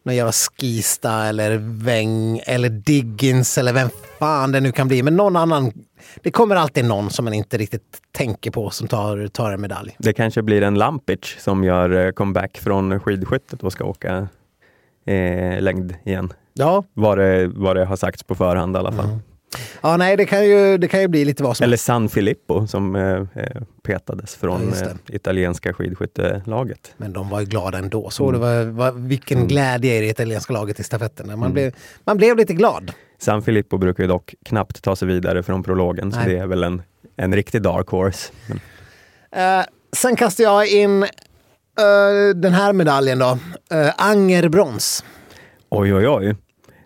någon 0.03 0.15
jävla 0.15 0.31
Skista 0.31 1.25
eller 1.25 1.57
Weng 1.83 2.41
eller 2.45 2.69
Diggins 2.69 3.57
eller 3.57 3.73
vem 3.73 3.89
fan 4.19 4.51
det 4.51 4.59
nu 4.59 4.71
kan 4.71 4.87
bli. 4.87 5.03
Men 5.03 5.15
någon 5.15 5.35
annan. 5.35 5.71
Det 6.23 6.31
kommer 6.31 6.55
alltid 6.55 6.85
någon 6.85 7.09
som 7.09 7.25
man 7.25 7.33
inte 7.33 7.57
riktigt 7.57 7.97
tänker 8.11 8.51
på 8.51 8.69
som 8.69 8.87
tar, 8.87 9.27
tar 9.27 9.51
en 9.51 9.61
medalj. 9.61 9.95
Det 9.99 10.13
kanske 10.13 10.41
blir 10.41 10.61
en 10.61 10.75
Lampic 10.75 11.35
som 11.39 11.63
gör 11.63 12.05
eh, 12.05 12.11
comeback 12.11 12.57
från 12.57 12.99
skidskyttet 12.99 13.63
och 13.63 13.71
ska 13.71 13.83
åka 13.83 14.27
eh, 15.05 15.61
längd 15.61 15.95
igen. 16.05 16.33
Ja, 16.53 16.83
Vad 16.93 17.17
det, 17.17 17.47
vad 17.47 17.75
det 17.75 17.85
har 17.85 17.95
sagts 17.95 18.23
på 18.23 18.35
förhand 18.35 18.75
i 18.75 18.79
alla 18.79 18.91
fall. 18.91 19.19
Ja 19.81 19.97
nej 19.97 20.17
det 20.17 20.25
kan, 20.25 20.45
ju, 20.45 20.77
det 20.77 20.87
kan 20.87 21.01
ju 21.01 21.07
bli 21.07 21.25
lite 21.25 21.43
vad 21.43 21.57
som 21.57 21.63
Eller 21.63 21.77
San 21.77 22.09
Filippo 22.09 22.67
som 22.67 22.95
eh, 22.95 23.03
eh, 23.03 23.61
petades 23.83 24.37
Ja, 24.41 24.47
från 24.47 24.71
det. 24.71 24.81
eh, 24.85 25.15
italienska 25.15 25.73
skidskyttelaget. 25.73 26.93
Men 26.97 27.13
de 27.13 27.29
var 27.29 27.39
ju 27.39 27.45
glada 27.45 27.77
ändå. 27.77 28.09
Så 28.09 28.31
det 28.31 28.37
var, 28.37 28.65
var, 28.65 28.91
vilken 28.91 29.47
glädje 29.47 29.97
i 29.97 30.01
det 30.01 30.07
italienska 30.07 30.53
laget 30.53 30.79
i 30.79 30.83
stafetten. 30.83 31.39
Man, 31.39 31.53
blev, 31.53 31.75
man 32.03 32.17
blev 32.17 32.37
lite 32.37 32.53
glad. 32.53 32.91
San 33.17 33.41
Filippo 33.41 33.77
brukar 33.77 34.03
ju 34.03 34.07
dock 34.07 34.35
knappt 34.45 34.81
ta 34.83 34.95
sig 34.95 35.07
vidare 35.07 35.43
från 35.43 35.63
prologen, 35.63 36.11
så 36.11 36.19
Nej. 36.19 36.29
det 36.29 36.37
är 36.37 36.47
väl 36.47 36.63
en, 36.63 36.81
en 37.15 37.35
riktig 37.35 37.61
dark 37.61 37.87
horse. 37.87 38.31
Men, 38.47 38.59
Eh, 39.31 39.65
sen 39.93 40.15
kastar 40.15 40.43
jag 40.43 40.67
in 40.67 41.03
eh, 41.03 41.09
den 42.35 42.53
här 42.53 42.73
medaljen 42.73 43.19
då. 43.19 43.37
Uh, 43.73 43.91
Angerbrons. 43.97 45.03
oj, 45.69 45.93
oj, 45.93 46.07
oj. 46.07 46.35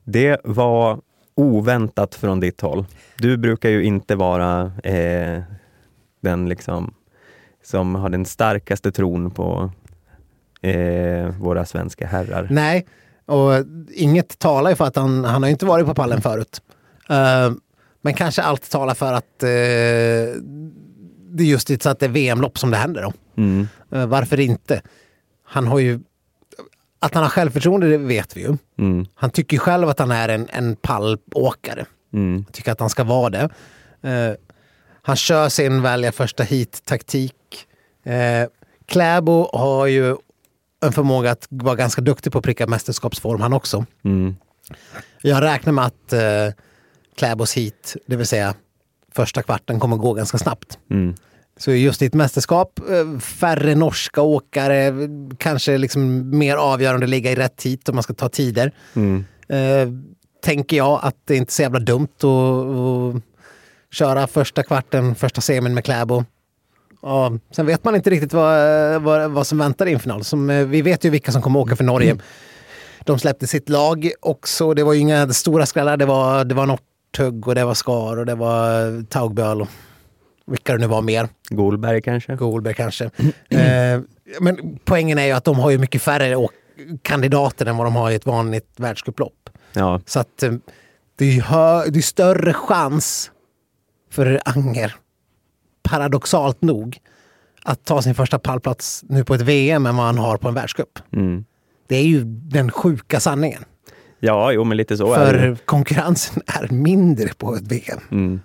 Det 0.03 0.41
var 0.43 0.99
oväntat 1.35 2.15
från 2.15 2.39
ditt 2.39 2.61
håll. 2.61 2.85
Du 3.17 3.37
brukar 3.37 3.69
ju 3.69 3.83
inte 3.83 4.15
vara 4.15 4.71
eh, 4.83 5.41
den 6.21 6.49
liksom 6.49 6.93
som 7.63 7.95
har 7.95 8.09
den 8.09 8.25
starkaste 8.25 8.91
tron 8.91 9.31
på 9.31 9.71
eh, 10.61 11.27
våra 11.39 11.65
svenska 11.65 12.07
herrar. 12.07 12.47
Nej, 12.51 12.85
och 13.25 13.51
inget 13.93 14.39
talar 14.39 14.69
ju 14.69 14.75
för 14.75 14.85
att 14.85 14.95
han, 14.95 15.25
han 15.25 15.43
har 15.43 15.49
inte 15.49 15.65
varit 15.65 15.85
på 15.85 15.93
pallen 15.93 16.21
förut. 16.21 16.61
Eh, 17.09 17.51
men 18.01 18.13
kanske 18.13 18.41
allt 18.41 18.69
talar 18.71 18.93
för 18.93 19.13
att 19.13 19.43
eh, 19.43 19.49
det 21.33 21.43
är 21.43 21.47
just 21.47 21.81
så 21.83 21.89
att 21.89 21.99
det 21.99 22.05
är 22.05 22.09
VM-lopp 22.09 22.57
som 22.57 22.71
det 22.71 22.77
händer 22.77 23.01
då. 23.01 23.13
Mm. 23.37 23.67
Eh, 23.91 24.05
varför 24.05 24.39
inte? 24.39 24.81
Han 25.45 25.67
har 25.67 25.79
ju... 25.79 25.99
Att 27.03 27.13
han 27.13 27.23
har 27.23 27.29
självförtroende 27.29 27.89
det 27.89 27.97
vet 27.97 28.37
vi 28.37 28.41
ju. 28.41 28.57
Mm. 28.79 29.05
Han 29.15 29.29
tycker 29.29 29.57
själv 29.57 29.89
att 29.89 29.99
han 29.99 30.11
är 30.11 30.29
en, 30.29 30.47
en 30.49 30.75
pallåkare. 30.75 31.85
Mm. 32.13 32.45
Tycker 32.51 32.71
att 32.71 32.79
han 32.79 32.89
ska 32.89 33.03
vara 33.03 33.29
det. 33.29 33.49
Eh, 34.09 34.35
han 35.01 35.15
kör 35.15 35.49
sin 35.49 35.81
välja 35.81 36.11
första 36.11 36.43
hit-taktik. 36.43 37.67
Eh, 38.03 38.47
Kläbo 38.85 39.57
har 39.57 39.85
ju 39.87 40.15
en 40.85 40.91
förmåga 40.91 41.31
att 41.31 41.47
vara 41.49 41.75
ganska 41.75 42.01
duktig 42.01 42.31
på 42.31 42.37
att 42.37 42.43
pricka 42.43 42.67
mästerskapsform 42.67 43.41
han 43.41 43.53
också. 43.53 43.85
Mm. 44.03 44.35
Jag 45.21 45.43
räknar 45.43 45.73
med 45.73 45.85
att 45.85 46.13
eh, 46.13 46.55
Kläbos 47.15 47.53
hit, 47.53 47.95
det 48.05 48.15
vill 48.15 48.27
säga 48.27 48.53
första 49.11 49.43
kvarten, 49.43 49.79
kommer 49.79 49.97
gå 49.97 50.13
ganska 50.13 50.37
snabbt. 50.37 50.79
Mm. 50.89 51.15
Så 51.57 51.71
just 51.71 52.01
i 52.01 52.05
ett 52.05 52.13
mästerskap, 52.13 52.79
eh, 52.89 53.19
färre 53.19 53.75
norska 53.75 54.21
åkare, 54.21 54.93
kanske 55.37 55.77
liksom 55.77 56.29
mer 56.37 56.55
avgörande 56.55 57.03
att 57.03 57.09
ligga 57.09 57.31
i 57.31 57.35
rätt 57.35 57.63
hit 57.63 57.89
om 57.89 57.95
man 57.95 58.03
ska 58.03 58.13
ta 58.13 58.29
tider. 58.29 58.71
Mm. 58.93 59.25
Eh, 59.47 59.87
tänker 60.43 60.77
jag 60.77 60.99
att 61.03 61.15
det 61.25 61.33
är 61.33 61.37
inte 61.37 61.49
är 61.49 61.53
så 61.53 61.61
jävla 61.61 61.79
dumt 61.79 62.07
att, 62.17 62.25
att 62.25 63.21
köra 63.91 64.27
första 64.27 64.63
kvarten, 64.63 65.15
första 65.15 65.41
semin 65.41 65.73
med 65.73 65.85
Kläbo. 65.85 66.23
Och 67.01 67.31
sen 67.51 67.65
vet 67.65 67.83
man 67.83 67.95
inte 67.95 68.09
riktigt 68.09 68.33
vad, 68.33 69.01
vad, 69.01 69.31
vad 69.31 69.47
som 69.47 69.57
väntar 69.57 69.85
i 69.85 69.93
en 69.93 69.99
final. 69.99 70.23
Som, 70.23 70.49
eh, 70.49 70.65
vi 70.65 70.81
vet 70.81 71.05
ju 71.05 71.09
vilka 71.09 71.31
som 71.31 71.41
kommer 71.41 71.59
åka 71.59 71.75
för 71.75 71.83
Norge. 71.83 72.17
De 73.05 73.19
släppte 73.19 73.47
sitt 73.47 73.69
lag 73.69 74.11
också. 74.19 74.73
Det 74.73 74.83
var 74.83 74.93
ju 74.93 74.99
inga 74.99 75.29
stora 75.29 75.65
skrällar. 75.65 75.97
Det 75.97 76.05
var, 76.05 76.45
det 76.45 76.55
var 76.55 76.65
Northug 76.65 77.47
och 77.47 77.55
det 77.55 77.65
var 77.65 77.73
Skar 77.73 78.17
och 78.17 78.25
det 78.25 78.35
var 78.35 79.03
Taugböl 79.03 79.67
vilka 80.47 80.73
det 80.73 80.79
nu 80.79 80.87
var 80.87 81.01
mer. 81.01 81.27
Golberg 81.49 82.01
kanske? 82.01 82.35
Golberg 82.35 82.73
kanske. 82.73 83.09
Eh, 83.49 84.01
men 84.41 84.79
poängen 84.85 85.17
är 85.17 85.25
ju 85.25 85.31
att 85.31 85.43
de 85.43 85.59
har 85.59 85.69
ju 85.71 85.77
mycket 85.77 86.01
färre 86.01 86.47
kandidater 87.01 87.65
än 87.65 87.77
vad 87.77 87.85
de 87.87 87.95
har 87.95 88.11
i 88.11 88.15
ett 88.15 88.25
vanligt 88.25 88.69
världscuplopp. 88.77 89.49
Ja, 89.73 90.01
Så 90.05 90.19
att 90.19 90.43
eh, 90.43 90.53
det 91.15 91.25
är, 91.37 91.41
hö- 91.41 91.85
det 91.89 91.99
är 91.99 92.01
större 92.01 92.53
chans 92.53 93.31
för 94.11 94.39
Anger, 94.45 94.95
paradoxalt 95.83 96.61
nog, 96.61 96.97
att 97.63 97.85
ta 97.85 98.01
sin 98.01 98.15
första 98.15 98.39
pallplats 98.39 99.03
nu 99.09 99.23
på 99.23 99.33
ett 99.33 99.41
VM 99.41 99.85
än 99.85 99.95
vad 99.95 100.05
han 100.05 100.17
har 100.17 100.37
på 100.37 100.47
en 100.47 100.53
världscup. 100.53 100.99
mm. 101.13 101.45
Det 101.87 101.95
är 101.95 102.03
ju 102.03 102.23
den 102.25 102.71
sjuka 102.71 103.19
sanningen. 103.19 103.65
ja 104.19 104.51
jo 104.51 104.63
men 104.63 104.77
lite 104.77 104.97
så 104.97 105.13
är 105.13 105.33
det. 105.33 105.39
För 105.39 105.65
konkurrensen 105.65 106.43
är 106.47 106.67
mindre 106.73 107.33
på 107.37 107.55
ett 107.55 107.67
VM. 107.71 107.99
Mm. 108.11 108.41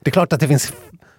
Det 0.00 0.08
är 0.10 0.12
klart 0.12 0.32
att 0.32 0.40
det 0.40 0.48
finns 0.48 0.72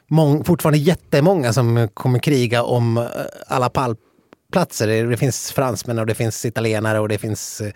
mång, 0.07 0.43
fortfarande 0.43 0.77
jättemånga 0.79 1.53
som 1.53 1.87
kommer 1.93 2.19
kriga 2.19 2.63
om 2.63 2.97
eh, 2.97 3.03
alla 3.47 3.69
pallplatser. 3.69 5.07
Det, 5.09 5.17
finns 5.17 5.51
fransmän 5.51 5.99
och 5.99 6.05
det 6.05 6.15
finns 6.15 6.45
italienare 6.45 6.99
och 6.99 7.09
det 7.09 7.17
finns... 7.17 7.61
eh, 7.61 7.71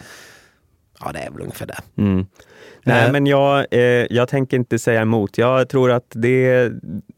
Ja, 0.99 1.12
det 1.12 1.20
är 1.20 1.32
väl 1.32 1.41
ungefär 1.41 1.66
det. 1.66 1.78
Mm. 2.01 2.26
Nej, 2.84 3.06
Eh. 3.06 3.12
men 3.12 3.26
jag, 3.28 3.66
eh, 3.72 3.80
jag 4.10 4.28
tänker 4.30 4.58
inte 4.58 4.80
säga 4.80 5.01
emot. 5.01 5.38
Jag 5.38 5.70
tror 5.70 5.91
att 5.91 6.06
det 6.10 6.45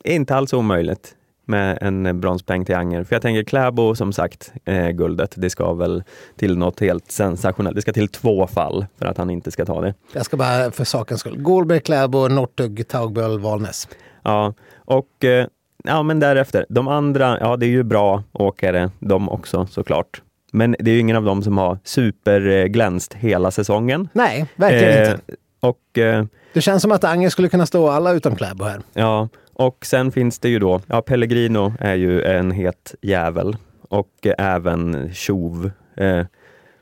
är 0.04 0.14
inte 0.14 0.36
alls 0.36 0.54
omöjligt 0.54 1.16
med 1.48 1.78
en 1.82 2.22
bronspeng 2.22 2.66
till 2.66 2.76
Anger. 2.76 3.04
För 3.04 3.16
jag 3.16 3.22
tänker 3.22 3.44
Kläbo, 3.44 3.96
som 3.96 4.14
sagt, 4.14 4.54
eh, 4.66 4.90
guldet, 4.90 5.34
det 5.38 5.50
ska 5.50 5.74
väl 5.74 6.04
till 6.36 6.58
något 6.58 6.80
helt 6.80 7.12
sensationellt. 7.12 7.76
Det 7.76 7.82
ska 7.82 7.94
till 7.94 8.08
två 8.08 8.48
fall 8.48 8.86
för 9.00 9.06
att 9.06 9.18
han 9.18 9.30
inte 9.30 9.52
ska 9.52 9.66
ta 9.66 9.82
det. 9.82 9.94
Jag 10.14 10.26
ska 10.26 10.38
bara 10.38 10.72
för 10.72 10.84
sakens 10.84 11.20
skull. 11.20 11.38
Golberg, 11.42 11.80
Kläbo, 11.80 12.28
Northug, 12.28 12.88
Taugböl, 12.88 13.40
Valnäs. 13.40 13.88
Ja, 14.24 14.54
och 14.86 15.24
eh, 15.26 15.48
ja, 15.84 16.04
men 16.04 16.20
därefter, 16.20 16.66
de 16.70 16.88
andra, 16.88 17.38
ja 17.40 17.58
det 17.58 17.66
är 17.66 17.70
ju 17.70 17.84
bra 17.84 18.24
åkare 18.34 18.92
de 19.00 19.30
också 19.30 19.68
såklart. 19.72 20.22
Men 20.52 20.76
det 20.80 20.92
är 20.92 20.94
ju 20.96 21.00
ingen 21.00 21.16
av 21.18 21.24
dem 21.24 21.44
som 21.44 21.58
har 21.58 21.80
superglänst 21.84 23.14
hela 23.14 23.52
säsongen. 23.52 24.10
Nej, 24.14 24.46
verkligen 24.56 25.04
Eh, 25.04 25.12
inte. 25.12 25.22
Och 25.60 25.98
eh, 25.98 26.26
Det 26.54 26.62
känns 26.62 26.82
som 26.82 26.92
att 26.92 27.04
Anger 27.04 27.30
skulle 27.30 27.50
kunna 27.50 27.66
stå 27.66 27.90
alla 27.90 28.12
utom 28.12 28.36
Kläbo 28.36 28.64
här. 28.64 28.82
Ja, 28.94 29.30
och 29.58 29.86
sen 29.86 30.12
finns 30.12 30.40
det 30.40 30.50
ju 30.50 30.60
då, 30.60 30.82
ja 30.88 31.02
Pellegrino 31.02 31.74
är 31.80 31.96
ju 31.96 32.22
en 32.22 32.52
het 32.52 32.96
jävel 33.02 33.58
och 33.90 34.28
även 34.38 35.10
Tjov. 35.14 35.72
Eh, 35.98 36.26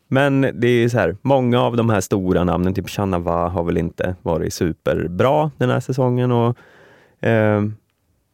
men 0.07 0.41
det 0.53 0.67
är 0.67 0.89
så 0.89 0.97
här, 0.97 1.17
många 1.21 1.61
av 1.61 1.77
de 1.77 1.89
här 1.89 2.01
stora 2.01 2.43
namnen, 2.43 2.73
typ 2.73 2.89
Chanava 2.89 3.47
har 3.47 3.63
väl 3.63 3.77
inte 3.77 4.15
varit 4.21 4.53
superbra 4.53 5.51
den 5.57 5.69
här 5.69 5.79
säsongen 5.79 6.31
och 6.31 6.57
eh, 7.27 7.63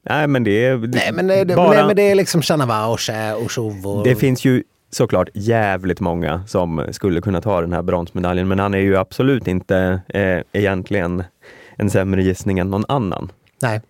nej 0.10 0.28
men 0.28 0.44
det 0.44 0.66
är 0.66 0.78
Nej, 0.78 1.12
men 1.14 1.28
det, 1.28 1.56
bara, 1.56 1.70
nej, 1.70 1.86
men 1.86 1.96
det 1.96 2.12
är 2.12 2.16
liksom 2.16 2.42
Chanava 2.42 2.88
och 2.88 3.00
Ché 3.00 3.34
och 3.34 3.52
Chauve 3.52 3.88
och... 3.88 4.04
det 4.04 4.16
finns 4.16 4.46
ju 4.46 4.64
såklart 4.90 5.30
jävligt 5.34 6.00
många 6.00 6.44
som 6.48 6.88
skulle 6.92 7.22
kunna 7.22 7.42
ta 7.42 7.62
den 7.62 7.74
här 7.74 7.82
bronsmedaljen, 7.82 8.48
men 8.48 8.60
han 8.60 8.74
är 8.74 8.80
ju 8.80 8.98
absolut 8.98 9.48
inte 9.48 10.02
eh, 10.08 10.62
egentligen 10.62 11.24
en 11.76 11.90
sämre 11.90 12.24
gissning 12.24 12.60
än 12.60 12.70
någon 12.70 12.86
annan. 12.88 13.32
Nej. 13.62 13.82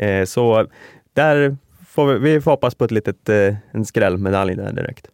Eh, 0.00 0.24
så 0.24 0.66
där 1.12 1.56
får 1.88 2.06
vi, 2.06 2.18
vi 2.34 2.40
får 2.40 2.50
hoppas 2.50 2.74
på 2.74 2.84
ett 2.84 2.90
litet, 2.90 3.28
eh, 3.28 3.54
en 3.70 3.84
skrällmedalj 3.84 4.54
där 4.54 4.72
direkt. 4.72 5.06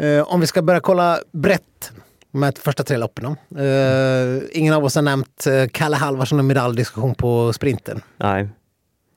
Eh, 0.00 0.32
om 0.32 0.40
vi 0.40 0.46
ska 0.46 0.62
börja 0.62 0.80
kolla 0.80 1.18
brett 1.32 1.92
med 2.30 2.58
första 2.58 2.82
tre 2.82 2.96
loppen. 2.96 3.36
ingen 4.52 4.74
av 4.74 4.84
oss 4.84 4.94
har 4.94 5.02
nämnt 5.02 5.46
eh, 5.46 5.66
Kalle 5.72 5.96
Halvarsson 5.96 6.38
och 6.38 6.44
medaljdiskussion 6.44 7.14
på 7.14 7.52
sprinten. 7.52 8.00
Nej. 8.16 8.42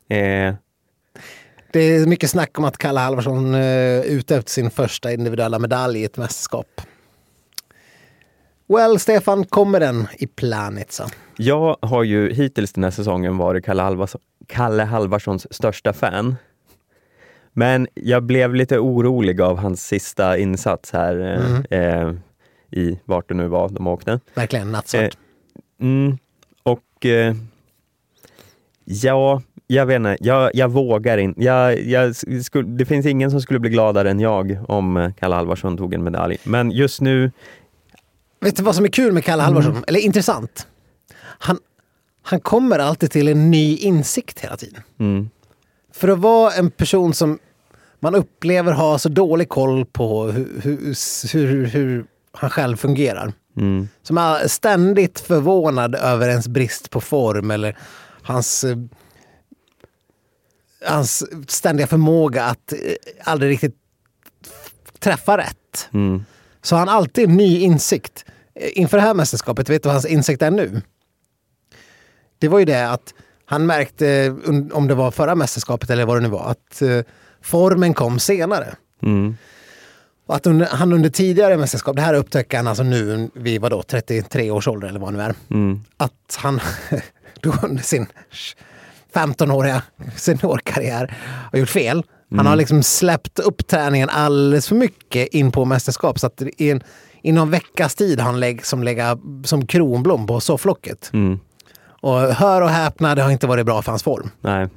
Eh, 0.10 0.56
Det 1.72 1.80
är 1.80 2.06
mycket 2.06 2.30
snack 2.30 2.60
om 2.60 2.66
att 2.66 2.78
Kalle 2.78 3.00
Halvarsson 3.00 3.54
är 3.54 4.04
ute 4.04 4.36
efter 4.36 4.52
sin 4.52 4.72
första 4.72 5.12
individuella 5.14 5.60
medalj 5.60 6.00
i 6.00 6.06
ett 6.06 6.18
mästerskap. 6.18 6.82
Well, 8.68 9.00
Stefan, 9.00 9.46
kommer 9.46 9.80
den 9.80 10.08
i 10.18 10.28
Planitza? 10.28 11.10
jag 11.38 11.78
har 11.82 12.04
ju 12.04 12.34
hittills 12.34 12.74
den 12.74 12.84
här 12.84 12.92
säsongen 12.92 13.38
varit 13.38 13.66
Kalle, 13.66 13.82
Halvarsson, 13.82 14.22
Kalle 14.50 14.84
Halvarssons 14.84 15.54
största 15.54 15.94
fan. 15.94 16.36
Men 17.54 17.88
jag 17.94 18.24
blev 18.24 18.56
lite 18.56 18.80
orolig 18.80 19.42
av 19.42 19.58
hans 19.58 19.88
sista 19.88 20.38
insats 20.38 20.92
här 20.94 21.40
eh, 21.72 21.80
eh, 21.80 22.14
i 22.72 23.00
vart 23.06 23.30
det 23.30 23.34
nu 23.36 23.48
var 23.48 23.70
de 23.70 23.88
åkte. 23.88 24.20
Verkligen 24.34 24.72
nattsvart. 24.72 25.04
Eh, 25.04 25.10
Mm, 25.82 26.18
och 26.64 27.06
eh, 27.06 27.36
ja, 28.86 29.42
jag 29.68 29.86
vet 29.86 29.96
inte, 29.96 30.18
jag, 30.20 30.52
jag 30.54 30.72
vågar 30.72 31.18
inte. 31.18 31.44
Jag, 31.44 31.82
jag 31.82 32.16
skulle, 32.46 32.70
det 32.70 32.86
finns 32.86 33.06
ingen 33.06 33.32
som 33.32 33.42
skulle 33.42 33.60
bli 33.60 33.70
gladare 33.70 34.10
än 34.12 34.20
jag 34.20 34.58
om 34.68 34.98
eh, 34.98 35.12
Kalle 35.20 35.36
Alvarsson 35.36 35.78
tog 35.78 35.94
en 35.94 36.04
medalj. 36.04 36.38
Men 36.44 36.72
just 36.72 37.02
nu, 37.02 37.32
Vet 38.42 38.56
du 38.56 38.64
vad 38.64 38.76
som 38.76 38.86
är 38.86 38.90
kul 38.90 39.14
med 39.14 39.24
Kalle 39.24 39.44
Halvarsson? 39.44 39.72
Mm. 39.72 39.84
Eller 39.88 40.00
intressant? 40.00 40.68
Han, 41.40 41.58
han 42.30 42.40
kommer 42.40 42.80
alltid 42.80 43.12
till 43.12 43.28
en 43.28 43.52
ny 43.52 43.78
insikt 43.78 44.40
hela 44.40 44.58
tiden. 44.58 44.82
mm, 45.00 45.30
För 45.94 46.08
att 46.08 46.20
vara 46.20 46.54
en 46.54 46.72
person 46.72 47.14
som 47.14 47.40
man 48.00 48.16
upplever 48.16 48.72
har 48.72 48.98
så 48.98 49.10
dålig 49.10 49.50
koll 49.50 49.86
på 49.86 50.24
hur, 50.32 50.62
hur, 51.34 51.48
hur, 51.48 51.66
hur 51.66 52.06
han 52.32 52.50
själv 52.50 52.78
fungerar. 52.78 53.34
mm, 53.58 53.88
Som 54.04 54.18
är 54.18 54.48
ständigt 54.48 55.20
förvånad 55.20 55.96
över 55.96 56.30
ens 56.30 56.48
brist 56.48 56.90
på 56.90 57.02
form 57.02 57.52
eller 57.52 57.78
hans, 58.22 58.64
eh, 58.64 58.78
hans 60.88 61.24
ständiga 61.52 61.88
förmåga 61.88 62.44
att 62.44 62.74
eh, 62.74 62.78
aldrig 63.24 63.52
riktigt 63.52 63.76
träffa 65.00 65.38
rätt. 65.38 65.90
mm, 65.94 66.24
Så 66.62 66.76
han 66.76 66.90
alltid 66.90 67.30
ny 67.30 67.60
insikt. 67.60 68.26
Eh, 68.56 68.70
Inför 68.80 68.98
det 68.98 69.04
här 69.04 69.14
mästerskapet, 69.14 69.70
vet 69.70 69.84
du 69.84 69.88
vad 69.88 69.94
hans 69.96 70.06
insikt 70.06 70.42
är 70.42 70.52
nu? 70.52 70.82
Det 72.40 72.48
var 72.48 72.60
ju 72.60 72.66
det 72.66 72.90
att 72.90 73.14
han 73.46 73.66
märkte, 73.66 74.36
om 74.74 74.88
det 74.88 74.96
var 74.96 75.12
förra 75.12 75.36
mästerskapet 75.36 75.90
eller 75.90 76.06
vad 76.06 76.18
det 76.18 76.22
nu 76.22 76.30
var, 76.30 76.50
att 76.52 76.82
eh, 76.82 77.00
formen 77.42 77.94
kom 77.94 78.20
senare. 78.20 78.76
mm, 79.04 79.36
Och 80.28 80.36
att 80.36 80.48
under, 80.48 80.66
han 80.68 80.94
under 80.94 81.10
tidigare 81.10 81.58
mästerskap, 81.58 81.96
det 81.96 82.02
här 82.02 82.14
upptäcker 82.14 82.58
han 82.58 82.68
alltså 82.68 82.84
nu 82.84 83.30
vid 83.34 83.62
vadå, 83.62 83.84
33 83.84 84.52
års 84.52 84.68
ålder 84.68 84.88
eller 84.88 85.00
vad 85.00 85.14
det 85.14 85.18
nu 85.18 85.24
är. 85.24 85.34
mm, 85.50 85.82
Att 85.98 86.38
han 86.38 86.60
då 87.42 87.54
under 87.64 87.84
sin 87.84 88.06
15-åriga 89.14 89.84
seniorkarriär 90.16 91.16
har 91.52 91.60
gjort 91.60 91.70
fel. 91.70 92.04
Han 92.36 92.46
har 92.46 92.56
liksom 92.56 92.84
släppt 92.84 93.40
upp 93.40 93.68
träningen 93.68 94.10
alldeles 94.10 94.68
för 94.68 94.76
mycket 94.76 95.28
in 95.28 95.52
på 95.52 95.66
mästerskap. 95.66 96.20
Så 96.20 96.28
att 96.28 96.42
i 96.58 96.72
en, 96.72 96.84
i 97.22 97.32
någon 97.32 97.50
veckas 97.50 97.96
tid 97.96 98.20
har 98.20 98.26
han 98.26 98.40
lägg, 98.40 98.66
som 98.66 98.84
lägga 98.84 99.18
som 99.44 99.66
kronblom 99.66 100.28
på 100.28 100.40
sofflocket. 100.40 101.10
mm, 101.14 101.40
Och 102.02 102.20
hör 102.20 102.62
och 102.62 102.70
häpna, 102.70 103.16
det 103.16 103.22
har 103.22 103.32
inte 103.32 103.48
varit 103.48 103.66
bra 103.66 103.82
för 103.82 103.92
hans 103.92 104.04
form. 104.04 104.30
nej, 104.42 104.68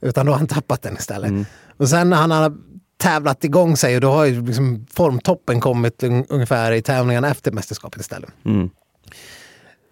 Utan 0.00 0.26
då 0.26 0.32
har 0.32 0.38
han 0.38 0.46
tappat 0.46 0.82
den 0.82 0.94
istället. 0.96 1.32
Och 1.76 1.88
sen 1.88 2.10
när 2.10 2.16
han 2.16 2.30
har 2.30 2.52
tävlat 2.96 3.44
igång 3.44 3.76
sig, 3.76 3.94
och 3.94 4.00
då 4.00 4.10
har 4.10 4.24
ju 4.24 4.46
liksom 4.46 4.86
formtoppen 4.90 5.60
kommit 5.60 6.02
un- 6.02 6.26
ungefär 6.28 6.72
i 6.72 6.82
tävlingarna 6.82 7.28
efter 7.30 7.52
mästerskapet 7.52 8.00
istället. 8.00 8.30
mm, 8.44 8.70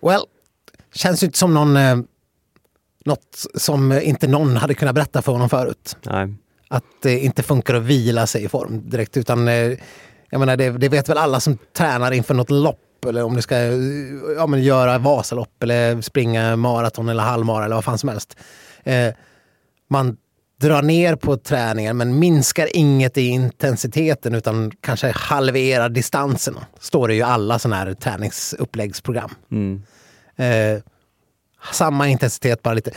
Well, 0.02 0.20
känns 0.94 1.22
ju 1.22 1.26
inte 1.26 1.38
som 1.38 1.54
någon, 1.54 1.76
eh, 1.76 1.96
något 3.04 3.46
som 3.54 3.92
inte 3.92 4.26
någon 4.26 4.56
hade 4.56 4.74
kunnat 4.74 4.94
berätta 4.94 5.22
för 5.22 5.32
honom 5.32 5.48
förut. 5.48 5.96
nej, 6.06 6.34
Att 6.68 6.84
det 7.02 7.18
inte 7.20 7.42
funkar 7.42 7.74
att 7.74 7.82
vila 7.82 8.26
sig 8.26 8.44
i 8.44 8.48
form 8.48 8.90
direkt. 8.90 9.16
Utan 9.16 9.48
eh, 9.48 9.54
jag 10.30 10.38
menar, 10.38 10.56
det, 10.56 10.70
det 10.70 10.88
vet 10.88 11.08
väl 11.08 11.18
alla 11.18 11.40
som 11.40 11.58
tränar 11.76 12.12
inför 12.12 12.34
något 12.34 12.50
lopp. 12.50 12.80
Eller 13.06 13.22
om 13.22 13.36
du 13.36 13.42
ska 13.42 13.56
ja, 14.36 14.46
men 14.46 14.62
göra 14.62 14.98
Vasalopp 14.98 15.62
eller 15.62 16.00
springa 16.00 16.56
maraton 16.56 17.08
eller 17.08 17.22
halvmara 17.22 17.64
eller 17.64 17.74
vad 17.74 17.84
fan 17.84 17.98
som 17.98 18.08
helst. 18.08 18.36
Eh, 18.84 19.14
man 19.90 20.16
drar 20.60 20.82
ner 20.82 21.16
på 21.16 21.36
träningen 21.36 21.96
men 21.96 22.18
minskar 22.18 22.68
inget 22.76 23.18
i 23.18 23.26
intensiteten 23.26 24.34
utan 24.34 24.72
kanske 24.80 25.12
halverar 25.14 25.88
distanserna. 25.88 26.66
Står 26.80 27.08
det 27.08 27.14
ju 27.14 27.22
alla 27.22 27.58
sådana 27.58 27.76
här 27.76 27.94
träningsuppläggsprogram. 27.94 29.30
mm, 29.50 29.82
Eh, 30.36 30.82
samma 31.72 32.08
intensitet, 32.08 32.62
bara 32.62 32.74
lite. 32.74 32.90
I 32.90 32.94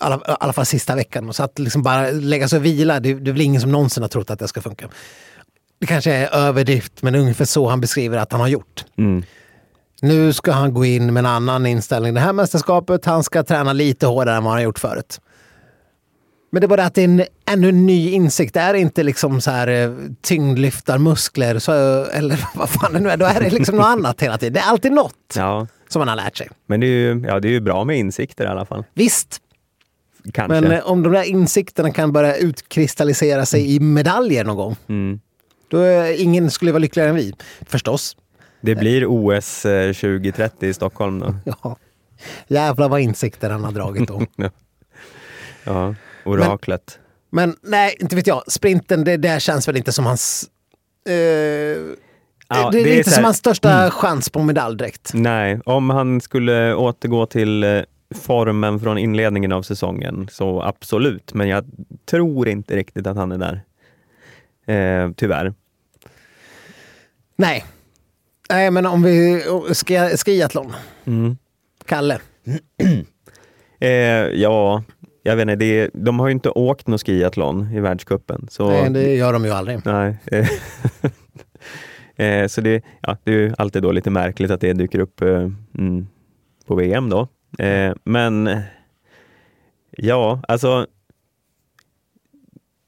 alla, 0.00 0.16
alla 0.16 0.52
fall 0.52 0.66
sista 0.66 0.94
veckan. 0.94 1.32
Så 1.32 1.42
att 1.42 1.58
liksom 1.58 1.82
bara 1.82 2.10
lägga 2.10 2.48
sig 2.48 2.56
och 2.56 2.64
vila, 2.64 3.00
det, 3.00 3.14
det 3.14 3.30
är 3.30 3.32
väl 3.32 3.40
ingen 3.40 3.60
som 3.60 3.72
någonsin 3.72 4.02
har 4.02 4.08
trott 4.08 4.30
att 4.30 4.38
det 4.38 4.48
ska 4.48 4.62
funka. 4.62 4.88
Det 5.78 5.86
kanske 5.86 6.12
är 6.12 6.34
överdrift, 6.34 7.02
men 7.02 7.14
ungefär 7.14 7.44
så 7.44 7.68
han 7.68 7.80
beskriver 7.80 8.18
att 8.18 8.32
han 8.32 8.40
har 8.40 8.48
gjort. 8.48 8.84
mm, 8.98 9.22
Nu 10.02 10.32
ska 10.32 10.52
han 10.52 10.74
gå 10.74 10.84
in 10.84 11.12
med 11.14 11.20
en 11.20 11.26
annan 11.26 11.66
inställning. 11.66 12.14
Det 12.14 12.20
här 12.20 12.32
mästerskapet, 12.32 13.04
han 13.04 13.22
ska 13.24 13.42
träna 13.42 13.72
lite 13.72 14.06
hårdare 14.06 14.36
än 14.36 14.44
vad 14.44 14.52
han 14.52 14.58
har 14.58 14.64
gjort 14.64 14.78
förut. 14.78 15.20
Men 16.52 16.60
det 16.60 16.64
är 16.64 16.68
bara 16.68 16.76
det 16.76 16.84
att 16.86 16.94
det 16.94 17.00
är 17.00 17.04
en 17.04 17.24
ännu 17.50 17.68
en 17.68 17.86
ny 17.86 18.10
insikt. 18.10 18.54
Det 18.54 18.60
är 18.60 18.74
inte 18.74 19.02
liksom 19.02 19.40
så 19.40 19.50
här 19.50 19.68
eh, 19.68 19.90
tyngdlyftarmuskler, 20.22 21.58
så, 21.58 21.72
eller 22.04 22.44
vad 22.54 22.68
fan 22.70 22.92
det 22.92 23.00
nu 23.00 23.10
är. 23.10 23.16
Då 23.16 23.24
är 23.24 23.40
det 23.40 23.50
liksom 23.50 23.76
något 23.76 23.86
annat 23.86 24.22
hela 24.22 24.38
tiden. 24.38 24.52
Det 24.52 24.60
är 24.60 24.70
alltid 24.70 24.92
något 24.92 25.14
Ja, 25.36 25.66
som 25.88 26.00
man 26.00 26.08
har 26.08 26.16
lärt 26.16 26.36
sig. 26.36 26.48
men 26.66 26.80
det 26.80 26.86
är 26.86 26.90
ju, 27.14 27.24
ja, 27.26 27.40
det 27.40 27.48
är 27.48 27.52
ju 27.52 27.60
bra 27.60 27.84
med 27.84 27.98
insikter 27.98 28.44
i 28.44 28.48
alla 28.48 28.64
fall. 28.64 28.84
Visst, 28.94 29.38
Kanske. 30.32 30.60
men 30.60 30.72
eh, 30.72 30.86
om 30.90 31.02
de 31.02 31.12
där 31.12 31.22
insikterna 31.22 31.90
kan 31.90 32.12
börja 32.12 32.36
utkristallisera 32.36 33.46
sig 33.46 33.74
i 33.74 33.80
medaljer 33.80 34.44
någon 34.44 34.56
gång, 34.56 34.76
Mm. 34.88 35.20
då 35.68 35.78
är 35.78 36.20
ingen 36.22 36.50
skulle 36.50 36.72
vara 36.72 36.78
lyckligare 36.80 37.10
än 37.10 37.16
vi. 37.16 37.32
Förstås. 37.66 38.16
Det 38.66 38.74
blir 38.74 39.06
OS 39.06 39.66
eh, 39.66 39.92
2030 39.92 40.68
i 40.68 40.74
Stockholm 40.74 41.18
då. 41.18 41.34
Ja. 41.62 41.76
Jävlar 42.48 42.88
vad 42.88 43.00
insikter 43.00 43.50
han 43.50 43.64
har 43.64 43.72
dragit 43.72 44.08
då. 44.08 44.22
Ja, 45.64 45.94
oraklet. 46.24 46.98
Men 47.30 47.56
nej, 47.62 47.96
inte 48.00 48.16
vet 48.16 48.26
jag. 48.26 48.52
Sprinten, 48.52 49.04
det 49.04 49.16
där 49.16 49.38
känns 49.38 49.68
väl 49.68 49.76
inte 49.76 49.92
som 49.92 50.06
hans... 50.06 50.50
Eh, 51.08 51.14
Ja, 52.48 52.70
det, 52.70 52.80
är 52.80 52.84
det 52.84 52.94
är 52.94 52.98
inte 52.98 53.10
som 53.10 53.24
hans 53.24 53.36
största 53.36 53.90
chans 53.90 54.30
på 54.30 54.42
medalj 54.42 54.76
direkt. 54.76 55.10
Nej, 55.14 55.60
om 55.64 55.90
han 55.90 56.20
skulle 56.20 56.74
återgå 56.74 57.26
till 57.26 57.64
eh, 57.64 57.82
formen 58.14 58.80
från 58.80 58.98
inledningen 58.98 59.52
av 59.52 59.62
säsongen 59.62 60.28
så 60.32 60.62
absolut, 60.62 61.34
men 61.34 61.48
jag 61.48 61.64
tror 62.10 62.48
inte 62.48 62.76
riktigt 62.76 63.06
att 63.06 63.16
han 63.16 63.32
är 63.32 63.38
där. 63.38 63.60
Eh, 64.74 65.10
tyvärr. 65.16 65.54
Nej. 67.36 67.64
Nej, 68.50 68.70
men 68.70 68.86
om 68.86 69.02
vi... 69.02 69.42
Ska, 69.72 70.08
skiathlon. 70.08 70.72
Mm. 71.04 71.36
Kalle. 71.86 72.18
Eh, 73.80 73.90
ja, 74.34 74.82
jag 75.22 75.36
vet 75.36 75.42
inte, 75.42 75.56
det, 75.56 75.90
de 75.94 76.20
har 76.20 76.26
ju 76.28 76.32
inte 76.32 76.50
åkt 76.50 76.86
någon 76.86 76.98
skiathlon 76.98 77.68
i 77.74 77.80
världscupen. 77.80 78.46
Så, 78.50 78.70
Nej, 78.70 78.90
det 78.90 79.14
gör 79.14 79.32
de 79.32 79.44
ju 79.44 79.50
aldrig. 79.50 79.80
nej. 79.84 80.18
eh, 82.16 82.46
så 82.46 82.60
det, 82.60 82.84
ja, 83.00 83.16
det 83.24 83.30
är 83.30 83.34
ju 83.34 83.54
alltid 83.58 83.82
då 83.82 83.92
lite 83.92 84.10
märkligt 84.10 84.50
att 84.50 84.60
det 84.60 84.72
dyker 84.72 84.98
upp 84.98 85.22
eh, 85.22 85.50
mm, 85.78 86.06
på 86.66 86.74
VM 86.74 87.10
då. 87.10 87.28
Eh, 87.58 87.94
men 88.04 88.60
ja, 89.90 90.40
alltså 90.48 90.86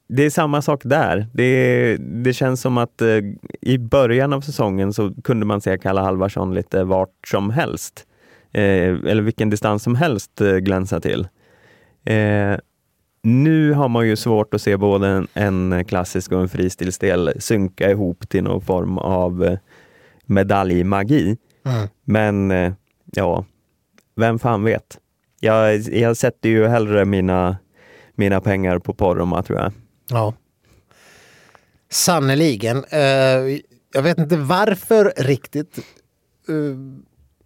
det 0.09 0.23
är 0.23 0.29
samma 0.29 0.61
sak 0.61 0.81
där. 0.85 1.27
Det, 1.33 1.97
det 1.97 2.33
känns 2.33 2.61
som 2.61 2.77
att 2.77 3.01
eh, 3.01 3.17
i 3.61 3.77
början 3.77 4.33
av 4.33 4.41
säsongen 4.41 4.93
så 4.93 5.13
kunde 5.23 5.45
man 5.45 5.61
se 5.61 5.77
Kalle 5.77 6.01
Halvarsson 6.01 6.53
lite 6.53 6.83
vart 6.83 7.27
som 7.27 7.49
helst. 7.49 8.05
Eh, 8.51 8.61
eller 8.87 9.21
vilken 9.21 9.49
distans 9.49 9.83
som 9.83 9.95
helst 9.95 10.41
eh, 10.41 10.55
glänsa 10.55 10.99
till. 10.99 11.27
Eh, 12.05 12.57
nu 13.23 13.73
har 13.73 13.89
man 13.89 14.07
ju 14.07 14.15
svårt 14.15 14.53
att 14.53 14.61
se 14.61 14.77
både 14.77 15.07
en, 15.07 15.27
en 15.73 15.85
klassisk 15.85 16.31
och 16.31 16.41
en 16.41 16.49
fristilsdel 16.49 17.31
synka 17.39 17.91
ihop 17.91 18.29
till 18.29 18.43
någon 18.43 18.61
form 18.61 18.97
av 18.97 19.43
eh, 19.43 19.57
medaljmagi. 20.25 21.37
Mm. 21.65 21.87
Men 22.03 22.51
eh, 22.51 22.73
ja, 23.05 23.45
vem 24.15 24.39
fan 24.39 24.63
vet? 24.63 24.99
Jag, 25.39 25.77
jag 25.79 26.17
sätter 26.17 26.49
ju 26.49 26.67
hellre 26.67 27.05
mina, 27.05 27.57
mina 28.15 28.41
pengar 28.41 28.79
på 28.79 28.93
Poromaa 28.93 29.43
tror 29.43 29.59
jag. 29.59 29.71
Ja. 30.09 30.33
Sannerligen. 31.91 32.83
Eh, 32.89 32.99
jag 33.93 34.01
vet 34.01 34.17
inte 34.17 34.37
varför 34.37 35.13
riktigt. 35.17 35.77
Eh, 36.49 36.53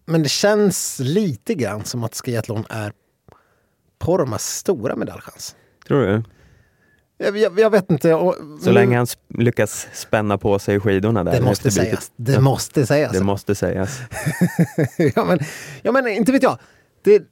men 0.05 0.24
det 0.24 0.30
känns 0.30 0.99
lite 0.99 1.53
grann 1.53 1.86
som 1.86 2.03
att 2.03 2.16
skiathlon 2.16 2.66
är 2.70 2.93
Poromas 3.99 4.45
stora 4.45 4.95
medaljchans. 4.95 5.55
Tror 5.88 6.01
du? 6.01 6.24
Jag, 7.18 7.38
jag, 7.38 7.59
jag 7.59 7.70
vet 7.70 7.91
inte. 7.91 8.14
Och, 8.14 8.36
Så 8.61 8.72
länge 8.72 8.97
han 8.97 9.07
lyckas 9.38 9.88
spänna 9.93 10.38
på 10.38 10.59
sig 10.59 10.80
skidorna 10.80 11.24
där. 11.24 11.32
Det 11.32 11.41
måste 11.41 11.72
sägas. 11.72 12.11
Det 12.16 12.39
måste 12.39 12.86
sägas. 12.86 13.11
Det 13.11 13.24
måste 13.24 13.55
sägas. 13.55 13.99
ja, 15.16 15.26
men, 15.26 15.39
ja, 15.82 15.91
men 15.91 16.07
inte 16.07 16.32
vet 16.32 16.43
jag. 16.43 16.59
Det, 17.04 17.24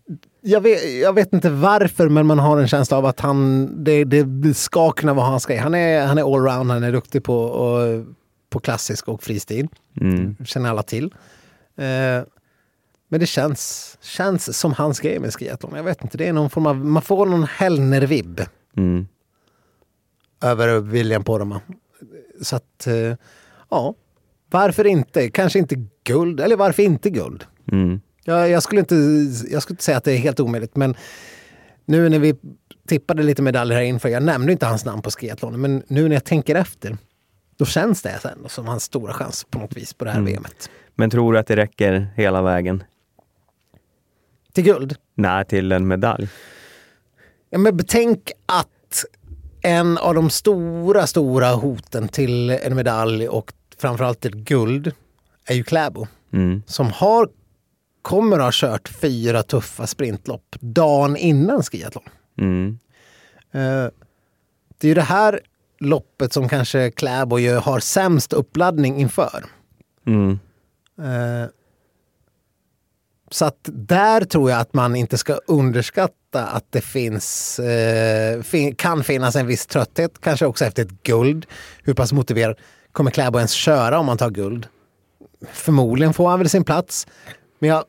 jag, 0.42 0.62
vet, 0.62 0.94
jag 1.02 1.14
vet 1.14 1.34
inte 1.34 1.50
varför, 1.50 2.10
men 2.10 2.26
man 2.26 2.40
har 2.40 2.58
en 2.60 2.68
känsla 2.68 2.98
av 2.98 3.06
att 3.06 3.20
han, 3.20 3.70
det, 3.84 4.04
det 4.04 4.54
ska 4.54 4.92
kunna 4.92 5.14
vara 5.14 5.26
hans 5.26 5.46
grej. 5.46 5.58
Han 5.58 5.76
är, 5.76 6.06
han 6.06 6.18
är 6.18 6.36
allround, 6.36 6.72
han 6.72 6.84
är 6.84 6.92
duktig 6.92 7.24
på, 7.24 7.36
och, 7.44 8.06
på 8.50 8.60
klassisk 8.60 9.08
och 9.08 9.24
fristil. 9.24 9.68
Mm. 10.02 10.36
känner 10.46 10.70
alla 10.70 10.84
till. 10.84 11.06
Eh, 11.78 12.24
men 13.10 13.20
det 13.20 13.26
känns, 13.26 13.98
känns 14.02 14.58
som 14.58 14.74
hans 14.74 15.00
grej 15.00 15.20
med 15.20 15.34
skiathlon. 15.34 15.76
Jag 15.76 15.84
vet 15.84 16.04
inte, 16.04 16.18
det 16.18 16.28
är 16.28 16.34
någon 16.34 16.50
form 16.50 16.66
av, 16.66 16.76
man 16.86 17.02
får 17.02 17.26
någon 17.26 17.44
Hellner-vibb 17.44 18.42
Mm. 18.78 19.08
över 20.42 20.80
William 20.80 21.24
Poromaa. 21.24 21.62
Så 22.42 22.56
att, 22.56 22.88
eh, 22.88 23.16
ja, 23.70 23.96
varför 24.52 24.88
inte? 24.88 25.30
Kanske 25.30 25.60
inte 25.60 25.76
guld, 26.04 26.40
eller 26.40 26.56
varför 26.56 26.84
inte 26.84 27.10
guld? 27.10 27.46
Mm. 27.72 28.02
Jag, 28.24 28.50
jag, 28.50 28.64
skulle 28.64 28.80
inte, 28.80 28.96
jag 29.52 29.64
skulle 29.64 29.74
inte 29.74 29.84
säga 29.84 29.98
att 29.98 30.04
det 30.04 30.12
är 30.12 30.18
helt 30.18 30.40
omöjligt, 30.40 30.76
men 30.76 30.96
nu 31.86 32.10
när 32.10 32.20
vi 32.20 32.36
tippade 32.88 33.24
lite 33.24 33.42
medaljer 33.42 33.78
här 33.78 33.84
inför, 33.84 34.10
jag 34.10 34.24
nämnde 34.24 34.52
inte 34.52 34.66
hans 34.66 34.86
namn 34.86 35.02
på 35.02 35.12
skiathlon, 35.12 35.62
men 35.62 35.84
nu 35.88 36.08
när 36.08 36.16
jag 36.16 36.24
tänker 36.24 36.56
efter, 36.56 36.98
då 37.58 37.66
känns 37.66 38.02
det 38.02 38.20
ändå 38.38 38.50
som 38.50 38.68
hans 38.68 38.84
stora 38.84 39.14
chans 39.14 39.46
på 39.50 39.60
något 39.60 39.78
vis 39.78 39.94
på 39.94 40.06
det 40.06 40.12
här 40.12 40.20
Mm. 40.20 40.34
VMet. 40.34 40.70
Men 40.96 41.10
tror 41.10 41.34
du 41.34 41.40
att 41.40 41.48
det 41.48 41.56
räcker 41.56 42.08
hela 42.16 42.42
vägen? 42.42 42.84
Till 44.54 44.64
guld. 44.64 44.96
Nej, 45.16 45.46
till 45.46 45.72
en 45.72 45.88
medalj. 45.88 46.30
Ja, 47.50 47.58
men 47.58 47.78
betänk 47.78 48.32
att 48.46 48.68
en 49.62 49.98
av 49.98 50.16
de 50.16 50.30
stora, 50.30 51.08
stora 51.08 51.50
hoten 51.50 52.08
till 52.08 52.50
en 52.50 52.76
medalj 52.76 53.28
och 53.28 53.54
framförallt 53.78 54.26
ett 54.26 54.34
guld 54.34 54.92
är 55.46 55.56
ju 55.56 55.64
Kläbo. 55.64 56.08
Mm. 56.34 56.64
Som 56.66 56.92
har, 56.92 57.30
kommer 58.02 58.40
ha 58.40 58.50
kört 58.54 58.90
fyra 58.90 59.44
tuffa 59.44 59.88
sprintlopp 59.88 60.56
dagen 60.60 61.18
innan 61.18 61.64
skiathlon. 61.64 62.04
Mm. 62.38 62.80
Eh, 63.52 63.92
Det 64.78 64.88
är 64.88 64.90
ju 64.90 64.94
det 64.94 65.02
här 65.02 65.40
loppet 65.80 66.34
som 66.34 66.50
kanske 66.50 66.92
Kläbo 66.92 67.38
har 67.60 67.80
sämst 67.80 68.34
uppladdning 68.34 68.98
inför. 68.98 69.46
Mm. 70.08 70.40
Eh, 71.00 71.50
Så 73.30 73.46
att 73.46 73.60
där 73.72 74.22
tror 74.26 74.52
jag 74.52 74.60
att 74.60 74.74
man 74.74 74.96
inte 74.96 75.18
ska 75.18 75.34
underskatta 75.48 76.48
att 76.48 76.66
det 76.70 76.82
finns, 76.82 77.60
eh, 77.60 78.42
kan 78.78 79.04
finnas 79.04 79.36
en 79.36 79.48
viss 79.48 79.66
trötthet, 79.68 80.22
kanske 80.22 80.46
också 80.46 80.66
efter 80.66 80.84
ett 80.84 81.04
guld. 81.04 81.46
Hur 81.84 81.94
pass 81.94 82.14
motiverad 82.14 82.56
kommer 82.92 83.12
Kläbo 83.12 83.38
ens 83.38 83.52
köra 83.52 84.00
om 84.00 84.06
man 84.06 84.18
tar 84.18 84.30
guld? 84.30 84.68
Förmodligen 85.52 86.14
får 86.14 86.30
han 86.30 86.40
väl 86.40 86.50
sin 86.50 86.64
plats. 86.64 87.08
Men 87.60 87.70
jag 87.70 87.84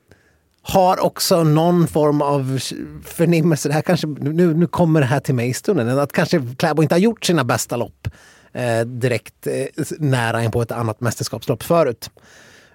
har 0.63 1.01
också 1.01 1.45
någon 1.45 1.89
form 1.89 2.23
av 2.23 2.59
förnimmelse. 3.05 3.69
Det 3.69 3.75
här 3.75 3.83
kanske, 3.83 4.07
nu, 4.07 4.55
nu 4.55 4.67
kommer 4.67 5.01
det 5.01 5.07
här 5.07 5.21
till 5.21 5.35
mig 5.35 5.49
i 5.49 5.55
stunden. 5.55 5.99
Att 5.99 6.13
kanske 6.13 6.43
Kläbo 6.59 6.83
inte 6.83 6.95
har 6.95 7.01
gjort 7.01 7.25
sina 7.25 7.45
bästa 7.45 7.77
lopp 7.77 8.09
eh, 8.53 8.81
direkt 8.81 9.47
eh, 9.47 9.85
nära 9.99 10.43
in 10.43 10.51
på 10.51 10.63
ett 10.63 10.73
annat 10.73 11.01
mästerskapslopp 11.01 11.63
förut. 11.63 12.11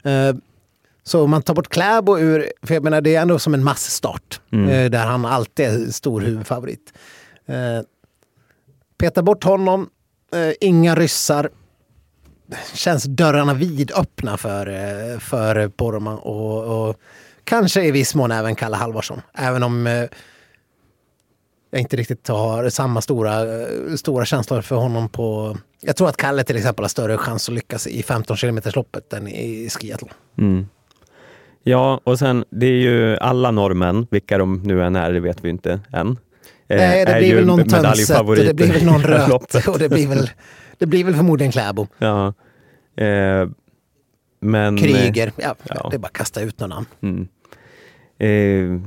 Eh, 0.04 0.34
så 1.04 1.28
man 1.28 1.42
tar 1.42 1.54
bort 1.54 1.70
Kläbo 1.70 2.20
ur, 2.20 2.52
för 2.62 2.74
jag 2.74 2.84
menar 2.84 3.02
det 3.02 3.16
är 3.16 3.22
ändå 3.22 3.40
som 3.40 3.54
en 3.54 3.64
massstart. 3.64 4.42
Eh, 4.70 4.90
där 4.90 5.06
han 5.06 5.26
alltid 5.26 5.66
är 5.66 5.92
stor 5.92 6.22
huvudfavorit. 6.22 6.94
Eh, 7.46 7.86
peta 8.98 9.22
bort 9.22 9.44
honom, 9.44 9.90
eh, 10.34 10.54
inga 10.62 10.96
ryssar. 10.96 11.50
Känns 12.74 13.04
dörrarna 13.04 13.54
vidöppna 13.54 14.38
för, 14.38 15.20
för 15.20 15.70
Poromaa 15.70 16.16
och, 16.16 16.90
och 16.90 16.96
kanske 17.48 17.84
i 17.84 17.92
viss 17.92 18.16
mån 18.16 18.32
även 18.32 18.56
Kalle 18.56 18.76
Halvarsson. 18.76 19.22
Även 19.34 19.64
om 19.64 19.88
eh, 19.88 20.04
jag 21.72 21.82
inte 21.82 21.98
riktigt 21.98 22.28
har 22.28 22.70
samma 22.70 23.02
stora, 23.02 23.62
eh, 23.62 23.96
stora 23.96 24.26
känslor 24.26 24.62
för 24.62 24.76
honom 24.76 25.10
på... 25.10 25.58
Jag 25.82 25.96
tror 25.96 26.10
att 26.10 26.18
Kalle 26.18 26.44
till 26.44 26.58
exempel 26.58 26.84
har 26.84 26.90
större 26.90 27.18
chans 27.18 27.50
att 27.50 27.56
lyckas 27.56 27.88
i 27.88 28.04
15 28.04 28.38
km 28.38 28.60
loppet 28.76 29.14
än 29.14 29.28
i 29.28 29.70
skiathlon. 29.70 30.10
Mm. 30.38 30.68
Ja, 31.64 32.02
och 32.04 32.20
sen 32.20 32.46
det 32.50 32.66
är 32.66 32.80
ju 32.80 33.18
alla 33.18 33.52
norrmän, 33.52 34.08
vilka 34.12 34.38
de 34.38 34.64
nu 34.64 34.84
än 34.84 34.96
är, 34.96 35.14
det 35.14 35.20
vet 35.20 35.44
vi 35.44 35.50
inte 35.50 35.80
än. 35.94 36.08
eh, 36.68 36.78
Nej, 36.78 37.06
det 37.06 37.14
blir 37.20 37.36
väl 37.36 37.46
någon 37.46 37.68
Tönset 37.68 38.22
och 38.22 38.36
det 38.36 38.54
blir 38.54 38.74
väl 38.74 38.86
någon 38.86 39.02
Röt 39.04 39.68
och 39.68 39.80
det 39.80 39.90
blir 39.90 40.08
väl, 40.08 40.30
det 40.78 40.86
blir 40.86 41.04
väl 41.04 41.16
förmodligen 41.16 41.52
Kläbo. 41.52 41.88
Ja. 41.98 42.34
Eh, 42.98 43.48
men, 44.40 44.78
Kryger, 44.78 45.32
ja, 45.36 45.56
ja. 45.64 45.88
det 45.90 45.96
är 45.96 46.00
bara 46.00 46.08
att 46.08 46.14
kasta 46.14 46.42
ut 46.42 46.60
någon 46.60 46.70
namn. 46.70 46.86
Mm. 47.02 47.28
Eh, 48.20 48.80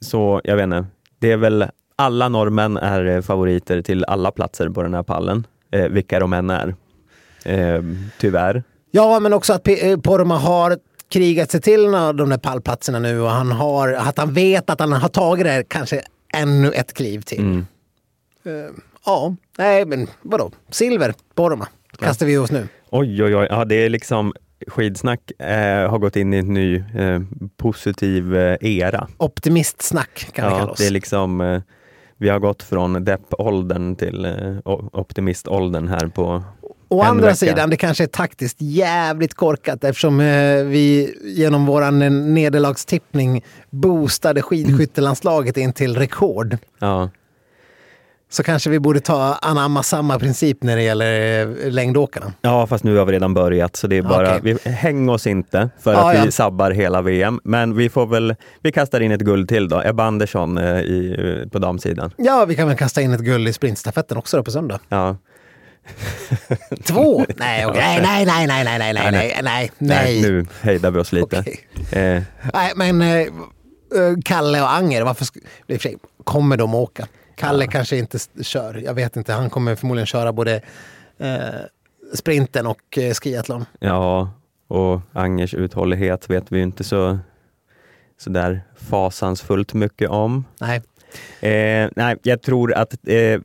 så 0.00 0.40
jag 0.44 0.56
vet 0.56 0.64
inte, 0.64 0.86
det 1.18 1.32
är 1.32 1.36
väl 1.36 1.64
alla 1.96 2.28
norrmän 2.28 2.76
är 2.76 3.04
eh, 3.06 3.20
favoriter 3.22 3.82
till 3.82 4.04
alla 4.04 4.30
platser 4.30 4.68
på 4.68 4.82
den 4.82 4.94
här 4.94 5.02
pallen, 5.02 5.46
eh, 5.70 5.88
vilka 5.88 6.20
de 6.20 6.32
än 6.32 6.50
är. 6.50 6.74
Eh, 7.44 7.82
tyvärr. 8.18 8.62
Ja, 8.90 9.20
men 9.20 9.32
också 9.32 9.52
att 9.52 9.62
P- 9.62 9.90
eh, 9.90 9.98
Poromaa 10.00 10.38
har 10.38 10.78
krigat 11.08 11.50
sig 11.50 11.60
till 11.60 11.82
de 11.92 12.28
där 12.30 12.38
pallplatserna 12.38 12.98
nu 12.98 13.20
och 13.20 13.30
han 13.30 13.52
har, 13.52 13.92
att 13.92 14.18
han 14.18 14.32
vet 14.34 14.70
att 14.70 14.80
han 14.80 14.92
har 14.92 15.08
tagit 15.08 15.44
det 15.44 15.50
här 15.50 15.62
kanske 15.68 16.02
ännu 16.34 16.72
ett 16.72 16.92
kliv 16.94 17.20
till. 17.20 17.38
Mm. 17.40 17.66
Eh, 18.44 18.52
ja, 19.06 19.34
nej 19.58 19.84
men 19.86 20.06
vadå? 20.22 20.50
Silver, 20.70 21.14
Poromaa 21.34 21.68
kastar 21.98 22.26
vi 22.26 22.38
oss 22.38 22.50
nu. 22.50 22.68
Oj, 22.90 23.24
oj, 23.24 23.36
oj. 23.36 23.46
Ja, 23.50 23.64
det 23.64 23.74
är 23.74 23.88
liksom 23.88 24.32
skidsnack 24.66 25.20
eh, 25.38 25.90
har 25.90 25.98
gått 25.98 26.16
in 26.16 26.34
i 26.34 26.36
en 26.38 26.54
ny 26.54 26.76
eh, 26.76 27.20
positiv 27.56 28.36
eh, 28.36 28.56
era. 28.60 29.08
Optimistsnack 29.16 30.28
kan 30.32 30.44
vi 30.44 30.50
kalla 30.50 30.58
Ja, 30.64 30.70
oss. 30.70 30.78
det 30.78 30.86
är 30.86 30.90
liksom, 30.90 31.40
eh, 31.40 31.60
vi 32.18 32.28
har 32.28 32.38
gått 32.38 32.62
från 32.62 33.04
deppåldern 33.04 33.96
till 33.96 34.24
eh, 34.24 34.56
optimiståldern 34.92 35.88
här 35.88 36.06
på 36.08 36.42
Å 36.88 37.02
andra 37.02 37.24
vecka. 37.26 37.36
sidan, 37.36 37.70
det 37.70 37.76
kanske 37.76 38.04
är 38.04 38.08
taktiskt 38.08 38.56
jävligt 38.60 39.34
korkat 39.34 39.84
eftersom 39.84 40.20
eh, 40.20 40.64
vi 40.64 41.14
genom 41.24 41.66
våran 41.66 41.98
nederlagstippning 42.34 43.44
boostade 43.70 44.42
skidskyttelandslaget 44.42 45.56
in 45.56 45.72
till 45.72 45.96
rekord. 45.96 46.56
Ja, 46.78 47.10
Så 48.36 48.42
kanske 48.42 48.70
vi 48.70 48.78
borde 48.80 49.00
ta 49.00 49.38
anamma 49.42 49.82
samma 49.82 50.18
princip 50.18 50.62
när 50.62 50.76
det 50.76 50.82
gäller 50.82 51.40
eh, 51.64 51.70
längdåkarna. 51.70 52.32
ja, 52.40 52.66
fast 52.66 52.84
nu 52.84 52.96
har 52.96 53.04
vi 53.06 53.12
redan 53.12 53.34
börjat 53.34 53.76
så 53.76 53.86
det 53.86 53.96
är 53.96 54.02
bara, 54.02 54.36
Okej. 54.36 54.56
vi 54.64 54.70
häng 54.70 55.08
oss 55.08 55.26
inte 55.26 55.70
för 55.80 55.92
Ja, 55.92 56.10
att 56.10 56.16
vi 56.20 56.24
ja. 56.24 56.30
sabbar 56.30 56.70
hela 56.70 57.02
VM. 57.02 57.40
Men 57.44 57.76
vi 57.76 57.88
får 57.88 58.06
väl, 58.06 58.34
vi 58.62 58.72
kastar 58.72 59.00
in 59.00 59.12
ett 59.12 59.20
guld 59.20 59.48
till 59.48 59.68
då. 59.68 59.82
Ebba 59.84 60.04
Andersson 60.04 60.58
eh, 60.58 60.80
i, 60.80 61.48
på 61.52 61.58
damsidan. 61.58 62.10
Ja, 62.16 62.44
vi 62.44 62.54
kan 62.56 62.68
väl 62.68 62.76
kasta 62.76 63.00
in 63.02 63.12
ett 63.12 63.20
guld 63.20 63.48
i 63.48 63.52
sprintstafetten 63.52 64.16
också 64.16 64.36
då 64.36 64.42
på 64.42 64.50
söndag. 64.50 64.80
Ja. 64.88 65.16
Två? 66.84 67.24
Nej, 67.36 67.66
okej. 67.66 67.82
nej, 68.02 68.26
nej, 68.26 68.46
nej, 68.46 68.64
nej, 68.66 68.78
nej, 68.78 68.94
nej, 68.94 69.12
nej, 69.12 69.40
nej, 69.42 69.70
nej. 69.78 70.22
nu 70.22 70.46
hejdar 70.62 70.90
vi 70.90 70.98
oss 71.00 71.12
lite. 71.12 71.38
Okej. 71.40 71.60
Eh, 71.92 72.22
Nej, 72.54 72.72
men 72.76 73.02
eh, 73.02 73.16
eh, 73.18 73.26
Kalle 74.24 74.62
och 74.62 74.72
Anger, 74.74 75.02
varför 75.02 75.24
sk- 75.24 75.96
kommer 76.24 76.56
de 76.56 76.74
åka? 76.74 77.06
Kalle 77.36 77.66
kanske 77.66 77.96
inte 77.96 78.18
kör, 78.42 78.74
jag 78.74 78.94
vet 78.94 79.16
inte. 79.16 79.32
Han 79.32 79.50
kommer 79.50 79.74
förmodligen 79.74 80.06
köra 80.06 80.32
både 80.32 80.60
eh, 81.18 81.38
sprinten 82.14 82.66
och 82.66 82.98
eh, 82.98 83.14
skiathlon. 83.14 83.64
Ja, 83.78 84.30
och 84.68 85.00
Angers 85.12 85.54
uthållighet 85.54 86.30
vet 86.30 86.52
vi 86.52 86.60
inte 86.60 86.84
så, 86.84 87.18
så 88.18 88.30
där 88.30 88.62
fasansfullt 88.76 89.74
mycket 89.74 90.10
om. 90.10 90.44
Nej, 90.60 90.82
Eh, 91.40 91.88
nej, 91.96 92.16
jag 92.22 92.42
tror 92.42 92.74
att 92.74 92.94
eh, 93.08 93.40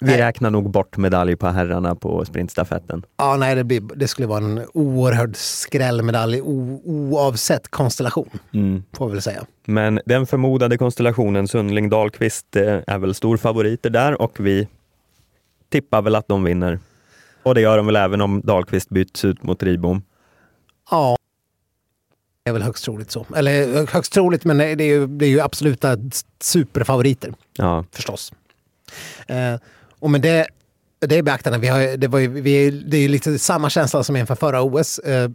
vi 0.00 0.16
räknar 0.18 0.50
nog 0.50 0.70
bort 0.70 0.96
medalj 0.96 1.36
på 1.36 1.46
herrarna 1.46 1.94
på 1.94 2.24
sprintstafetten. 2.24 3.02
ja, 3.16 3.36
nej 3.36 3.54
det, 3.54 3.64
blir, 3.64 3.80
det 3.80 4.08
skulle 4.08 4.26
vara 4.28 4.44
en 4.44 4.62
oerhörd 4.74 5.36
skrällmedalj 5.36 6.40
o, 6.42 6.80
oavsett 6.84 7.68
konstellation, 7.68 8.30
Mm. 8.52 8.82
får 8.96 9.06
vi 9.06 9.12
väl 9.12 9.22
säga. 9.22 9.44
Men 9.64 10.00
den 10.06 10.26
förmodade 10.26 10.78
konstellationen 10.78 11.48
Sundling 11.48 11.88
Dahlqvist 11.90 12.56
eh, 12.56 12.78
är 12.86 12.98
väl 12.98 13.14
storfavoriter 13.14 13.90
där 13.90 14.22
och 14.22 14.40
vi 14.40 14.68
tippar 15.68 16.02
väl 16.02 16.14
att 16.14 16.28
de 16.28 16.44
vinner. 16.44 16.78
Och 17.42 17.54
det 17.54 17.60
gör 17.60 17.76
de 17.76 17.86
väl 17.86 17.96
även 17.96 18.20
om 18.20 18.40
Dahlqvist 18.44 18.88
byts 18.88 19.24
ut 19.24 19.42
mot 19.42 19.62
Ribom. 19.62 20.02
Ja, 20.90 21.16
det 22.44 22.50
är 22.50 22.52
väl 22.52 22.62
högst 22.62 22.84
troligt 22.84 23.10
så. 23.10 23.26
Eller 23.36 23.86
högst 23.92 24.12
troligt, 24.12 24.44
men 24.44 24.58
det 24.58 24.64
är 24.64 24.82
ju, 24.82 25.06
det 25.06 25.26
är 25.26 25.30
ju 25.30 25.40
absoluta 25.40 25.96
superfavoriter. 26.40 27.32
Ja, 27.56 27.84
förstås. 27.92 28.32
Eh, 29.26 29.54
och 30.00 30.10
med 30.10 30.20
det, 30.20 30.46
det 31.00 31.16
i 31.16 31.22
beaktande, 31.22 31.58
vi 31.58 31.68
har, 31.68 31.96
det, 31.96 32.08
var 32.08 32.18
ju, 32.18 32.28
vi, 32.28 32.70
det 32.70 32.96
är 32.96 33.00
ju 33.00 33.08
lite 33.08 33.38
samma 33.38 33.70
känsla 33.70 34.04
som 34.04 34.16
inför 34.16 34.34
förra 34.34 34.62
OS. 34.62 34.98
Eh, 34.98 35.30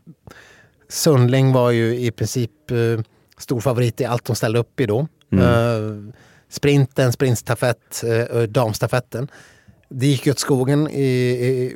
Sundling 0.89 1.53
var 1.53 1.71
ju 1.71 1.99
i 1.99 2.11
princip 2.11 2.71
eh, 2.71 2.99
stor 3.37 3.59
favorit 3.59 4.01
i 4.01 4.05
allt 4.05 4.25
de 4.25 4.35
ställde 4.35 4.59
upp 4.59 4.79
i 4.79 4.85
då. 4.85 5.07
Eh, 5.31 5.39
sprinten, 6.49 7.13
sprintstafett, 7.13 8.03
eh, 8.03 8.23
och 8.23 8.49
damstafetten. 8.49 9.27
Det 9.89 10.07
gick 10.07 10.25
ju 10.25 10.31
åt 10.31 10.39
skogen 10.39 10.89
i, 10.89 11.05
i, 11.05 11.75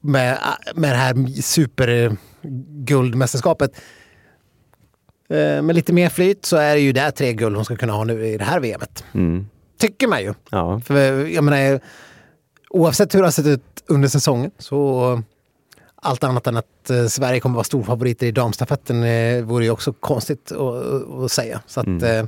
med, 0.00 0.38
med 0.74 0.92
det 0.92 0.96
här 0.96 1.42
superguldmästerskapet. 1.42 3.76
Eh, 5.28 5.62
med 5.62 5.74
lite 5.74 5.92
mer 5.92 6.08
flyt 6.08 6.44
så 6.44 6.56
är 6.56 6.74
det 6.74 6.80
ju 6.80 6.92
där 6.92 7.10
tre 7.10 7.32
guld 7.32 7.56
hon 7.56 7.64
ska 7.64 7.76
kunna 7.76 7.92
ha 7.92 8.04
nu 8.04 8.26
i 8.26 8.38
det 8.38 8.44
här 8.44 8.60
VMet. 8.60 9.04
mm. 9.12 9.48
Tycker 9.78 10.08
man 10.08 10.22
ju. 10.22 10.34
ja. 10.50 10.80
För 10.80 11.26
jag 11.26 11.44
menar, 11.44 11.80
oavsett 12.70 13.14
hur 13.14 13.18
det 13.18 13.26
har 13.26 13.30
sett 13.30 13.46
ut 13.46 13.84
under 13.86 14.08
säsongen 14.08 14.50
så 14.58 15.22
allt 15.96 16.24
annat 16.24 16.46
än 16.46 16.56
att 16.56 16.90
eh, 16.90 17.06
Sverige 17.06 17.40
kommer 17.40 17.54
vara 17.54 17.64
storfavoriter 17.64 18.26
i 18.26 18.32
damstafetten 18.32 19.02
eh, 19.02 19.44
vore 19.44 19.64
ju 19.64 19.70
också 19.70 19.92
konstigt 19.92 20.52
att, 20.52 21.32
säga. 21.32 21.60
Så 21.66 21.80
att, 21.80 22.02
eh, 22.02 22.24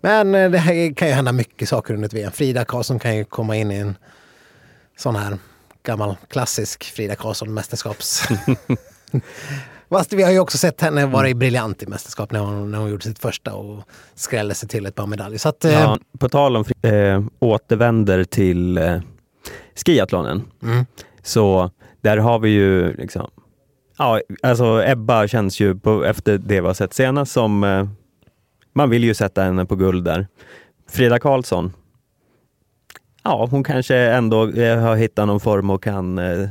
men 0.00 0.34
eh, 0.34 0.50
det 0.50 0.58
här 0.58 0.94
kan 0.94 1.08
ju 1.08 1.14
hända 1.14 1.32
mycket 1.32 1.68
saker 1.68 1.94
under 1.94 2.06
ett 2.06 2.14
VM. 2.14 2.32
Frida 2.32 2.64
Karlsson 2.64 2.98
kan 2.98 3.16
ju 3.16 3.24
komma 3.24 3.56
in 3.56 3.70
i 3.70 3.76
en 3.76 3.96
sån 4.98 5.16
här 5.16 5.38
gammal 5.82 6.16
klassisk 6.28 6.84
Frida 6.84 7.14
Karlsson-mästerskaps... 7.14 8.28
Fast 9.90 10.12
vi 10.12 10.22
har 10.22 10.30
ju 10.30 10.38
också 10.38 10.58
sett 10.58 10.80
henne 10.80 11.06
vara 11.06 11.34
briljant 11.34 11.82
i 11.82 11.86
mästerskap 11.86 12.32
när 12.32 12.40
hon, 12.40 12.70
när 12.70 12.78
hon 12.78 12.90
gjorde 12.90 13.02
sitt 13.02 13.18
första 13.18 13.54
och 13.54 13.82
skrällde 14.14 14.54
sig 14.54 14.68
till 14.68 14.86
ett 14.86 14.94
par 14.94 15.06
medaljer. 15.06 15.38
Så 15.38 15.48
att, 15.48 15.64
eh, 15.64 15.72
Ja, 15.72 15.98
på 16.18 16.28
tal 16.28 16.56
om 16.56 16.64
eh, 16.82 17.22
återvänder 17.38 18.24
till 18.24 18.78
eh, 18.78 19.00
skiathlonen. 19.86 20.42
Mm. 20.62 20.86
Så 21.22 21.70
där 22.00 22.16
har 22.16 22.38
vi 22.38 22.48
ju 22.50 22.96
liksom, 22.96 23.30
ja, 23.98 24.20
alltså 24.42 24.82
Ebba 24.86 25.28
känns 25.28 25.60
ju 25.60 25.74
på, 25.78 26.04
efter 26.04 26.38
det 26.38 26.60
vi 26.60 26.66
har 26.66 26.74
sett 26.74 26.94
senast 26.94 27.32
som, 27.32 27.64
eh, 27.64 27.88
man 28.72 28.90
vill 28.90 29.04
ju 29.04 29.14
sätta 29.14 29.42
henne 29.42 29.66
på 29.66 29.76
guld 29.76 30.04
där. 30.04 30.26
Frida 30.90 31.18
Karlsson, 31.18 31.72
ja 33.22 33.48
hon 33.50 33.64
kanske 33.64 33.96
ändå 33.96 34.48
eh, 34.48 34.78
har 34.78 34.96
hittat 34.96 35.26
någon 35.26 35.40
form 35.40 35.70
och 35.70 35.82
kan 35.82 36.18
eh, 36.18 36.48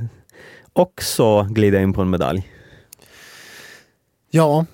också 0.73 1.43
glida 1.43 1.81
in 1.81 1.93
på 1.93 2.01
en 2.01 2.09
medalj. 2.09 2.47
Ja. 4.29 4.65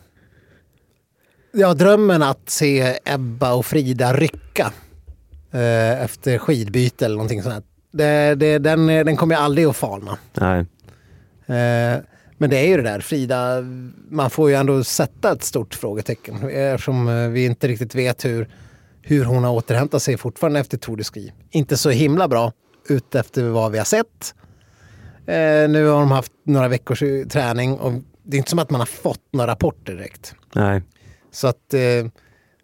Ja, 1.51 1.74
drömmen 1.74 2.24
att 2.24 2.49
se 2.49 2.99
Ebba 3.06 3.53
och 3.53 3.66
Frida 3.66 4.14
rycka 4.14 4.74
eh, 5.51 6.03
efter 6.03 6.38
skidbyte 6.38 7.06
eller 7.06 7.16
någonting 7.16 7.43
sånt. 7.43 7.66
Det, 7.91 8.36
det, 8.36 8.58
den, 8.58 8.88
den 8.88 9.18
kommer 9.18 9.36
ju 9.36 9.41
aldrig 9.41 9.68
att 9.68 9.76
falna. 9.76 10.18
Nej. 10.34 10.60
Eh, 11.45 11.99
men 12.38 12.49
det 12.49 12.58
är 12.58 12.68
ju 12.68 12.78
det 12.78 12.84
där, 12.84 12.99
Frida, 12.99 13.62
man 14.10 14.30
får 14.30 14.49
ju 14.49 14.56
ändå 14.56 14.84
sätta 14.84 15.32
ett 15.32 15.43
stort 15.43 15.76
frågetecken 15.76 16.49
eftersom 16.49 17.08
eh, 17.08 17.30
vi 17.30 17.45
inte 17.45 17.68
riktigt 17.68 17.95
vet 17.95 18.26
hur, 18.26 18.49
hur 19.01 19.26
hon 19.26 19.43
har 19.43 19.51
återhämtat 19.51 20.01
sig 20.01 20.18
fortfarande 20.18 20.60
efter 20.60 20.78
Tour 20.78 20.97
de 20.97 21.03
Ski. 21.03 21.34
Inte 21.51 21.78
så 21.78 21.89
himla 21.89 22.28
bra 22.28 22.51
ut 22.89 23.16
efter 23.16 23.43
vad 23.43 23.72
vi 23.72 23.78
har 23.78 23.86
sett. 23.86 24.36
Eh, 25.26 25.70
nu 25.70 25.86
har 25.86 25.99
de 25.99 26.12
haft 26.12 26.32
några 26.45 26.68
veckors 26.68 27.03
eh, 27.03 27.26
träning 27.28 27.74
och 27.74 27.93
det 28.26 28.36
är 28.36 28.38
inte 28.38 28.49
som 28.49 28.59
att 28.59 28.69
man 28.69 28.82
har 28.82 28.86
fått 28.86 29.21
några 29.34 29.51
rapporter 29.51 29.93
direkt. 29.95 30.36
Nej. 30.55 30.82
Så 31.32 31.47
att 31.47 31.73
eh, 31.73 31.80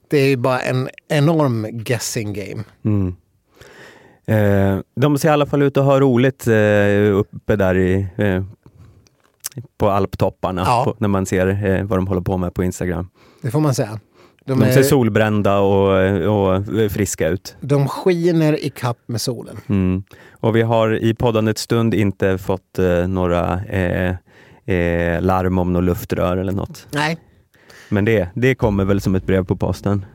det 0.09 0.17
är 0.17 0.27
ju 0.27 0.37
bara 0.37 0.59
en 0.59 0.89
enorm 1.07 1.67
guessing 1.71 2.33
game. 2.33 2.63
Mm. 2.85 3.15
Eh, 4.25 4.79
de 4.95 5.17
ser 5.17 5.29
i 5.29 5.31
alla 5.31 5.45
fall 5.45 5.61
ut 5.61 5.77
att 5.77 5.85
ha 5.85 5.99
roligt 5.99 6.47
eh, 6.47 7.13
uppe 7.19 7.55
där 7.55 7.77
i, 7.77 8.07
eh, 8.17 8.43
på 9.77 9.89
alptopparna 9.89 10.61
Ja. 10.65 10.83
på, 10.85 10.95
när 10.99 11.07
man 11.07 11.25
ser 11.25 11.65
eh, 11.65 11.83
vad 11.85 11.97
de 11.99 12.07
håller 12.07 12.21
på 12.21 12.37
med 12.37 12.53
på 12.53 12.63
Instagram. 12.63 13.09
Det 13.41 13.51
får 13.51 13.59
man 13.59 13.75
säga. 13.75 13.99
De, 14.45 14.59
De 14.59 14.65
ser 14.71 14.79
är, 14.79 14.83
solbrända 14.83 15.59
och, 15.59 16.55
och 16.55 16.63
friska 16.91 17.27
ut. 17.27 17.55
de 17.61 17.87
skiner 17.87 18.65
i 18.65 18.69
kapp 18.69 18.97
med 19.05 19.21
solen. 19.21 19.57
Mm. 19.69 20.03
Och 20.31 20.55
vi 20.55 20.61
har 20.61 21.03
i 21.03 21.13
poddandets 21.13 21.61
stund 21.61 21.93
inte 21.93 22.37
fått 22.37 22.79
eh, 22.79 23.07
några 23.07 23.61
eh, 24.65 25.21
larm 25.21 25.57
om 25.57 25.73
något 25.73 25.83
luftrör 25.83 26.37
eller 26.37 26.51
något. 26.53 26.87
Nej. 26.91 27.17
Men 27.89 28.05
det, 28.05 28.29
det 28.35 28.55
kommer 28.55 28.85
väl 28.85 29.01
som 29.01 29.15
ett 29.15 29.25
brev 29.25 29.45
på 29.45 29.55
posten. 29.55 30.05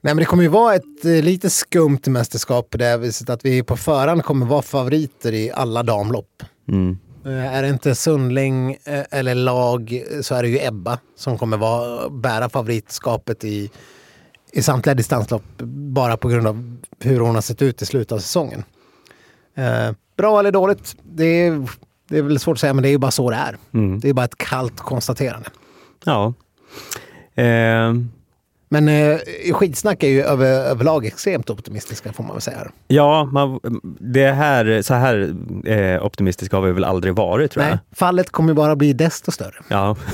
Nej 0.00 0.14
men 0.14 0.16
det 0.16 0.24
kommer 0.24 0.42
ju 0.42 0.48
vara 0.48 0.74
ett 0.74 1.04
eh, 1.04 1.22
lite 1.22 1.50
skumt 1.50 2.00
mästerskap 2.06 2.70
på 2.70 2.78
det 2.78 2.96
viset 2.96 3.30
att 3.30 3.44
vi 3.44 3.62
på 3.62 3.76
förhand 3.76 4.24
kommer 4.24 4.46
vara 4.46 4.62
favoriter 4.62 5.32
i 5.32 5.50
alla 5.52 5.82
damlopp. 5.82 6.42
Mm. 6.68 6.98
Eh, 7.26 7.56
Är 7.56 7.62
det 7.62 7.68
inte 7.68 7.94
Sundling 7.94 8.76
eh, 8.84 9.04
eller 9.10 9.34
lag 9.34 10.02
så 10.20 10.34
är 10.34 10.42
det 10.42 10.48
ju 10.48 10.58
Ebba 10.66 10.98
som 11.16 11.38
kommer 11.38 11.56
vara, 11.56 12.10
bära 12.10 12.48
favoritskapet 12.48 13.44
i, 13.44 13.70
i 14.52 14.62
samtliga 14.62 14.94
distanslopp 14.94 15.58
bara 15.94 16.16
på 16.16 16.28
grund 16.28 16.46
av 16.46 16.76
hur 17.00 17.20
hon 17.20 17.34
har 17.34 17.42
sett 17.42 17.62
ut 17.62 17.82
i 17.82 17.86
slutet 17.86 18.12
av 18.12 18.18
säsongen. 18.18 18.64
Eh, 19.56 19.92
bra 20.16 20.38
eller 20.40 20.52
dåligt, 20.52 20.96
det 21.02 21.24
är, 21.24 21.68
det 22.14 22.18
är 22.18 22.22
väl 22.22 22.38
svårt 22.38 22.56
att 22.56 22.60
säga 22.60 22.74
men 22.74 22.82
det 22.82 22.88
är 22.88 22.90
ju 22.90 22.98
bara 22.98 23.10
så 23.10 23.30
det 23.30 23.36
är. 23.36 23.56
Mm. 23.74 24.00
Det 24.00 24.08
är 24.08 24.12
bara 24.12 24.24
ett 24.24 24.38
kallt 24.38 24.80
konstaterande. 24.80 25.48
Ja. 26.04 26.32
Eh, 27.34 27.94
Men 28.68 28.88
eh, 28.88 29.18
skidsnack 29.52 30.02
är 30.02 30.08
ju 30.08 30.22
över, 30.22 30.46
överlag 30.46 31.06
extremt 31.06 31.50
optimistiska 31.50 32.12
får 32.12 32.24
man 32.24 32.32
väl 32.32 32.40
säga. 32.40 32.66
Ja, 32.88 33.24
man, 33.32 33.60
det 34.00 34.30
här, 34.32 34.82
så 34.82 34.94
här 34.94 35.34
eh, 35.66 36.04
optimistiska 36.04 36.56
har 36.56 36.62
vi 36.62 36.72
väl 36.72 36.84
aldrig 36.84 37.14
varit 37.14 37.50
tror 37.50 37.62
Nej, 37.62 37.70
jag. 37.90 37.98
fallet 37.98 38.30
kommer 38.30 38.54
bara 38.54 38.76
bli 38.76 38.92
desto 38.92 39.30
större. 39.30 39.54
Ja. 39.68 39.96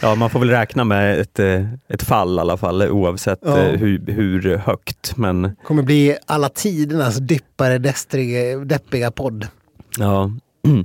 Ja, 0.00 0.14
man 0.14 0.30
får 0.30 0.40
väl 0.40 0.50
räkna 0.50 0.84
med 0.84 1.18
ett, 1.20 1.38
eh, 1.38 1.66
ett 1.88 2.02
fall 2.02 2.36
i 2.36 2.40
alla 2.40 2.56
fall 2.56 2.82
oavsett 2.82 3.38
Ja. 3.42 3.58
eh, 3.58 3.78
hur, 3.78 4.06
hur 4.12 4.56
högt. 4.56 5.16
Men 5.16 5.56
kommer 5.64 5.82
bli 5.82 6.16
alla 6.26 6.48
tidernas 6.48 7.16
dyppare, 7.16 7.78
destriga, 7.78 8.58
deppiga 8.58 9.10
podd. 9.10 9.46
Ja. 9.98 10.30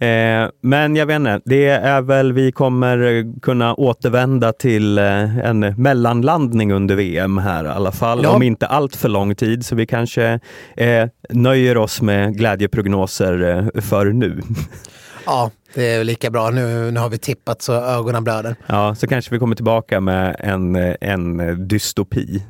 Eh, 0.00 0.48
men 0.62 0.96
jag 0.96 1.06
vet 1.06 1.16
inte, 1.16 1.40
det 1.44 1.66
är 1.68 2.00
väl, 2.02 2.32
vi 2.32 2.52
kommer 2.52 3.24
kunna 3.40 3.74
återvända 3.74 4.52
till 4.52 4.98
eh, 4.98 5.38
en 5.38 5.60
mellanlandning 5.60 6.72
under 6.72 6.94
VM 6.96 7.38
här 7.38 7.64
i 7.64 7.68
alla 7.68 7.92
fall, 7.92 8.20
Ja. 8.22 8.30
om 8.30 8.42
inte 8.42 8.66
allt 8.66 8.96
för 8.96 9.08
lång 9.08 9.34
tid, 9.34 9.66
så 9.66 9.74
vi 9.74 9.86
kanske 9.86 10.40
eh, 10.76 11.08
nöjer 11.30 11.76
oss 11.76 12.02
med 12.02 12.36
glädjeprognoser 12.36 13.42
eh, 13.74 13.80
för 13.82 14.06
nu. 14.06 14.40
Ja, 15.26 15.50
det 15.74 15.86
är 15.94 16.04
lika 16.04 16.30
bra. 16.30 16.50
Nu, 16.50 16.90
nu 16.90 17.00
har 17.00 17.08
vi 17.08 17.18
tippat 17.18 17.62
så 17.62 17.72
ögonen 17.72 18.24
blöder. 18.24 18.56
Ja, 18.66 18.94
så 18.94 19.06
kanske 19.06 19.34
vi 19.34 19.38
kommer 19.38 19.56
tillbaka 19.56 20.00
med 20.00 20.36
en, 20.38 20.76
en 21.00 21.68
dystopi. 21.68 22.42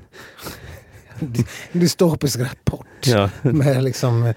Dystopisk 1.73 2.39
rapport. 2.41 2.87
Ja. 3.07 3.31
Med 3.43 3.85
liksom, 3.85 4.33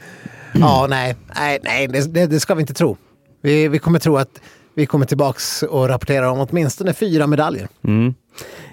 ja, 0.54 0.88
nej, 0.90 1.16
nej, 1.36 1.60
nej 1.64 1.88
det, 1.88 2.28
det, 2.28 2.40
ska 2.40 2.56
vi 2.56 2.62
inte 2.62 2.74
tro. 2.74 2.98
Vi, 3.42 3.68
vi 3.68 3.80
kommer 3.80 4.00
tro 4.00 4.18
att 4.18 4.42
vi 4.76 4.86
kommer 4.86 5.06
tillbaks 5.06 5.64
och 5.64 5.88
rapporterar 5.88 6.28
om 6.28 6.48
åtminstone 6.50 6.94
fyra 6.94 7.28
medaljer. 7.28 7.68
Mm. 7.84 8.14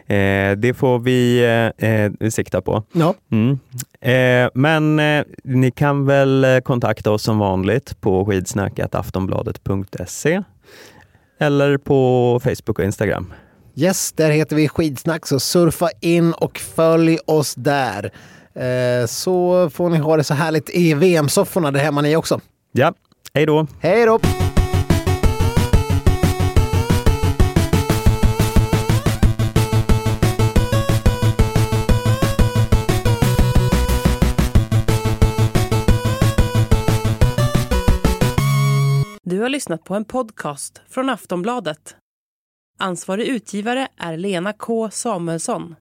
Eh, 0.06 0.52
det 0.58 0.74
får 0.74 0.98
vi 0.98 1.44
eh, 1.78 1.90
eh, 1.90 2.12
sikta 2.30 2.60
på. 2.60 2.82
Ja, 2.92 3.14
Mm. 3.30 3.58
Eh, 4.00 4.48
men 4.54 4.98
eh, 4.98 5.24
ni 5.44 5.70
kan 5.70 6.06
väl 6.06 6.46
kontakta 6.64 7.10
oss 7.10 7.22
som 7.22 7.38
vanligt 7.38 8.00
på 8.00 8.24
skidsnackataftonbladet.se 8.24 10.42
eller 11.40 11.78
på 11.78 12.40
Facebook 12.44 12.78
och 12.78 12.84
Instagram. 12.84 13.32
yes, 13.74 14.12
där 14.12 14.30
heter 14.30 14.56
vi 14.56 14.68
Skidsnack, 14.68 15.26
så 15.26 15.40
surfa 15.40 15.88
in 16.00 16.32
och 16.32 16.58
följ 16.58 17.18
oss 17.26 17.54
där. 17.54 18.12
Eh, 18.58 19.06
så 19.06 19.70
får 19.70 19.90
ni 19.90 19.98
ha 19.98 20.16
det 20.16 20.24
så 20.24 20.34
härligt 20.34 20.70
i 20.70 20.94
VM-sofforna 20.94 21.70
där 21.70 21.80
hemma 21.80 22.00
ni 22.00 22.16
också. 22.16 22.40
Ja, 22.72 22.94
hej 23.34 23.46
då! 23.46 23.66
Hej 23.80 24.06
då! 24.06 24.18
Du 39.22 39.40
har 39.40 39.48
lyssnat 39.48 39.84
på 39.84 39.94
en 39.94 40.04
podcast 40.04 40.80
från 40.88 41.10
Aftonbladet. 41.10 41.96
Ansvarig 42.78 43.26
utgivare 43.26 43.88
är 43.96 44.16
Lena 44.16 44.52
K 44.52 44.90
Samuelsson. 44.90 45.74